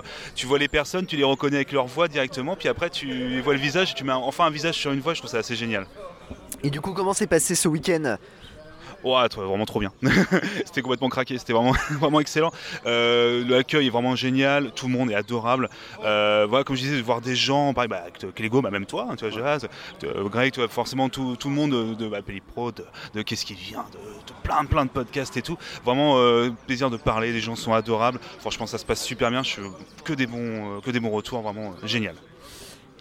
vois 0.46 0.58
les 0.58 0.68
personnes, 0.68 1.06
tu 1.06 1.16
les 1.16 1.24
reconnais 1.24 1.56
avec 1.56 1.72
leur 1.72 1.86
voix 1.86 2.08
directement, 2.08 2.56
puis 2.56 2.68
après 2.68 2.90
tu 2.90 3.40
vois 3.40 3.54
le 3.54 3.60
visage, 3.60 3.94
tu 3.94 4.04
mets 4.04 4.12
enfin 4.12 4.46
un 4.46 4.50
visage 4.50 4.76
sur 4.76 4.92
une 4.92 5.00
voix, 5.00 5.14
je 5.14 5.20
trouve 5.20 5.30
ça 5.30 5.38
assez 5.38 5.56
génial. 5.56 5.86
Et 6.62 6.70
du 6.70 6.80
coup, 6.80 6.92
comment 6.92 7.12
s'est 7.12 7.26
passé 7.26 7.54
ce 7.54 7.68
week-end? 7.68 8.16
Ouais, 9.04 9.28
toi, 9.28 9.44
vraiment 9.44 9.66
trop 9.66 9.80
bien. 9.80 9.92
c'était 10.64 10.80
complètement 10.80 11.10
craqué, 11.10 11.36
c'était 11.38 11.52
vraiment, 11.52 11.72
vraiment 12.00 12.20
excellent. 12.20 12.50
Euh, 12.86 13.44
L'accueil 13.46 13.86
est 13.86 13.90
vraiment 13.90 14.16
génial, 14.16 14.70
tout 14.72 14.86
le 14.86 14.92
monde 14.92 15.10
est 15.10 15.14
adorable. 15.14 15.68
Euh, 16.04 16.46
voilà, 16.48 16.64
comme 16.64 16.74
je 16.74 16.82
disais, 16.82 16.96
de 16.96 17.02
voir 17.02 17.20
des 17.20 17.36
gens, 17.36 17.74
pareil, 17.74 17.88
bah, 17.88 18.04
Clégo, 18.34 18.62
bah, 18.62 18.70
même 18.70 18.86
toi, 18.86 19.06
hein, 19.10 19.16
tu 19.16 19.28
vois, 19.28 19.38
Jazz, 19.38 19.68
de- 20.00 20.28
Greg, 20.28 20.52
tu 20.52 20.60
vois, 20.60 20.68
forcément 20.68 21.08
tout, 21.10 21.36
tout 21.36 21.48
le 21.48 21.54
monde 21.54 21.96
de, 21.96 22.08
bah, 22.08 22.20
Pro, 22.54 22.72
de, 22.72 22.84
de 23.14 23.22
Qu'est-ce 23.22 23.44
qui 23.44 23.54
vient, 23.54 23.84
de, 23.92 23.98
de 23.98 24.32
plein, 24.42 24.64
plein 24.64 24.84
de 24.86 24.90
podcasts 24.90 25.36
et 25.36 25.42
tout. 25.42 25.58
Vraiment 25.84 26.18
euh, 26.18 26.50
plaisir 26.66 26.88
de 26.90 26.96
parler, 26.96 27.32
les 27.32 27.40
gens 27.40 27.56
sont 27.56 27.74
adorables. 27.74 28.18
Franchement, 28.40 28.66
ça 28.66 28.78
se 28.78 28.84
passe 28.86 29.02
super 29.02 29.30
bien. 29.30 29.42
Je 29.42 29.50
suis 29.50 29.62
que 30.04 30.12
des 30.14 30.26
bons, 30.26 30.78
euh, 30.78 30.80
que 30.80 30.90
des 30.90 31.00
bons 31.00 31.10
retours, 31.10 31.42
vraiment 31.42 31.74
euh, 31.82 31.86
génial. 31.86 32.14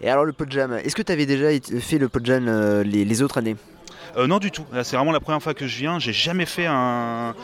Et 0.00 0.10
alors, 0.10 0.24
le 0.24 0.32
Podjam, 0.32 0.72
est-ce 0.74 0.94
que 0.94 1.02
tu 1.02 1.12
avais 1.12 1.24
déjà 1.26 1.48
fait 1.80 1.98
le 1.98 2.08
Podjam 2.08 2.46
euh, 2.48 2.82
les, 2.82 3.04
les 3.04 3.22
autres 3.22 3.38
années? 3.38 3.56
Euh, 3.56 3.73
non 4.16 4.38
du 4.38 4.50
tout. 4.50 4.64
C'est 4.82 4.96
vraiment 4.96 5.12
la 5.12 5.20
première 5.20 5.42
fois 5.42 5.54
que 5.54 5.66
je 5.66 5.76
viens. 5.78 5.98
J'ai 5.98 6.12
jamais 6.12 6.46
fait 6.46 6.66
un, 6.66 7.34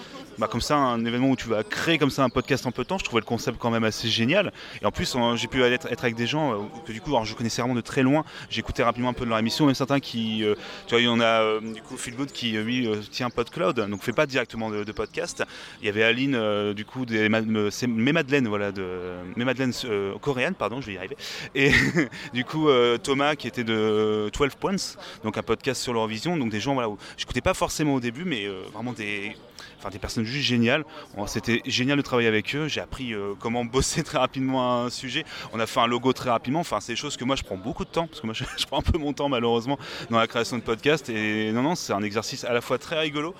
bah, 0.40 0.48
comme 0.50 0.62
ça, 0.62 0.76
un 0.78 1.04
événement 1.04 1.28
où 1.28 1.36
tu 1.36 1.48
vas 1.48 1.62
créer 1.62 1.98
comme 1.98 2.08
ça 2.08 2.24
un 2.24 2.30
podcast 2.30 2.64
en 2.64 2.72
peu 2.72 2.82
de 2.82 2.88
temps. 2.88 2.96
Je 2.96 3.04
trouvais 3.04 3.20
le 3.20 3.26
concept 3.26 3.58
quand 3.58 3.70
même 3.70 3.84
assez 3.84 4.08
génial. 4.08 4.52
Et 4.80 4.86
en 4.86 4.90
plus, 4.90 5.14
euh, 5.14 5.36
j'ai 5.36 5.48
pu 5.48 5.62
être, 5.62 5.86
avec 5.86 6.14
des 6.14 6.26
gens 6.26 6.54
euh, 6.54 6.56
que 6.86 6.92
du 6.92 7.02
coup, 7.02 7.10
alors, 7.10 7.26
je 7.26 7.34
connaissais 7.34 7.60
vraiment 7.60 7.74
de 7.74 7.82
très 7.82 8.02
loin. 8.02 8.24
Écouté 8.56 8.82
rapidement 8.82 9.10
un 9.10 9.12
peu 9.12 9.24
de 9.24 9.30
leur 9.30 9.38
émission, 9.38 9.66
même 9.66 9.74
certains 9.74 10.00
qui, 10.00 10.44
euh, 10.44 10.54
tu 10.86 10.94
vois, 10.94 11.00
il 11.00 11.04
y 11.04 11.08
en 11.08 11.20
a 11.20 11.42
euh, 11.42 11.60
du 11.60 11.82
coup 11.82 11.96
Phil 11.96 12.14
Good 12.14 12.30
qui 12.32 12.52
lui 12.52 12.88
tient 13.10 13.30
PodCloud, 13.30 13.88
donc 13.88 14.02
fait 14.02 14.12
pas 14.12 14.26
directement 14.26 14.70
de, 14.70 14.92
podcast. 14.92 15.42
Il 15.80 15.86
y 15.86 15.88
avait 15.88 16.02
Aline 16.02 16.72
du 16.74 16.84
coup 16.84 17.06
des 17.06 17.28
c'est 17.70 17.86
Mes 17.86 18.12
Madeleine, 18.12 18.48
voilà, 18.48 18.70
de 18.70 19.14
Mes 19.36 19.44
Madeleine 19.44 19.72
coréenne, 20.20 20.54
pardon, 20.54 20.80
je 20.80 20.86
vais 20.88 20.94
y 20.94 20.98
arriver. 20.98 21.16
Et 21.54 21.70
du 22.34 22.44
coup 22.44 22.68
Thomas 23.02 23.34
qui 23.34 23.48
était 23.48 23.64
de 23.64 24.30
12 24.36 24.54
Points, 24.56 24.96
donc 25.24 25.38
un 25.38 25.42
podcast 25.42 25.82
sur 25.82 25.92
l'Eurovision, 25.92 26.36
donc 26.36 26.50
des 26.50 26.60
gens 26.60 26.74
voilà, 26.74 26.88
où 26.88 26.98
j'écoutais 27.16 27.40
pas 27.40 27.54
forcément 27.54 27.94
au 27.94 28.00
début, 28.00 28.24
mais 28.24 28.46
vraiment 28.74 28.92
des, 28.92 29.36
enfin, 29.80 29.90
des 29.90 29.98
personnes 29.98 30.24
juste 30.24 30.46
géniales. 30.46 30.84
C'était 31.26 31.62
génial 31.64 31.96
de 31.96 32.02
travailler 32.02 32.28
avec 32.28 32.54
eux. 32.54 32.68
J'ai 32.68 32.80
appris 32.80 33.14
euh, 33.14 33.32
comment 33.38 33.64
bosser 33.64 34.02
très 34.04 34.18
rapidement 34.18 34.84
un 34.84 34.90
sujet. 34.90 35.24
On 35.52 35.60
a 35.60 35.66
fait 35.66 35.80
un 35.80 35.86
logo 35.86 36.12
très 36.12 36.30
rapidement. 36.30 36.60
Enfin, 36.60 36.80
c'est 36.80 36.92
des 36.92 36.96
choses 36.96 37.16
que 37.16 37.24
moi 37.24 37.36
je 37.36 37.42
prends 37.42 37.56
beaucoup 37.56 37.84
de 37.84 37.90
temps 37.90 38.06
parce 38.06 38.20
que 38.20 38.26
moi 38.26 38.34
je, 38.56 38.66
prends 38.66 38.78
un 38.78 38.82
peu 38.82 38.98
mon 38.98 39.12
temps 39.12 39.28
malheureusement 39.28 39.78
dans 40.10 40.18
la 40.18 40.26
création 40.26 40.58
de 40.58 40.62
podcasts. 40.62 41.08
Et 41.08 41.52
non, 41.52 41.62
non, 41.62 41.74
c'est 41.74 41.92
un 41.92 42.02
exercice 42.02 42.44
à 42.44 42.52
la 42.52 42.60
fois 42.60 42.78
très 42.78 42.98
rigolo, 42.98 43.34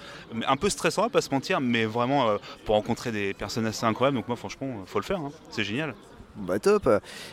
un 0.47 0.57
peu 0.57 0.71
stressant, 0.71 1.03
va 1.03 1.09
pas 1.09 1.21
se 1.21 1.31
mentir, 1.31 1.61
mais 1.61 1.85
vraiment 1.85 2.29
euh, 2.29 2.39
pour 2.65 2.75
rencontrer 2.75 3.13
des 3.13 3.35
personnes 3.35 3.67
assez 3.67 3.85
incroyables. 3.85 4.17
Donc 4.17 4.29
moi, 4.29 4.37
franchement, 4.37 4.83
faut 4.87 4.99
le 4.99 5.05
faire. 5.05 5.19
hein. 5.19 5.33
C'est 5.51 5.65
génial. 5.65 5.95
Bah 6.37 6.59
top 6.59 6.89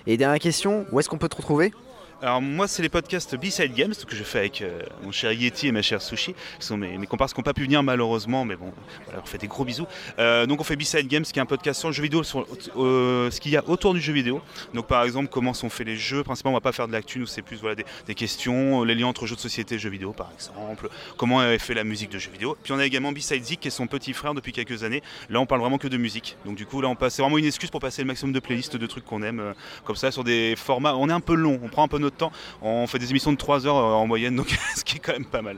Et 0.08 0.18
dernière 0.18 0.40
question, 0.40 0.86
où 0.92 1.00
est-ce 1.00 1.08
qu'on 1.08 1.20
peut 1.20 1.30
te 1.30 1.38
retrouver? 1.38 1.72
Alors 2.20 2.42
moi 2.42 2.68
c'est 2.68 2.82
les 2.82 2.90
podcasts 2.90 3.36
B-Side 3.36 3.76
Games 3.76 3.94
que 3.94 4.16
je 4.16 4.24
fais 4.24 4.40
avec 4.40 4.64
euh, 4.64 4.82
mon 5.04 5.12
cher 5.12 5.32
Yeti 5.32 5.68
et 5.68 5.72
ma 5.72 5.84
chère 5.84 6.02
Sushi, 6.02 6.34
qui 6.60 6.66
sont 6.66 6.76
mes, 6.76 6.98
mes 6.98 7.06
comparses 7.06 7.32
qui 7.32 7.40
n'ont 7.40 7.44
pas 7.44 7.54
pu 7.54 7.62
venir 7.62 7.84
malheureusement, 7.84 8.44
mais 8.44 8.56
bon, 8.56 8.74
voilà, 9.06 9.22
on 9.22 9.26
fait 9.28 9.38
des 9.38 9.48
gros 9.48 9.64
bisous. 9.64 9.86
Euh, 10.18 10.48
donc 10.48 10.60
on 10.60 10.64
fait 10.64 10.76
B-Side 10.76 11.08
Games 11.08 11.22
qui 11.22 11.38
est 11.38 11.42
un 11.44 11.46
podcast 11.46 11.80
sur 11.80 11.90
le 11.90 11.94
jeu 11.94 12.02
vidéo, 12.02 12.24
sur 12.24 12.48
euh, 12.76 13.30
ce 13.30 13.40
qu'il 13.40 13.52
y 13.52 13.58
a 13.58 13.64
autour 13.70 13.94
du 13.94 14.02
jeu 14.02 14.14
vidéo. 14.14 14.42
Donc 14.74 14.88
par 14.88 15.04
exemple 15.04 15.30
comment 15.30 15.54
sont 15.54 15.70
faits 15.70 15.86
les 15.86 15.96
jeux, 15.96 16.24
principalement 16.24 16.56
on 16.56 16.58
va 16.58 16.62
pas 16.62 16.72
faire 16.72 16.88
de 16.88 16.94
l'actu, 16.94 17.20
nous 17.20 17.28
c'est 17.28 17.44
plus 17.44 17.58
voilà, 17.58 17.76
des, 17.76 18.16
questions, 18.16 18.84
les 18.84 18.96
liens 18.96 19.06
entre 19.06 19.28
jeux 19.28 19.36
de 19.36 19.40
société 19.40 19.76
et 19.76 19.80
jeux 19.80 19.92
vidéo 19.92 20.12
par 20.12 20.32
exemple, 20.34 20.90
comment 21.18 21.44
est 21.44 21.60
fait 21.60 21.76
la 21.76 21.84
musique 21.84 22.10
de 22.10 22.18
jeux 22.18 22.32
vidéo. 22.32 22.58
Puis 22.64 22.74
on 22.74 22.80
a 22.80 22.86
également 22.88 23.12
B-Side 23.12 23.44
Zik 23.44 23.60
qui 23.60 23.68
est 23.68 23.72
son 23.72 23.86
petit 23.86 24.14
frère 24.14 24.34
depuis 24.34 24.54
quelques 24.54 24.84
années. 24.84 25.04
Là 25.30 25.40
on 25.40 25.46
parle 25.46 25.62
vraiment 25.62 25.78
que 25.78 25.88
de 25.88 25.98
musique. 25.98 26.36
Donc 26.46 26.56
du 26.56 26.66
coup 26.66 26.82
là 26.82 26.88
on 26.88 26.96
passe, 26.96 27.14
c'est 27.14 27.22
vraiment 27.22 27.38
une 27.38 27.46
excuse 27.46 27.70
pour 27.70 27.80
passer 27.80 28.02
le 28.02 28.08
maximum 28.08 28.34
de 28.34 28.40
playlists 28.40 28.76
de 28.76 28.88
trucs 28.88 29.06
qu'on 29.06 29.22
aime, 29.22 29.54
comme 29.84 29.96
ça 29.96 30.10
sur 30.10 30.24
des 30.24 30.56
formats, 30.56 30.96
on 30.96 31.10
est 31.10 31.14
un 31.14 31.20
peu 31.20 31.36
long, 31.36 31.60
on 31.64 31.68
prend 31.68 31.84
un 31.84 31.88
peu 31.88 32.00
notre 32.00 32.07
temps, 32.16 32.32
on 32.62 32.88
fait 32.88 33.00
des 33.00 33.10
émissions 33.10 33.32
de 33.32 33.38
3 33.38 33.68
heures 33.68 33.78
euh, 33.78 33.94
en 33.94 34.08
moyenne, 34.08 34.36
donc 34.36 34.58
ce 34.76 34.84
qui 34.84 34.98
est 34.98 35.00
quand 35.00 35.14
même 35.14 35.26
pas 35.26 35.42
mal. 35.42 35.58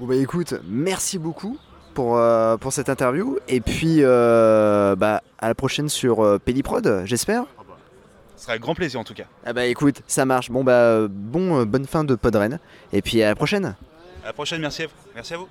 Bon 0.00 0.06
bah 0.06 0.14
écoute, 0.16 0.54
merci 0.68 1.18
beaucoup 1.18 1.58
pour, 1.94 2.16
euh, 2.18 2.56
pour 2.56 2.72
cette 2.72 2.88
interview. 2.88 3.38
Et 3.48 3.60
puis 3.60 3.96
euh, 3.98 4.94
bah, 4.94 5.22
à 5.38 5.48
la 5.48 5.54
prochaine 5.56 5.88
sur 5.88 6.24
euh, 6.24 6.38
Pédiprod, 6.38 7.02
j'espère. 7.04 7.44
Ce 8.36 8.44
sera 8.44 8.52
avec 8.52 8.62
grand 8.62 8.76
plaisir 8.76 9.00
en 9.00 9.04
tout 9.04 9.14
cas. 9.14 9.24
Ah 9.44 9.52
bah 9.52 9.66
écoute, 9.66 10.02
ça 10.06 10.24
marche. 10.24 10.48
Bon 10.48 10.62
bah 10.62 11.08
bon, 11.08 11.60
euh, 11.60 11.64
bonne 11.64 11.86
fin 11.86 12.04
de 12.04 12.14
Podren. 12.14 12.60
Et 12.92 13.02
puis 13.02 13.20
à 13.20 13.28
la 13.28 13.34
prochaine. 13.34 13.74
À 14.22 14.26
la 14.26 14.32
prochaine, 14.32 14.60
merci 14.60 14.84
à 14.84 14.86
vous. 14.86 14.92
Merci 15.16 15.34
à 15.34 15.38
vous. 15.38 15.48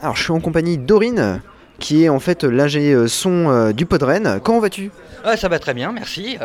Alors 0.00 0.16
je 0.16 0.22
suis 0.22 0.32
en 0.32 0.40
compagnie 0.40 0.78
d'Aurine, 0.78 1.42
qui 1.78 2.04
est 2.04 2.08
en 2.08 2.18
fait 2.18 2.44
l'ingé 2.44 3.06
son 3.08 3.50
euh, 3.50 3.72
du 3.72 3.84
Podren. 3.84 4.40
Comment 4.42 4.60
vas-tu? 4.60 4.90
Ouais, 5.26 5.36
ça 5.36 5.48
va 5.48 5.58
très 5.58 5.74
bien, 5.74 5.92
merci. 5.92 6.38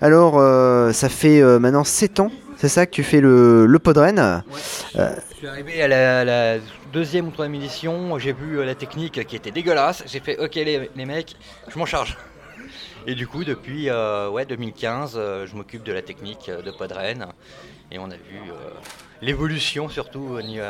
Alors 0.00 0.38
euh, 0.38 0.92
ça 0.92 1.08
fait 1.08 1.40
euh, 1.40 1.58
maintenant 1.58 1.84
7 1.84 2.20
ans, 2.20 2.30
c'est 2.56 2.68
ça 2.68 2.86
que 2.86 2.90
tu 2.90 3.02
fais 3.02 3.20
le, 3.20 3.66
le 3.66 3.78
Podren. 3.78 4.42
Euh, 4.96 5.10
Je 5.30 5.36
suis 5.36 5.46
arrivé 5.46 5.82
à 5.82 5.88
la, 5.88 6.24
la 6.24 6.56
deuxième 6.92 7.28
ou 7.28 7.30
troisième 7.30 7.54
édition, 7.54 8.18
j'ai 8.18 8.32
vu 8.32 8.62
la 8.64 8.74
technique 8.74 9.24
qui 9.26 9.36
était 9.36 9.50
dégueulasse, 9.50 10.02
j'ai 10.06 10.20
fait 10.20 10.38
ok 10.38 10.54
les, 10.56 10.90
les 10.94 11.04
mecs, 11.06 11.36
je 11.68 11.78
m'en 11.78 11.86
charge. 11.86 12.16
Et 13.06 13.14
du 13.14 13.26
coup 13.26 13.44
depuis 13.44 13.88
ouais, 13.90 14.44
2015, 14.46 15.14
euh, 15.16 15.46
je 15.46 15.54
m'occupe 15.56 15.82
de 15.82 15.92
la 15.92 16.02
technique 16.02 16.50
de 16.50 16.70
Podren. 16.70 17.26
Et 17.92 17.98
on 17.98 18.06
a 18.10 18.16
vu 18.16 18.40
l'évolution 19.22 19.88
surtout 19.88 20.26
au 20.36 20.42
niveau, 20.42 20.62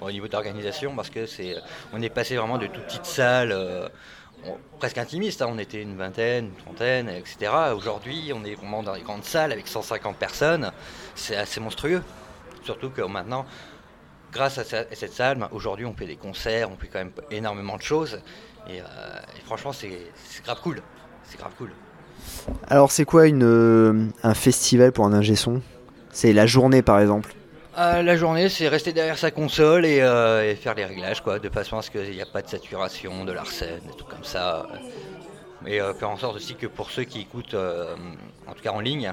bon, 0.00 0.06
au 0.06 0.10
niveau 0.10 0.26
d'organisation 0.28 0.94
parce 0.96 1.08
que 1.08 1.24
c'est 1.24 1.54
on 1.94 2.02
est 2.02 2.08
passé 2.10 2.36
vraiment 2.36 2.58
de 2.58 2.66
toutes 2.66 2.82
petites 2.84 3.06
salles 3.06 3.52
euh, 3.52 3.86
on- 3.86 3.90
presque 4.78 4.98
intimistes, 4.98 5.42
hein, 5.42 5.48
on 5.50 5.58
était 5.58 5.82
une 5.82 5.96
vingtaine, 5.96 6.46
une 6.46 6.64
trentaine, 6.64 7.08
etc. 7.08 7.52
Aujourd'hui 7.74 8.32
on 8.34 8.44
est 8.44 8.56
dans 8.84 8.94
les 8.94 9.02
grandes 9.02 9.24
salles 9.24 9.52
avec 9.52 9.66
150 9.68 10.16
personnes, 10.16 10.70
c'est 11.14 11.36
assez 11.36 11.60
monstrueux. 11.60 12.02
Surtout 12.62 12.90
que 12.90 13.02
maintenant, 13.02 13.46
grâce 14.32 14.58
à, 14.58 14.64
cette 14.64 15.12
salle, 15.12 15.38
ben, 15.38 15.48
aujourd'hui 15.52 15.86
on 15.86 15.94
fait 15.94 16.06
des 16.06 16.16
concerts, 16.16 16.70
on 16.70 16.76
fait 16.76 16.88
quand 16.88 16.98
même 16.98 17.12
énormément 17.30 17.76
de 17.76 17.82
choses. 17.82 18.20
Et, 18.68 18.80
euh, 18.80 18.84
franchement, 19.44 19.72
c'est 19.72 19.90
grave 20.44 20.60
cool. 20.62 20.82
C'est 21.24 21.38
grave. 21.38 21.52
Alors 22.68 22.90
c'est 22.90 23.04
quoi 23.04 23.22
euh, 23.22 24.08
un 24.22 24.34
festival 24.34 24.92
pour 24.92 25.06
un 25.06 25.12
ingé 25.12 25.36
son? 25.36 25.62
C'est 26.10 26.32
la 26.32 26.46
journée 26.46 26.82
par 26.82 26.98
exemple. 26.98 27.35
Euh, 27.78 28.02
la 28.02 28.16
journée, 28.16 28.48
c'est 28.48 28.68
rester 28.68 28.94
derrière 28.94 29.18
sa 29.18 29.30
console 29.30 29.84
et, 29.84 30.00
euh, 30.00 30.50
et 30.50 30.54
faire 30.54 30.74
les 30.74 30.86
réglages, 30.86 31.20
quoi, 31.22 31.38
de 31.38 31.48
façon 31.50 31.76
à 31.76 31.82
ce 31.82 31.90
qu'il 31.90 32.10
n'y 32.10 32.22
a 32.22 32.26
pas 32.26 32.40
de 32.40 32.48
saturation, 32.48 33.26
de 33.26 33.32
l'arsène, 33.32 33.80
des 33.86 33.94
trucs 33.94 34.08
comme 34.08 34.24
ça. 34.24 34.66
Et 35.66 35.80
euh, 35.80 35.92
faire 35.92 36.08
en 36.08 36.16
sorte 36.16 36.36
aussi 36.36 36.54
que 36.54 36.66
pour 36.66 36.90
ceux 36.90 37.04
qui 37.04 37.20
écoutent, 37.20 37.54
en 37.54 38.52
tout 38.54 38.62
cas 38.62 38.70
en 38.72 38.80
ligne, 38.80 39.12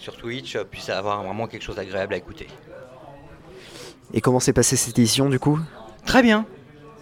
sur 0.00 0.16
Twitch, 0.16 0.56
puissent 0.70 0.88
avoir 0.88 1.22
vraiment 1.22 1.46
quelque 1.46 1.62
chose 1.62 1.76
d'agréable 1.76 2.14
à 2.14 2.16
écouter. 2.16 2.48
Et 4.12 4.20
comment 4.20 4.40
s'est 4.40 4.52
passée 4.52 4.76
cette 4.76 4.98
édition 4.98 5.28
du 5.28 5.38
coup? 5.38 5.60
Très 6.04 6.22
bien. 6.22 6.46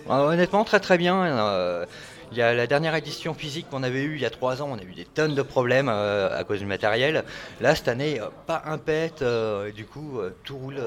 Honnêtement, 0.09 0.65
très 0.65 0.81
très 0.81 0.99
bien. 0.99 1.87
Il 2.33 2.39
y 2.39 2.43
a 2.43 2.55
la 2.55 2.67
dernière 2.67 2.95
édition 2.95 3.35
physique 3.35 3.69
qu'on 3.69 3.83
avait 3.83 4.03
eue 4.05 4.15
il 4.17 4.23
y 4.23 4.25
a 4.25 4.31
trois 4.31 4.63
ans, 4.63 4.69
on 4.73 4.79
a 4.79 4.83
eu 4.83 4.95
des 4.95 5.05
tonnes 5.05 5.35
de 5.35 5.43
problèmes 5.43 5.91
euh, 5.91 6.35
à 6.35 6.45
cause 6.45 6.61
du 6.61 6.67
matériel. 6.67 7.25
Là, 7.61 7.75
cette 7.75 7.89
année, 7.89 8.21
euh, 8.21 8.29
pas 8.47 8.63
un 8.65 8.79
pet, 8.79 9.21
euh, 9.21 9.69
et 9.69 9.73
du 9.73 9.85
coup, 9.85 10.19
euh, 10.19 10.35
tout 10.43 10.57
roule 10.57 10.81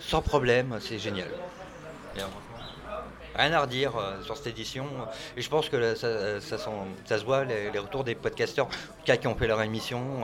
sans 0.00 0.22
problème, 0.22 0.78
c'est 0.80 0.98
génial. 0.98 1.28
Rien 3.34 3.52
à 3.52 3.60
redire 3.60 3.92
sur 4.24 4.36
cette 4.36 4.46
édition. 4.48 4.84
Et 5.36 5.42
je 5.42 5.48
pense 5.48 5.68
que 5.68 5.76
là, 5.76 5.96
ça, 5.96 6.40
ça 6.40 6.58
sent- 6.58 6.70
ça 7.06 7.18
se 7.18 7.24
voit, 7.24 7.44
les, 7.44 7.70
les 7.70 7.78
retours 7.78 8.04
des 8.04 8.14
podcasteurs, 8.14 8.66
en 8.66 8.70
tout 8.70 9.04
cas 9.06 9.16
qui 9.16 9.26
ont 9.26 9.34
fait 9.34 9.46
leur 9.46 9.62
émission, 9.62 10.22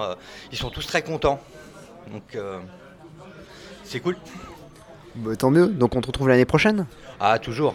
ils 0.52 0.58
sont 0.58 0.68
tous 0.70 0.86
très 0.86 1.02
contents. 1.02 1.40
Donc, 2.10 2.36
c'est 3.84 4.00
cool. 4.00 4.16
Bah, 5.14 5.36
Tant 5.36 5.50
mieux, 5.50 5.68
donc 5.68 5.94
on 5.96 6.00
te 6.02 6.06
retrouve 6.08 6.28
l'année 6.28 6.44
prochaine? 6.44 6.86
Ah, 7.20 7.38
toujours. 7.38 7.74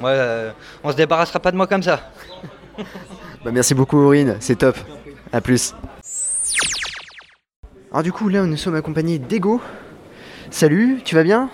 Ouais, 0.00 0.12
euh, 0.14 0.50
on 0.82 0.90
se 0.90 0.96
débarrassera 0.96 1.38
pas 1.40 1.50
de 1.52 1.56
moi 1.56 1.66
comme 1.66 1.82
ça. 1.82 2.00
Bah, 3.44 3.50
merci 3.52 3.72
beaucoup 3.74 3.96
Aurine, 3.98 4.36
c'est 4.40 4.56
top. 4.56 4.76
A 5.32 5.40
plus. 5.40 5.74
Alors 7.90 8.02
du 8.02 8.12
coup 8.12 8.28
là 8.28 8.42
nous 8.42 8.56
sommes 8.58 8.74
accompagnés 8.74 9.18
d'Ego. 9.18 9.60
Salut, 10.50 11.00
tu 11.04 11.14
vas 11.14 11.22
bien? 11.22 11.48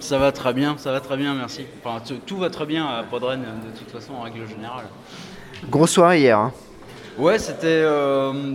Ça 0.00 0.18
va 0.18 0.32
très 0.32 0.52
bien, 0.52 0.76
ça 0.76 0.92
va 0.92 1.00
très 1.00 1.16
bien, 1.16 1.34
merci. 1.34 1.64
Enfin, 1.82 2.02
tout 2.26 2.36
va 2.36 2.50
très 2.50 2.66
bien 2.66 2.86
à 2.86 3.02
Podren, 3.02 3.40
de 3.40 3.78
toute 3.78 3.90
façon, 3.90 4.12
en 4.14 4.22
règle 4.22 4.46
générale. 4.46 4.84
Grosse 5.68 5.92
soirée 5.92 6.20
hier. 6.20 6.38
hein. 6.38 6.52
Ouais, 7.18 7.38
c'était 7.38 7.66
euh, 7.66 8.52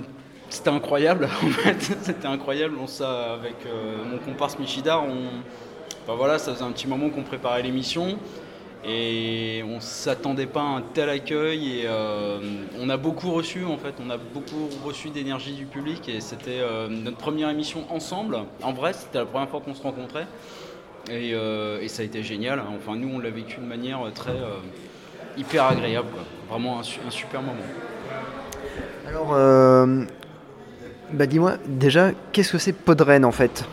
c'était 0.50 0.70
incroyable, 0.70 1.28
en 1.44 1.50
fait. 1.50 1.98
C'était 2.04 2.28
incroyable. 2.28 2.76
On 2.82 2.88
ça 2.88 3.34
avec 3.34 3.56
euh, 3.66 3.98
mon 4.10 4.18
comparse 4.20 4.58
Michida, 4.60 5.00
on, 5.00 5.28
enfin, 6.04 6.16
voilà, 6.18 6.38
ça 6.40 6.54
faisait 6.54 6.64
un 6.64 6.72
petit 6.72 6.88
moment 6.88 7.10
qu'on 7.10 7.24
préparait 7.24 7.64
l'émission. 7.64 8.18
Et 8.88 9.64
on 9.68 9.80
s'attendait 9.80 10.46
pas 10.46 10.62
à 10.62 10.66
un 10.78 10.82
tel 10.94 11.10
accueil 11.10 11.80
et 11.80 11.84
euh, 11.88 12.38
on 12.80 12.88
a 12.90 12.98
beaucoup 12.98 13.32
reçu 13.32 13.66
en 13.66 13.78
fait, 13.78 13.96
on 14.06 14.12
a 14.12 14.18
beaucoup 14.18 14.70
reçu 14.86 15.10
d'énergie 15.10 15.54
du 15.54 15.66
public 15.66 16.08
et 16.08 16.22
c'était 16.22 16.60
euh, 16.60 16.88
notre 16.88 17.18
première 17.18 17.50
émission 17.50 17.84
ensemble. 17.90 18.38
En 18.62 18.74
vrai, 18.74 18.94
c'était 18.94 19.18
la 19.18 19.26
première 19.26 19.50
fois 19.50 19.60
qu'on 19.62 19.74
se 19.74 19.82
rencontrait 19.82 20.28
et, 21.10 21.32
euh, 21.34 21.82
et 21.82 21.88
ça 21.88 22.04
a 22.04 22.06
été 22.06 22.22
génial. 22.22 22.62
Enfin, 22.78 22.96
nous, 22.96 23.10
on 23.16 23.20
l'a 23.20 23.32
vécu 23.32 23.60
de 23.60 23.66
manière 23.66 24.00
très 24.14 24.38
hyper 25.36 25.66
agréable, 25.66 26.08
quoi. 26.14 26.24
vraiment 26.50 26.80
un, 26.80 26.84
su- 26.84 27.00
un 27.08 27.12
super 27.12 27.42
moment. 27.42 27.58
Alors, 29.08 29.36
bah 31.12 31.26
dis-moi 31.26 31.54
déjà, 31.66 32.12
qu'est-ce 32.32 32.52
que 32.52 32.58
c'est 32.60 32.74
Podren 32.74 33.26
en 33.26 33.32
fait? 33.32 33.66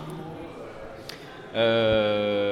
Euh, 1.54 2.51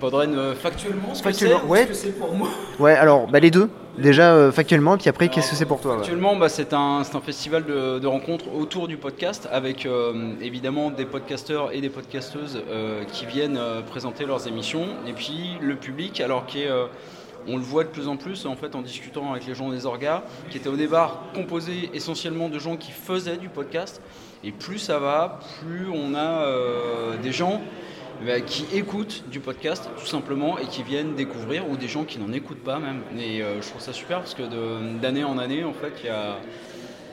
Podren, 0.00 0.34
euh, 0.34 0.54
factuellement, 0.54 1.14
ce 1.14 1.22
que 1.22 1.30
Factuellement, 1.30 1.64
ouais. 1.66 1.86
que 1.86 1.94
c'est 1.94 2.18
pour 2.18 2.32
moi. 2.34 2.48
Ouais, 2.78 2.94
alors 2.94 3.26
bah 3.26 3.40
les 3.40 3.50
deux. 3.50 3.68
Déjà 3.98 4.32
euh, 4.32 4.50
factuellement, 4.50 4.96
puis 4.96 5.10
après 5.10 5.28
qu'est-ce 5.28 5.50
que 5.50 5.56
c'est 5.56 5.66
pour 5.66 5.80
toi 5.80 5.92
ouais. 5.92 5.98
Actuellement, 5.98 6.34
bah, 6.36 6.48
c'est 6.48 6.72
un, 6.72 7.02
un 7.02 7.20
festival 7.20 7.66
de, 7.66 7.98
de 7.98 8.06
rencontres 8.06 8.46
autour 8.54 8.88
du 8.88 8.96
podcast 8.96 9.46
avec 9.52 9.84
euh, 9.84 10.32
évidemment 10.40 10.90
des 10.90 11.04
podcasteurs 11.04 11.72
et 11.74 11.82
des 11.82 11.90
podcasteuses 11.90 12.62
euh, 12.70 13.04
qui 13.04 13.26
viennent 13.26 13.58
euh, 13.58 13.82
présenter 13.82 14.24
leurs 14.24 14.48
émissions. 14.48 14.86
Et 15.06 15.12
puis 15.12 15.58
le 15.60 15.76
public, 15.76 16.22
alors 16.22 16.46
qui 16.46 16.62
est, 16.62 16.70
on 17.46 17.56
le 17.56 17.62
voit 17.62 17.84
de 17.84 17.90
plus 17.90 18.08
en 18.08 18.16
plus 18.16 18.46
en 18.46 18.56
fait 18.56 18.74
en 18.74 18.82
discutant 18.82 19.32
avec 19.32 19.46
les 19.46 19.54
gens 19.54 19.68
des 19.68 19.84
orgas, 19.84 20.22
qui 20.50 20.56
était 20.56 20.68
au 20.68 20.76
départ 20.76 21.24
composé 21.34 21.90
essentiellement 21.92 22.48
de 22.48 22.58
gens 22.58 22.76
qui 22.76 22.92
faisaient 22.92 23.36
du 23.36 23.48
podcast. 23.48 24.00
Et 24.44 24.52
plus 24.52 24.78
ça 24.78 24.98
va, 24.98 25.38
plus 25.60 25.86
on 25.92 26.14
a 26.14 26.44
euh, 26.46 27.16
des 27.22 27.32
gens 27.32 27.60
bah, 28.26 28.40
qui 28.40 28.64
écoutent 28.72 29.24
du 29.30 29.40
podcast 29.40 29.88
tout 29.98 30.06
simplement 30.06 30.58
et 30.58 30.66
qui 30.66 30.82
viennent 30.82 31.14
découvrir 31.14 31.68
ou 31.68 31.76
des 31.76 31.88
gens 31.88 32.04
qui 32.04 32.18
n'en 32.18 32.32
écoutent 32.32 32.62
pas 32.62 32.78
même. 32.78 33.02
Et 33.18 33.42
euh, 33.42 33.60
je 33.60 33.68
trouve 33.68 33.80
ça 33.80 33.92
super 33.92 34.18
parce 34.18 34.34
que 34.34 34.42
d'année 35.00 35.24
en 35.24 35.38
année, 35.38 35.64
en 35.64 35.72
fait, 35.72 36.08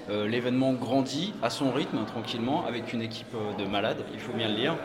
euh, 0.10 0.28
l'événement 0.28 0.74
grandit 0.74 1.34
à 1.44 1.50
son 1.50 1.72
rythme 1.72 2.04
tranquillement 2.06 2.66
avec 2.66 2.94
une 2.94 3.02
équipe 3.02 3.34
euh, 3.36 3.64
de 3.64 3.70
malades, 3.70 4.04
il 4.14 4.20
faut 4.20 4.34
bien 4.34 4.48
le 4.48 4.56
dire, 4.56 4.76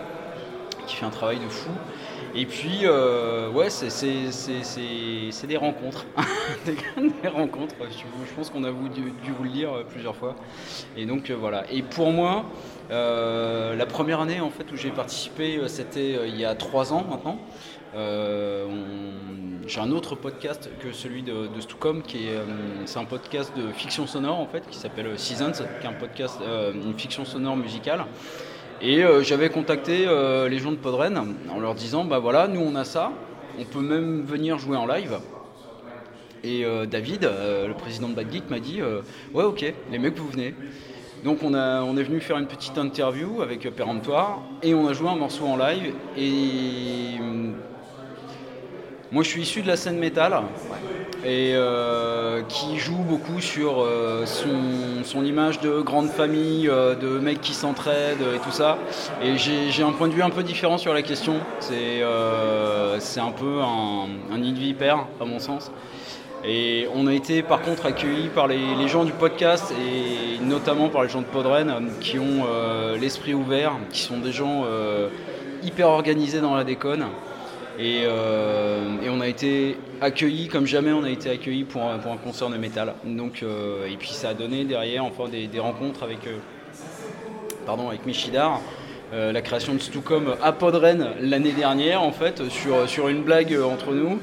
qui 0.87 0.97
fait 0.97 1.07
un 1.07 1.11
travail 1.11 1.39
de 1.39 1.49
fou. 1.49 1.71
Et 2.37 2.47
puis, 2.47 2.81
euh, 2.83 3.49
ouais, 3.51 3.71
c'est- 3.71 5.47
des 5.47 5.57
rencontres. 5.57 6.05
des, 6.67 7.29
rencontres. 7.29 7.77
Je, 7.81 8.35
pense 8.35 8.51
qu'on 8.51 8.65
a 8.65 8.71
dû, 8.71 9.13
vous 9.37 9.45
le 9.45 9.51
dire 9.51 9.73
euh, 9.73 9.85
plusieurs 9.85 10.17
fois. 10.17 10.35
Et 10.97 11.07
donc, 11.07 11.31
euh, 11.31 11.37
voilà. 11.39 11.65
Et 11.71 11.83
pour 11.83 12.11
moi, 12.11 12.47
la 12.91 13.87
première 13.87 14.21
année 14.21 14.41
en 14.41 14.51
fait, 14.51 14.71
où 14.73 14.77
j'ai 14.77 14.91
participé, 14.91 15.61
c'était 15.69 16.29
il 16.29 16.37
y 16.37 16.45
a 16.45 16.55
trois 16.55 16.93
ans 16.93 17.05
maintenant. 17.09 17.39
J'ai 19.67 19.81
un 19.81 19.93
autre 19.93 20.17
podcast 20.17 20.69
que 20.81 20.93
celui 20.93 21.23
de, 21.23 21.47
de 21.47 21.61
Stucom, 21.61 22.03
qui 22.03 22.27
est, 22.27 22.39
c'est 22.85 22.99
un 22.99 23.05
podcast 23.05 23.53
de 23.57 23.73
fiction 23.73 24.07
sonore 24.07 24.41
en 24.41 24.47
fait, 24.47 24.69
qui 24.69 24.79
s'appelle 24.79 25.19
Seasons, 25.19 25.53
qui 25.53 25.87
est 25.87 25.89
un 25.89 25.93
podcast, 25.93 26.41
une 26.75 26.99
fiction 26.99 27.25
sonore 27.25 27.57
musicale. 27.57 28.05
Et 28.87 29.03
euh, 29.03 29.23
j'avais 29.23 29.49
contacté 29.49 30.05
euh, 30.07 30.47
les 30.47 30.59
gens 30.59 30.71
de 30.71 30.77
Podren 30.77 31.35
en 31.49 31.59
leur 31.59 31.75
disant 31.75 32.05
bah 32.05 32.19
voilà, 32.19 32.49
nous 32.49 32.61
on 32.61 32.75
a 32.75 32.85
ça, 32.85 33.13
on 33.59 33.65
peut 33.65 33.81
même 33.81 34.21
venir 34.27 34.59
jouer 34.59 34.77
en 34.77 34.85
live. 34.85 35.21
Et 36.43 36.67
euh, 36.67 36.85
David, 36.85 37.23
le 37.23 37.73
président 37.73 38.11
de 38.11 38.15
Bad 38.15 38.31
Geek, 38.31 38.51
m'a 38.51 38.61
dit 38.61 38.83
ouais 39.33 39.45
ok, 39.45 39.65
les 39.91 39.99
mecs 39.99 40.19
vous 40.19 40.29
venez. 40.29 40.55
Donc 41.25 41.43
on, 41.43 41.55
a, 41.55 41.81
on 41.81 41.97
est 41.97 42.03
venu 42.03 42.21
faire 42.21 42.37
une 42.37 42.47
petite 42.47 42.77
interview 42.77 43.41
avec 43.41 43.63
Péremptoire 43.75 44.43
et 44.63 44.75
on 44.75 44.87
a 44.87 44.93
joué 44.93 45.09
un 45.09 45.17
morceau 45.17 45.47
en 45.47 45.57
live. 45.57 45.95
Et 46.19 47.17
moi 49.13 49.23
je 49.23 49.29
suis 49.29 49.43
issu 49.43 49.63
de 49.63 49.69
la 49.69 49.77
scène 49.77 49.99
métal 49.99 50.43
et 51.25 51.53
euh, 51.55 52.43
qui 52.49 52.79
joue 52.79 52.99
beaucoup 52.99 53.41
sur 53.41 53.83
euh, 53.83 54.27
son, 54.27 55.25
image 55.25 55.61
de 55.61 55.81
grande 55.81 56.09
famille, 56.09 56.69
euh, 56.69 56.95
de 56.95 57.19
mecs 57.19 57.41
qui 57.41 57.55
s'entraident 57.55 58.21
et 58.35 58.39
tout 58.41 58.51
ça. 58.51 58.77
Et 59.23 59.37
j'ai 59.39 59.83
un 59.83 59.93
point 59.93 60.09
de 60.09 60.13
vue 60.13 60.23
un 60.23 60.31
peu 60.31 60.43
différent 60.43 60.77
sur 60.77 60.93
la 60.93 61.03
question. 61.03 61.37
C'est 61.61 62.03
un 62.03 63.31
peu 63.31 63.61
un, 63.63 64.35
un 64.35 64.39
nid 64.39 64.53
de 64.53 64.59
vipère 64.59 65.07
à 65.21 65.25
mon 65.25 65.39
sens. 65.39 65.71
Et 66.47 66.87
on 66.95 67.07
a 67.07 67.15
été 67.15 67.43
par 67.43 67.63
contre 67.63 67.87
accueillis 67.87 68.29
par 68.29 68.47
les, 68.47 68.87
gens 68.87 69.05
du 69.05 69.13
podcast 69.13 69.73
et 69.73 70.45
notamment 70.45 70.91
par 70.91 71.03
les 71.03 71.09
gens 71.09 71.23
de 71.23 71.27
Podren 71.27 71.89
qui 72.01 72.19
ont 72.19 72.45
l'esprit 73.01 73.33
ouvert, 73.33 73.73
qui 73.91 74.01
sont 74.01 74.19
des 74.19 74.33
gens 74.33 74.67
hyper 75.63 75.89
organisés 75.89 76.43
dans 76.43 76.55
la 76.55 76.65
déconne. 76.65 77.07
Et, 77.79 78.03
euh, 78.05 79.03
et 79.03 79.11
on 79.11 79.21
a 79.21 79.27
été 79.27 79.77
accueillis 80.01 80.49
comme 80.49 80.67
jamais 80.67 80.93
on 80.93 81.03
a 81.03 81.11
été 81.11 81.31
accueillis 81.31 81.65
pour 81.65 81.83
un, 81.83 81.99
concert 82.17 82.49
de 82.49 82.57
métal. 82.57 82.95
Donc, 83.05 83.43
euh, 83.43 83.87
et 83.87 83.97
puis 83.97 84.11
ça 84.11 84.31
a 84.31 84.35
donné 84.35 84.65
derrière 84.65 85.05
des, 85.31 85.49
des 85.49 85.59
rencontres 85.59 86.05
avec, 86.05 86.27
euh, 86.27 86.37
pardon, 87.67 87.89
avec 87.89 88.07
Michidar. 88.07 88.61
la 89.13 89.43
création 89.43 89.75
de 89.75 89.79
Stucom 89.81 90.35
à 90.43 90.53
Podren 90.53 91.11
l'année 91.21 91.53
dernière 91.53 92.03
en 92.03 92.11
fait 92.11 92.49
sur, 92.49 92.89
sur 92.89 93.09
une 93.09 93.23
blague 93.23 93.57
entre 93.63 93.93
nous 93.93 94.19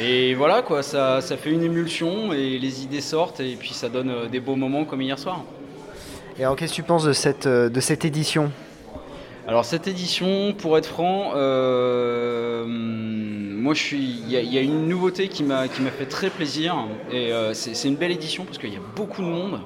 et 0.00 0.34
voilà 0.34 0.62
quoi 0.62 0.82
ça, 0.82 1.20
ça 1.20 1.36
fait 1.36 1.50
une 1.50 1.62
émulsion 1.62 2.32
et 2.32 2.58
les 2.58 2.82
idées 2.82 3.02
sortent 3.02 3.38
et 3.38 3.54
puis 3.54 3.72
ça 3.72 3.88
donne 3.88 4.28
des 4.32 4.40
beaux 4.40 4.56
moments 4.56 4.84
comme 4.84 5.00
hier 5.00 5.18
soir. 5.18 5.44
Et 6.38 6.44
alors 6.44 6.56
qu'est-ce 6.56 6.72
que 6.72 6.76
tu 6.76 6.82
penses 6.82 7.04
de 7.04 7.12
cette, 7.12 7.46
de 7.46 7.80
cette 7.80 8.04
édition? 8.04 8.50
Alors 9.48 9.64
cette 9.64 9.88
édition, 9.88 10.54
pour 10.56 10.78
être 10.78 10.86
franc, 10.86 11.32
euh, 11.34 12.64
moi 12.66 13.74
je 13.74 13.82
suis, 13.82 13.98
il 13.98 14.30
y, 14.30 14.58
a- 14.58 14.60
une 14.60 14.86
nouveauté 14.86 15.26
qui 15.28 15.42
m'a 15.42 15.66
fait 15.66 16.06
très 16.06 16.30
plaisir 16.30 16.76
et 17.10 17.32
euh, 17.32 17.52
c'est 17.52 17.88
une 17.88 17.96
belle 17.96 18.12
édition 18.12 18.44
parce 18.44 18.58
qu'il 18.58 18.72
y 18.72 18.76
a 18.76 18.80
beaucoup 18.94 19.20
de 19.22 19.26
monde. 19.26 19.60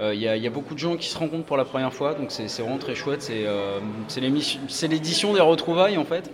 Euh, 0.00 0.14
Il 0.14 0.20
y, 0.20 0.28
a- 0.28 0.36
y 0.36 0.46
a 0.46 0.50
beaucoup 0.50 0.74
de 0.74 0.78
gens 0.78 0.96
qui 0.96 1.08
se 1.08 1.16
rencontrent 1.18 1.44
pour 1.46 1.56
la 1.56 1.64
première 1.64 1.92
fois, 1.94 2.14
donc 2.14 2.26
c'est 2.30 2.46
vraiment 2.60 2.78
très 2.78 2.94
chouette. 2.94 3.26
Euh, 3.30 3.78
c'est 4.08 4.88
l'édition 4.88 5.32
des 5.32 5.40
retrouvailles 5.40 5.96
en 5.96 6.04
fait. 6.04 6.30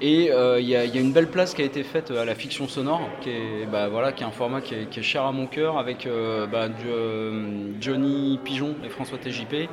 Et 0.00 0.30
euh, 0.30 0.60
il 0.60 0.68
y, 0.68 0.76
a- 0.76 0.84
une 0.84 1.12
belle 1.12 1.26
place 1.26 1.54
qui 1.54 1.62
a 1.62 1.64
été 1.64 1.82
faite 1.82 2.12
à 2.12 2.24
la 2.24 2.36
fiction 2.36 2.68
sonore, 2.68 3.00
qui 3.20 3.30
est, 3.30 3.66
bah, 3.66 3.88
voilà, 3.88 4.12
qui 4.12 4.22
est 4.22 4.26
un 4.26 4.30
format 4.30 4.60
qui 4.60 4.74
est, 4.74 5.02
cher 5.02 5.24
à 5.24 5.32
mon 5.32 5.46
cœur, 5.46 5.76
avec 5.76 6.06
euh, 6.06 6.46
bah, 6.46 6.68
euh, 6.86 7.72
Johnny 7.80 8.38
Pigeon 8.44 8.76
et 8.84 8.90
François 8.90 9.18
TJP, 9.18 9.68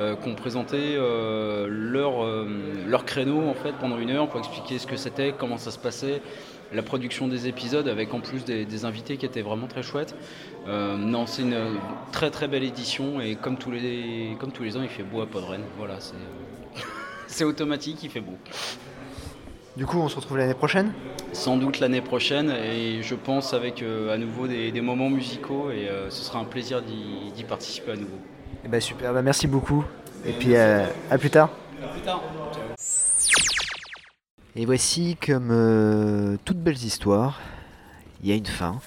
euh, 0.00 0.16
qui 0.16 0.28
ont 0.28 0.34
présenté 0.34 0.78
euh, 0.96 1.68
leur, 1.70 2.24
euh, 2.24 2.48
leur 2.88 3.04
créneau 3.04 3.48
en 3.48 3.54
fait, 3.54 3.72
pendant 3.80 3.98
une 3.98 4.10
heure 4.10 4.28
pour 4.28 4.40
expliquer 4.40 4.78
ce 4.78 4.86
que 4.88 4.96
c'était, 4.96 5.32
comment 5.38 5.58
ça 5.58 5.70
se 5.70 5.78
passait, 5.78 6.22
la 6.72 6.82
production 6.82 7.28
des 7.28 7.46
épisodes, 7.46 7.86
avec 7.86 8.12
en 8.14 8.20
plus 8.20 8.44
des, 8.44 8.84
invités 8.84 9.16
qui 9.16 9.26
étaient 9.26 9.42
vraiment 9.42 9.68
très 9.68 9.84
chouettes. 9.84 10.16
Euh, 10.66 10.96
non, 10.96 11.26
c'est 11.26 11.42
une 11.42 11.78
très 12.10 12.30
très 12.32 12.48
belle 12.48 12.64
édition, 12.64 13.20
et 13.20 13.36
comme 13.36 13.56
tous 13.56 13.70
les, 13.70 14.36
comme 14.40 14.50
tous 14.50 14.64
les 14.64 14.76
ans, 14.76 14.82
il 14.82 14.88
fait 14.88 15.04
beau 15.04 15.20
à 15.20 15.26
Podren. 15.26 15.62
Voilà, 15.76 15.98
c'est 17.28 17.44
automatique, 17.44 18.02
il 18.02 18.10
fait 18.10 18.20
beau. 18.20 18.36
Du 19.78 19.86
coup, 19.86 19.98
on 19.98 20.08
se 20.08 20.16
retrouve 20.16 20.38
l'année 20.38 20.54
prochaine? 20.54 20.92
Sans 21.32 21.56
doute 21.56 21.78
l'année 21.78 22.00
prochaine, 22.00 22.50
et 22.50 23.00
je 23.00 23.14
pense 23.14 23.54
avec 23.54 23.80
euh, 23.80 24.12
à 24.12 24.18
nouveau 24.18 24.48
des, 24.48 24.72
des 24.72 24.80
moments 24.80 25.08
musicaux, 25.08 25.70
et 25.70 25.88
euh, 25.88 26.10
ce 26.10 26.24
sera 26.24 26.40
un 26.40 26.44
plaisir 26.44 26.82
d'y 26.82 27.44
participer 27.44 27.92
à 27.92 27.94
nouveau. 27.94 28.18
Eh 28.64 28.68
ben 28.68 28.80
super, 28.80 29.14
bah 29.14 29.22
merci 29.22 29.46
beaucoup. 29.46 29.84
Et 30.26 30.32
puis 30.32 30.56
euh, 30.56 30.84
à 31.12 31.16
plus 31.16 31.30
tard. 31.30 31.50
À 31.80 31.86
plus 31.86 32.00
tard. 32.00 32.20
Et 34.56 34.66
voici 34.66 35.16
comme 35.24 36.38
toutes 36.44 36.58
belles 36.58 36.82
histoires, 36.82 37.38
il 38.20 38.30
y 38.30 38.32
a 38.32 38.34
une 38.34 38.46
fin. 38.46 38.80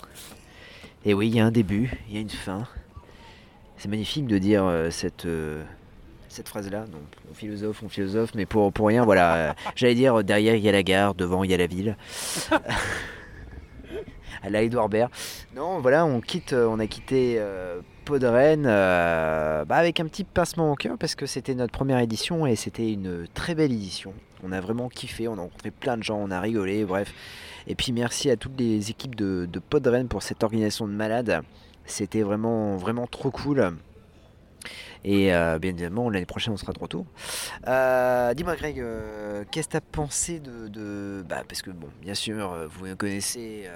Et 1.06 1.14
oui, 1.14 1.30
il 1.30 1.36
y 1.38 1.40
a 1.40 1.46
un 1.46 1.52
début, 1.52 1.90
il 2.10 2.16
y 2.16 2.18
a 2.18 2.22
une 2.22 2.30
fin. 2.30 2.68
C'est 3.78 3.88
magnifique 3.88 4.28
de 4.28 4.38
dire 4.38 4.70
cette, 4.90 5.26
cette 6.32 6.50
phrase-là. 6.50 6.86
On 7.30 7.34
philosophe, 7.34 7.84
on 7.84 7.90
philosophe, 7.90 8.32
mais 8.36 8.46
pour, 8.46 8.72
pour 8.74 8.88
rien, 8.88 9.06
voilà. 9.06 9.36
euh, 9.36 9.54
J'allais 9.76 9.96
dire, 9.96 10.20
euh, 10.20 10.24
derrière 10.24 10.56
il 10.56 10.64
y 10.64 10.70
a 10.70 10.72
la 10.72 10.84
gare, 10.84 11.14
devant 11.16 11.44
il 11.44 11.52
y 11.52 11.54
a 11.54 11.58
la 11.58 11.68
ville. 11.68 11.96
à 14.44 14.50
la 14.50 14.64
Edouard 14.64 14.90
Baird. 14.90 15.12
Non, 15.56 15.80
voilà, 15.80 16.06
on 16.06 16.20
quitte, 16.22 16.54
euh, 16.54 16.66
on 16.68 16.80
a 16.80 16.88
quitté 16.88 17.36
euh, 17.38 17.82
Podren 18.06 18.64
bah, 18.64 19.76
avec 19.76 20.00
un 20.00 20.06
petit 20.06 20.24
pincement 20.24 20.72
au 20.72 20.76
cœur 20.76 20.98
parce 20.98 21.14
que 21.16 21.26
c'était 21.26 21.54
notre 21.54 21.72
première 21.74 22.00
édition 22.00 22.48
et 22.48 22.56
c'était 22.56 22.92
une 22.92 23.28
très 23.34 23.54
belle 23.54 23.72
édition. 23.72 24.14
On 24.44 24.52
a 24.52 24.60
vraiment 24.60 24.90
kiffé, 24.90 25.28
on 25.28 25.34
a 25.38 25.42
rencontré 25.42 25.70
plein 25.70 25.98
de 25.98 26.04
gens, 26.04 26.18
on 26.18 26.32
a 26.32 26.40
rigolé, 26.40 26.84
bref. 26.86 27.14
Et 27.68 27.76
puis 27.76 27.92
merci 27.92 28.32
à 28.32 28.38
toutes 28.38 28.60
les 28.60 28.90
équipes 28.90 29.14
de, 29.16 29.48
de 29.52 29.60
Podren 29.60 30.08
pour 30.08 30.24
cette 30.24 30.44
organisation 30.44 30.88
de 30.88 30.94
malade. 30.94 31.42
C'était 31.86 32.24
vraiment, 32.24 32.76
vraiment 32.78 33.06
trop 33.06 33.30
cool. 33.30 33.72
Et 35.04 35.34
euh, 35.34 35.58
bien 35.60 35.72
évidemment, 35.72 36.10
l'année 36.10 36.26
prochaine, 36.26 36.54
on 36.54 36.58
sera 36.58 36.74
de 36.74 36.80
retour. 36.80 37.06
Euh, 37.68 38.34
Dis-moi, 38.36 38.56
Greg, 38.56 38.80
euh, 38.80 39.44
qu'est-ce 39.52 39.68
que 39.68 39.72
tu 39.72 39.78
as 39.78 39.82
pensé 39.82 40.40
de. 40.40 41.24
bah, 41.28 41.44
parce 41.48 41.62
que, 41.62 41.72
bon, 41.72 41.88
bien 42.02 42.14
sûr, 42.14 42.68
vous 42.70 42.86
me 42.86 42.94
connaissez. 42.96 43.68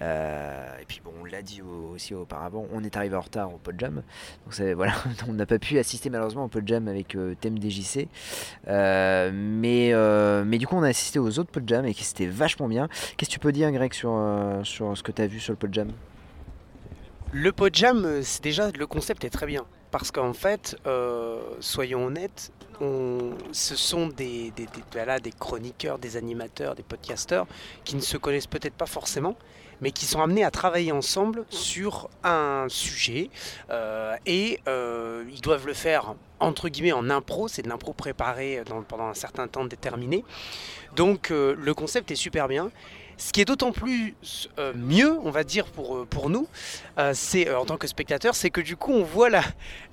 et 0.00 0.84
puis, 0.88 1.00
bon, 1.04 1.12
on 1.20 1.24
l'a 1.24 1.42
dit 1.42 1.62
au- 1.62 1.92
aussi 1.94 2.12
auparavant, 2.12 2.66
on 2.72 2.82
est 2.84 2.96
arrivé 2.96 3.14
en 3.16 3.20
retard 3.20 3.54
au 3.54 3.58
Podjam. 3.58 3.94
Donc, 3.94 4.02
c'est- 4.54 4.74
voilà, 4.74 4.92
on 5.28 5.32
n'a 5.32 5.46
pas 5.46 5.58
pu 5.58 5.78
assister 5.78 6.10
malheureusement 6.10 6.44
au 6.44 6.48
Podjam 6.48 6.88
avec 6.88 7.16
thème 7.40 7.58
DJC. 7.62 8.08
Mais, 8.66 9.92
mais 10.44 10.58
du 10.58 10.66
coup, 10.66 10.76
on 10.76 10.82
a 10.82 10.88
assisté 10.88 11.18
aux 11.18 11.38
autres 11.38 11.50
Podjam 11.52 11.86
et 11.86 11.92
c'était 11.92 12.26
vachement 12.26 12.68
bien. 12.68 12.88
Qu'est-ce 13.16 13.30
que 13.30 13.34
tu 13.34 13.38
peux 13.40 13.52
dire, 13.52 13.70
Greg, 13.70 13.92
sur, 13.92 14.12
sur 14.64 14.96
ce 14.98 15.02
que 15.02 15.12
tu 15.12 15.22
as 15.22 15.26
vu 15.28 15.38
sur 15.40 15.52
le 15.52 15.56
Podjam? 15.58 15.88
Le 17.32 17.52
Podjam, 17.52 18.20
déjà 18.42 18.70
le 18.70 18.86
concept 18.86 19.24
est 19.24 19.30
très 19.30 19.46
bien 19.46 19.64
parce 19.90 20.10
qu'en 20.10 20.32
fait, 20.32 20.76
euh, 20.86 21.40
soyons 21.60 22.06
honnêtes, 22.06 22.52
on- 22.80 23.30
ce 23.52 23.74
sont 23.76 24.08
des, 24.08 24.52
chroniqueurs, 25.38 25.98
des 25.98 26.16
animateurs, 26.16 26.74
des 26.74 26.82
podcasteurs 26.82 27.46
qui 27.84 27.96
ne 27.96 28.00
se 28.02 28.16
connaissent 28.16 28.46
peut-être 28.46 28.74
pas 28.74 28.86
forcément, 28.86 29.36
mais 29.80 29.90
qui 29.90 30.04
sont 30.06 30.20
amenés 30.22 30.44
à 30.44 30.50
travailler 30.50 30.92
ensemble 30.92 31.44
sur 31.50 32.08
un 32.24 32.66
sujet 32.68 33.30
euh, 33.70 34.14
et 34.26 34.60
euh, 34.68 35.24
ils 35.32 35.40
doivent 35.40 35.66
le 35.66 35.74
faire 35.74 36.14
entre 36.40 36.68
guillemets 36.68 36.92
en 36.92 37.08
impro, 37.08 37.48
c'est 37.48 37.62
de 37.62 37.68
l'impro 37.68 37.92
préparé 37.94 38.62
dans- 38.66 38.82
pendant 38.82 39.06
un 39.06 39.14
certain 39.14 39.48
temps 39.48 39.64
déterminé. 39.64 40.24
Donc 40.96 41.30
le 41.30 41.72
concept 41.74 42.10
est 42.10 42.14
super 42.16 42.48
bien. 42.48 42.70
Ce 43.18 43.32
qui 43.32 43.40
est 43.40 43.44
d'autant 43.46 43.72
plus 43.72 44.14
euh, 44.58 44.72
mieux, 44.74 45.18
on 45.24 45.30
va 45.30 45.42
dire, 45.42 45.66
pour, 45.66 45.96
euh, 45.96 46.04
pour 46.04 46.28
nous, 46.28 46.46
euh, 46.98 47.12
c'est 47.14 47.52
en 47.54 47.64
tant 47.64 47.78
que 47.78 47.86
spectateur, 47.86 48.34
c'est 48.34 48.50
que 48.50 48.60
du 48.60 48.76
coup, 48.76 48.92
on 48.92 49.04
voit 49.04 49.30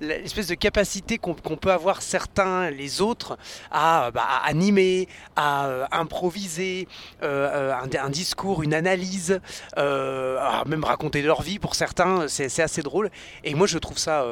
l'espèce 0.00 0.48
de 0.48 0.54
capacité 0.54 1.16
qu'on 1.16 1.34
peut 1.34 1.72
avoir 1.72 2.02
certains, 2.02 2.70
les 2.70 3.00
autres, 3.00 3.38
à, 3.70 4.10
bah, 4.12 4.26
animer, 4.44 5.08
à 5.36 5.88
improviser 5.92 6.86
un, 7.22 7.88
un 7.98 8.10
discours, 8.10 8.62
une 8.62 8.74
analyse, 8.74 9.40
à 9.76 10.62
même 10.66 10.84
raconter 10.84 11.22
leur 11.22 11.42
vie 11.42 11.58
pour 11.58 11.74
certains, 11.74 12.28
c'est 12.28 12.60
assez 12.60 12.82
drôle. 12.82 13.10
Et 13.42 13.54
moi, 13.54 13.66
je 13.66 13.78
trouve 13.78 13.98
ça. 13.98 14.26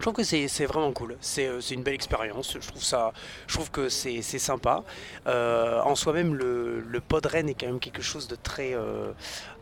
Je 0.00 0.04
trouve 0.06 0.14
que 0.14 0.22
c'est 0.22 0.64
vraiment 0.64 0.92
cool. 0.92 1.16
C'est 1.20 1.46
euh, 1.46 1.60
c'est 1.60 1.74
une 1.74 1.82
belle 1.82 1.94
expérience. 1.94 2.56
Je 2.58 2.66
trouve 2.66 2.82
ça, 2.82 3.12
je 3.46 3.52
trouve 3.54 3.70
que 3.70 3.90
c'est 3.90 4.22
sympa. 4.22 4.82
Euh, 5.26 5.82
en 5.82 5.94
soi-même, 5.94 6.34
le, 6.34 6.80
le 6.80 7.00
Podren 7.00 7.50
est 7.50 7.54
quand 7.54 7.66
même 7.66 7.80
quelque 7.80 8.00
chose 8.00 8.26
de 8.26 8.34
très, 8.34 8.72
euh, 8.72 9.12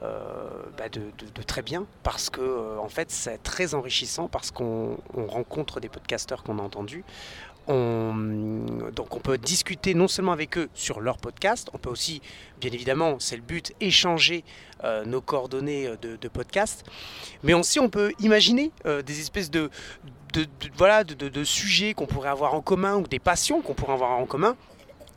bah, 0.01 0.89
de, 0.89 1.43
très 1.43 1.63
bien 1.63 1.87
parce 2.05 2.31
que 2.31 2.79
en 2.79 2.89
fait, 2.89 3.11
c'est 3.11 3.43
très 3.43 3.75
enrichissant 3.75 4.29
parce 4.29 4.53
qu'on 4.53 4.99
on 5.13 5.27
rencontre 5.27 5.81
des 5.81 5.89
podcasteurs 5.89 6.45
qu'on 6.45 6.61
a 6.61 6.63
entendus. 6.63 7.05
On- 7.67 8.91
donc 8.95 9.15
on 9.17 9.21
peut 9.21 9.37
discuter 9.39 9.93
non 9.93 10.09
seulement 10.09 10.33
avec 10.33 10.57
eux 10.57 10.71
sur 10.73 11.01
leur 11.01 11.19
podcast, 11.19 11.69
on 11.75 11.79
peut 11.79 11.91
aussi, 11.91 12.23
bien 12.61 12.71
évidemment, 12.71 13.17
c'est 13.19 13.37
le 13.37 13.43
but, 13.43 13.73
échanger 13.81 14.43
nos 15.05 15.21
coordonnées 15.21 15.91
de, 16.01 16.29
podcast, 16.29 16.87
mais 17.43 17.53
aussi 17.53 17.79
on 17.79 17.91
peut 17.91 18.13
imaginer 18.21 18.73
des 19.05 19.21
espèces 19.21 19.51
de, 19.51 19.69
de, 20.43 20.71
voilà, 20.77 21.05
de, 21.05 21.45
sujets 21.45 21.95
qu'on 21.95 22.07
pourrait 22.07 22.29
avoir 22.31 22.55
en 22.55 22.61
commun 22.61 22.97
ou 22.97 23.07
des 23.07 23.19
passions 23.19 23.61
qu'on 23.63 23.75
pourrait 23.75 23.95
avoir 23.95 24.11
en 24.13 24.27
commun. 24.27 24.57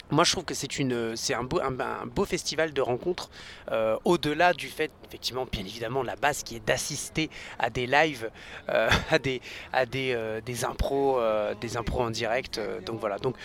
Moi, 0.09 0.25
je 0.25 0.33
trouve 0.33 0.43
que 0.43 0.53
c'est 0.53 1.33
un 1.33 1.43
beau, 1.43 2.25
festival 2.25 2.73
de 2.73 2.81
rencontres. 2.81 3.29
euh, 3.71 3.95
au-delà 4.03 4.51
du 4.53 4.67
fait, 4.67 4.91
effectivement, 5.07 5.47
bien 5.49 5.61
évidemment, 5.61 6.03
la 6.03 6.17
base 6.17 6.43
qui 6.43 6.57
est 6.57 6.65
d'assister 6.65 7.29
à 7.59 7.69
des 7.69 7.87
lives, 7.87 8.29
euh, 8.69 8.89
à 9.09 9.19
des, 9.19 9.41
à 9.71 9.85
des, 9.85 10.11
euh, 10.13 10.41
des 10.41 10.65
impros, 10.65 11.17
des 11.61 11.77
impros 11.77 12.01
en 12.01 12.09
direct. 12.09 12.59
donc 12.85 12.99
voilà. 12.99 13.19
Donc 13.19 13.35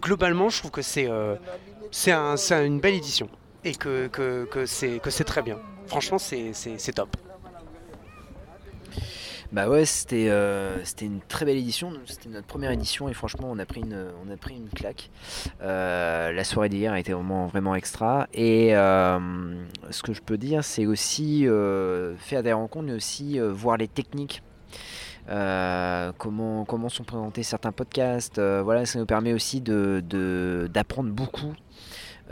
globalement, 0.00 0.50
je 0.50 0.58
trouve 0.58 0.70
que 0.70 0.82
c'est, 0.82 1.08
c'est, 1.90 2.12
un- 2.12 2.36
c'est 2.36 2.66
une 2.66 2.80
belle 2.80 2.94
édition 2.96 3.28
et 3.64 3.74
que, 3.74 4.10
c'est, 4.66 5.24
très 5.24 5.40
bien. 5.42 5.58
Franchement, 5.86 6.18
c'est 6.18 6.92
top. 6.94 7.16
Bah 9.52 9.68
ouais, 9.68 9.84
c'était 9.84 10.28
euh, 10.30 10.84
c'était 10.84 11.06
une 11.06 11.20
très 11.20 11.44
belle 11.44 11.56
édition. 11.56 11.92
C'était 12.06 12.28
notre 12.28 12.46
première 12.46 12.70
édition 12.70 13.08
et 13.08 13.14
franchement, 13.14 13.48
on 13.50 13.58
a 13.58 13.66
pris 13.66 13.80
une, 13.80 14.06
on 14.24 14.32
a 14.32 14.36
pris 14.36 14.54
une 14.54 14.68
claque. 14.68 15.10
Euh, 15.60 16.30
la 16.30 16.44
soirée 16.44 16.68
d'hier 16.68 16.92
a 16.92 17.00
été 17.00 17.12
vraiment, 17.12 17.46
vraiment 17.48 17.74
extra. 17.74 18.28
Et 18.32 18.76
euh, 18.76 19.18
ce 19.90 20.02
que 20.04 20.12
je 20.12 20.20
peux 20.22 20.38
dire, 20.38 20.62
c'est 20.62 20.86
aussi 20.86 21.46
faire 22.18 22.42
des 22.44 22.52
rencontres, 22.52 22.86
mais 22.86 22.94
aussi 22.94 23.40
voir 23.40 23.76
les 23.76 23.88
techniques. 23.88 24.42
Comment, 25.26 26.64
comment 26.64 26.88
sont 26.88 27.04
présentés 27.04 27.42
certains 27.42 27.72
podcasts. 27.72 28.40
voilà, 28.40 28.86
ça 28.86 28.98
nous 29.00 29.06
permet 29.06 29.32
aussi 29.32 29.60
de- 29.60 30.68
d'apprendre 30.72 31.10
beaucoup. 31.10 31.54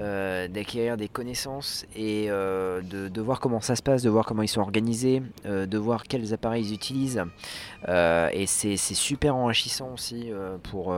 Euh, 0.01 0.46
d'acquérir 0.46 0.96
des 0.96 1.09
connaissances 1.09 1.84
et 1.96 2.26
euh, 2.28 2.80
de, 2.82 3.20
voir 3.20 3.40
comment 3.40 3.61
ça 3.61 3.74
se 3.74 3.82
passe, 3.82 4.01
de 4.03 4.09
voir 4.09 4.24
comment 4.26 4.42
ils 4.42 4.49
sont 4.49 4.61
organisés, 4.61 5.22
euh, 5.44 5.66
de 5.66 5.76
voir 5.76 6.05
quels 6.05 6.32
appareils 6.32 6.68
ils 6.68 6.74
utilisent. 6.74 7.20
Et 7.88 8.46
c'est 8.46 8.76
super 8.76 9.34
enrichissant 9.34 9.92
aussi 9.94 10.30
pour, 10.62 10.96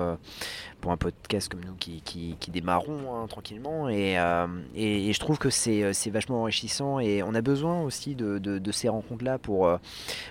pour 0.81 0.93
un 0.93 0.97
podcast 0.97 1.49
comme 1.49 1.65
nous 1.65 1.75
qui, 1.75 2.03
qui, 2.03 2.51
démarrons 2.51 3.15
hein, 3.15 3.27
tranquillement. 3.27 3.89
Et, 3.89 4.17
je 4.77 5.19
trouve 5.19 5.39
que 5.39 5.49
c'est 5.49 6.11
vachement 6.11 6.43
enrichissant 6.43 7.01
et 7.01 7.23
on 7.23 7.35
a 7.35 7.41
besoin 7.41 7.81
aussi 7.81 8.15
de, 8.15 8.71
ces 8.71 8.91
rencontres-là 8.91 9.39
pour, 9.39 9.71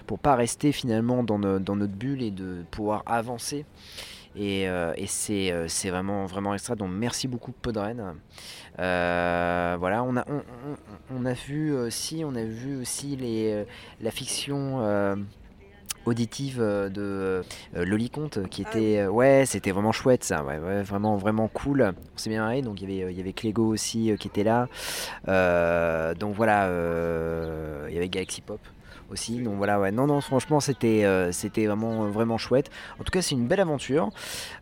pour 0.05 0.19
pas 0.19 0.35
rester 0.35 0.71
finalement 0.71 1.23
dans 1.23 1.39
notre 1.39 1.93
bulle 1.93 2.21
et 2.21 2.31
de 2.31 2.63
pouvoir 2.69 3.01
avancer. 3.07 3.65
Et, 4.39 4.69
euh, 4.69 4.93
et 4.95 5.05
c'est 5.05 5.51
euh, 5.51 5.67
c'est 5.67 5.89
vraiment, 5.89 6.25
vraiment 6.25 6.53
extra. 6.53 6.75
Donc 6.75 6.91
merci 6.93 7.27
beaucoup 7.27 7.51
Podren. 7.51 8.15
Euh, 8.79 9.75
voilà, 9.77 10.01
on 10.03 10.15
a, 10.15 10.23
on, 10.29 10.37
on- 10.37 11.17
on 11.21 11.25
a 11.25 11.33
vu 11.33 11.73
aussi, 11.73 12.23
on 12.25 12.33
a 12.35 12.43
vu 12.45 12.77
aussi 12.79 13.17
les, 13.17 13.65
la 14.01 14.11
fiction 14.11 14.79
auditive 16.05 16.59
de 16.59 17.43
euh, 17.75 17.85
Loliconte 17.85 18.47
qui 18.49 18.61
était 18.61 18.99
euh, 18.99 19.09
ouais 19.09 19.43
c'était 19.45 19.71
vraiment 19.71 19.91
chouette 19.91 20.23
ça. 20.23 20.43
Ouais, 20.45 20.57
ouais, 20.57 20.81
vraiment 20.81 21.17
vraiment 21.17 21.49
cool. 21.49 21.81
On 22.15 22.17
s'est 22.17 22.29
bien 22.29 22.41
marré. 22.41 22.61
Donc 22.61 22.81
il 22.81 22.89
y 22.89 23.01
avait 23.01 23.11
il 23.11 23.17
y 23.17 23.21
avait 23.21 23.33
Clégo 23.33 23.67
aussi 23.67 24.13
qui 24.19 24.27
était 24.29 24.45
là. 24.45 24.69
Euh, 25.27 26.15
donc 26.15 26.35
voilà 26.35 26.67
euh, 26.67 27.87
il 27.89 27.93
y 27.93 27.97
avait 27.97 28.09
Galaxy 28.09 28.41
Pop 28.41 28.61
aussi. 29.11 29.39
Donc 29.41 29.55
voilà 29.55 29.79
ouais. 29.79 29.91
Non 29.91 30.07
non 30.07 30.21
franchement 30.21 30.59
c'était 30.59 31.05
euh, 31.05 31.31
c'était 31.31 31.65
vraiment 31.65 32.07
vraiment 32.09 32.37
chouette. 32.37 32.69
En 32.99 33.03
tout 33.03 33.11
cas 33.11 33.21
c'est 33.21 33.35
une 33.35 33.47
belle 33.47 33.59
aventure. 33.61 34.09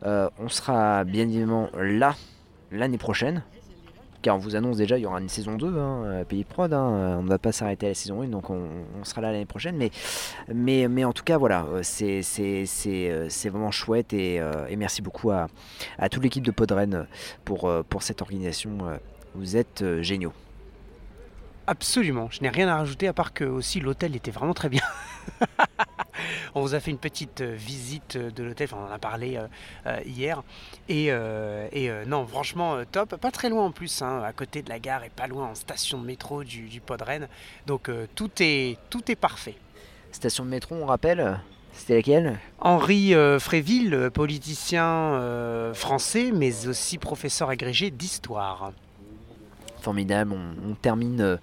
Euh, 0.05 0.29
on 0.39 0.49
sera 0.49 1.03
bien 1.03 1.23
évidemment 1.23 1.69
là 1.77 2.15
l'année 2.71 2.97
prochaine. 2.97 3.43
Car 4.23 4.35
on 4.35 4.39
vous 4.39 4.55
annonce 4.55 4.77
déjà 4.77 4.97
il 4.97 5.03
y 5.03 5.05
aura 5.05 5.21
une 5.21 5.29
saison 5.29 5.57
2 5.57 5.77
hein, 5.77 6.21
à 6.21 6.25
Pays 6.25 6.41
de 6.41 6.47
Prod, 6.47 6.73
hein, 6.73 7.17
on 7.19 7.23
ne 7.23 7.29
va 7.29 7.37
pas 7.37 7.51
s'arrêter 7.51 7.85
à 7.85 7.89
la 7.89 7.95
saison 7.95 8.23
1 8.23 8.29
donc 8.29 8.49
on, 8.49 8.67
on 8.99 9.03
sera 9.03 9.21
là 9.21 9.31
l'année 9.31 9.45
prochaine. 9.45 9.77
Mais, 9.77 9.91
mais, 10.51 10.87
mais 10.87 11.05
en 11.05 11.13
tout 11.13 11.23
cas 11.23 11.37
voilà 11.37 11.65
euh, 11.65 11.81
c'est 11.83 12.21
euh, 12.87 13.27
vraiment 13.45 13.69
chouette 13.69 14.13
et, 14.13 14.39
euh, 14.39 14.65
et 14.69 14.75
merci 14.75 15.03
beaucoup 15.03 15.29
à, 15.29 15.47
à 15.99 16.09
toute 16.09 16.23
l'équipe 16.23 16.43
de 16.43 16.51
Podren 16.51 17.05
pour, 17.45 17.69
euh, 17.69 17.83
pour 17.87 18.01
cette 18.01 18.23
organisation. 18.23 18.71
Euh, 18.87 18.97
vous 19.35 19.55
êtes 19.55 19.83
euh, 19.83 20.01
géniaux 20.01 20.33
Absolument, 21.69 22.29
je 22.31 22.41
n'ai 22.41 22.49
rien 22.49 22.69
à 22.69 22.77
rajouter 22.77 23.07
à 23.07 23.13
part 23.13 23.33
que 23.33 23.43
aussi 23.43 23.81
l'hôtel 23.81 24.15
était 24.15 24.31
vraiment 24.31 24.53
très 24.53 24.69
bien. 24.69 24.81
On 26.55 26.61
vous 26.61 26.73
a 26.73 26.79
fait 26.79 26.91
une 26.91 26.97
petite 26.97 27.41
euh, 27.41 27.53
visite 27.55 28.17
de 28.17 28.43
l'hôtel, 28.43 28.67
enfin, 28.71 28.81
on 28.83 28.89
en 28.89 28.93
a 28.95 28.97
parlé 28.97 29.37
euh, 29.37 29.47
euh, 29.85 29.99
hier. 30.05 30.41
Et, 30.89 31.07
euh, 31.11 31.67
et, 31.71 31.91
euh, 31.91 32.05
non, 32.05 32.25
franchement, 32.25 32.75
euh, 32.75 32.85
top. 32.91 33.17
Pas 33.17 33.29
très 33.31 33.49
loin 33.49 33.65
en 33.65 33.71
plus, 33.71 34.01
hein, 34.01 34.23
à 34.23 34.33
côté 34.33 34.63
de 34.63 34.69
la 34.69 34.79
gare 34.79 35.03
et 35.03 35.09
pas 35.09 35.27
loin 35.27 35.47
en 35.49 35.55
station 35.55 35.99
de 35.99 36.05
métro 36.05 36.43
du, 36.43 36.63
du 36.69 36.81
Podren. 36.81 37.27
Donc 37.67 37.89
euh, 37.89 38.07
tout, 38.15 38.31
est, 38.39 38.77
tout 38.89 39.11
est 39.11 39.15
parfait. 39.15 39.55
Station 40.11 40.45
de 40.45 40.49
métro, 40.49 40.75
on 40.75 40.85
rappelle 40.85 41.39
C'était 41.73 41.97
laquelle? 41.97 42.39
Henri 42.59 43.13
euh, 43.13 43.39
Fréville, 43.39 43.93
euh, 43.93 44.09
politicien 44.09 44.85
euh, 44.85 45.73
français, 45.73 46.31
mais 46.33 46.67
aussi 46.67 46.97
professeur 46.97 47.49
agrégé 47.49 47.91
d'histoire. 47.91 48.71
Formidable, 49.81 50.33
on, 50.33 50.71
on 50.71 50.73
termine 50.75 51.21
euh, 51.21 51.37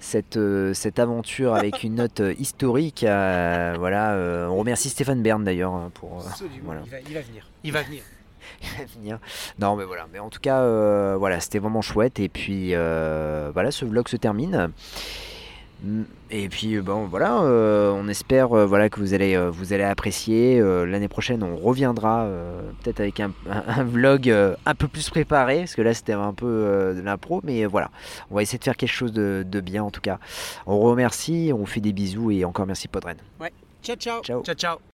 cette, 0.00 0.36
euh, 0.36 0.74
cette 0.74 0.98
aventure 0.98 1.54
avec 1.54 1.82
une 1.82 1.96
note 1.96 2.20
euh, 2.20 2.34
historique. 2.38 3.00
voilà, 3.02 4.12
euh, 4.14 4.46
on 4.48 4.56
remercie 4.56 4.88
Stéphane 4.90 5.22
Bern 5.22 5.42
d'ailleurs 5.44 5.72
hein, 5.74 5.90
pour. 5.94 6.20
euh, 6.20 6.46
voilà. 6.64 6.82
Il, 6.84 6.90
va, 6.90 6.96
il 7.08 7.14
va 7.14 7.20
venir. 7.22 7.46
Il 7.64 7.72
va 7.72 7.82
venir. 7.82 8.02
Il 8.62 8.68
va 8.78 8.84
venir. 8.98 9.18
Non, 9.58 9.74
mais 9.76 9.84
voilà. 9.84 10.06
Mais 10.12 10.18
en 10.20 10.28
tout 10.30 10.38
cas, 10.40 10.60
euh, 10.60 11.16
voilà, 11.18 11.40
c'était 11.40 11.58
vraiment 11.58 11.82
chouette. 11.82 12.20
Et 12.20 12.28
puis, 12.28 12.70
euh, 12.74 13.50
voilà, 13.52 13.70
ce 13.72 13.84
vlog 13.84 14.08
se 14.08 14.16
termine. 14.16 14.70
Et 16.30 16.48
puis, 16.48 16.74
euh, 16.74 16.82
bon, 16.82 17.06
voilà, 17.06 17.42
euh, 17.42 17.92
on 17.92 18.08
espère 18.08 18.52
euh, 18.56 18.66
voilà, 18.66 18.88
que 18.88 18.98
vous 18.98 19.14
allez, 19.14 19.36
euh, 19.36 19.50
vous 19.50 19.72
allez 19.72 19.84
apprécier. 19.84 20.60
L'année 20.60 21.08
prochaine, 21.08 21.42
on 21.42 21.56
reviendra 21.56 22.28
peut-être 22.82 23.00
avec 23.00 23.20
un, 23.20 23.32
un- 23.50 23.62
un 23.80 23.84
vlog 23.84 24.28
un 24.30 24.74
peu 24.74 24.88
plus 24.88 25.08
préparé, 25.10 25.58
parce 25.60 25.74
que 25.74 25.82
là, 25.82 25.94
c'était 25.94 26.14
un 26.14 26.32
peu 26.32 26.92
de 26.96 27.00
l'impro. 27.02 27.40
Mais 27.44 27.64
voilà, 27.66 27.90
on 28.30 28.34
va 28.36 28.42
essayer 28.42 28.58
de 28.58 28.64
faire 28.64 28.76
quelque 28.76 28.90
chose 28.92 29.12
de, 29.12 29.44
de 29.46 29.60
bien, 29.60 29.84
en 29.84 29.90
tout 29.90 30.00
cas. 30.00 30.18
On 30.66 30.78
remercie, 30.78 31.50
on 31.54 31.58
vous 31.58 31.66
fait 31.66 31.80
des 31.80 31.92
bisous 31.92 32.30
et 32.30 32.44
encore 32.44 32.66
merci, 32.66 32.88
Podren. 32.88 33.16
Ouais. 33.40 33.52
Ciao, 33.82 33.96
ciao. 33.96 34.22
Ciao. 34.22 34.42
Ciao, 34.42 34.54
ciao. 34.54 34.95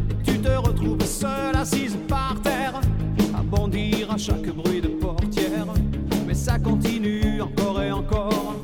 Te 0.41 0.49
retrouves 0.57 1.05
seule 1.05 1.55
assise 1.55 1.95
par 2.07 2.35
terre, 2.41 2.81
à 3.37 3.43
bondir 3.43 4.11
à 4.11 4.17
chaque 4.17 4.47
bruit 4.47 4.81
de 4.81 4.87
portière. 4.87 5.67
Mais 6.25 6.33
ça 6.33 6.57
continue 6.57 7.41
encore 7.41 7.81
et 7.81 7.91
encore, 7.91 8.55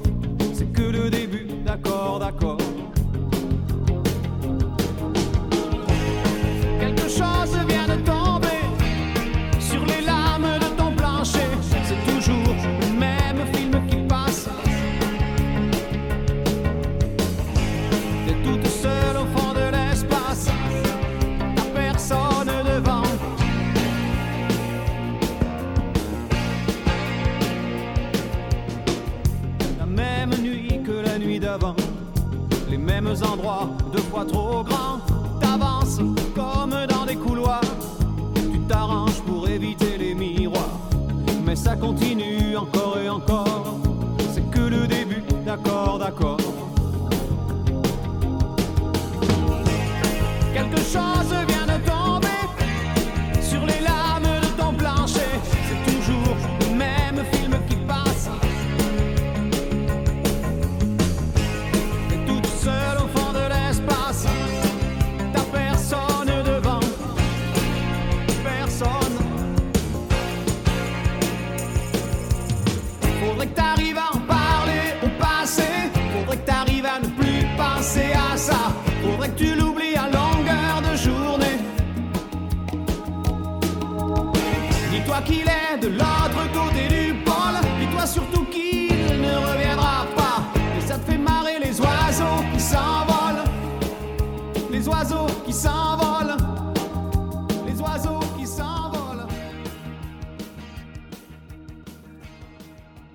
c'est 0.53 0.71
que 0.73 0.81
le 0.81 1.09
début, 1.09 1.47
d'accord, 1.65 2.19
d'accord. 2.19 2.66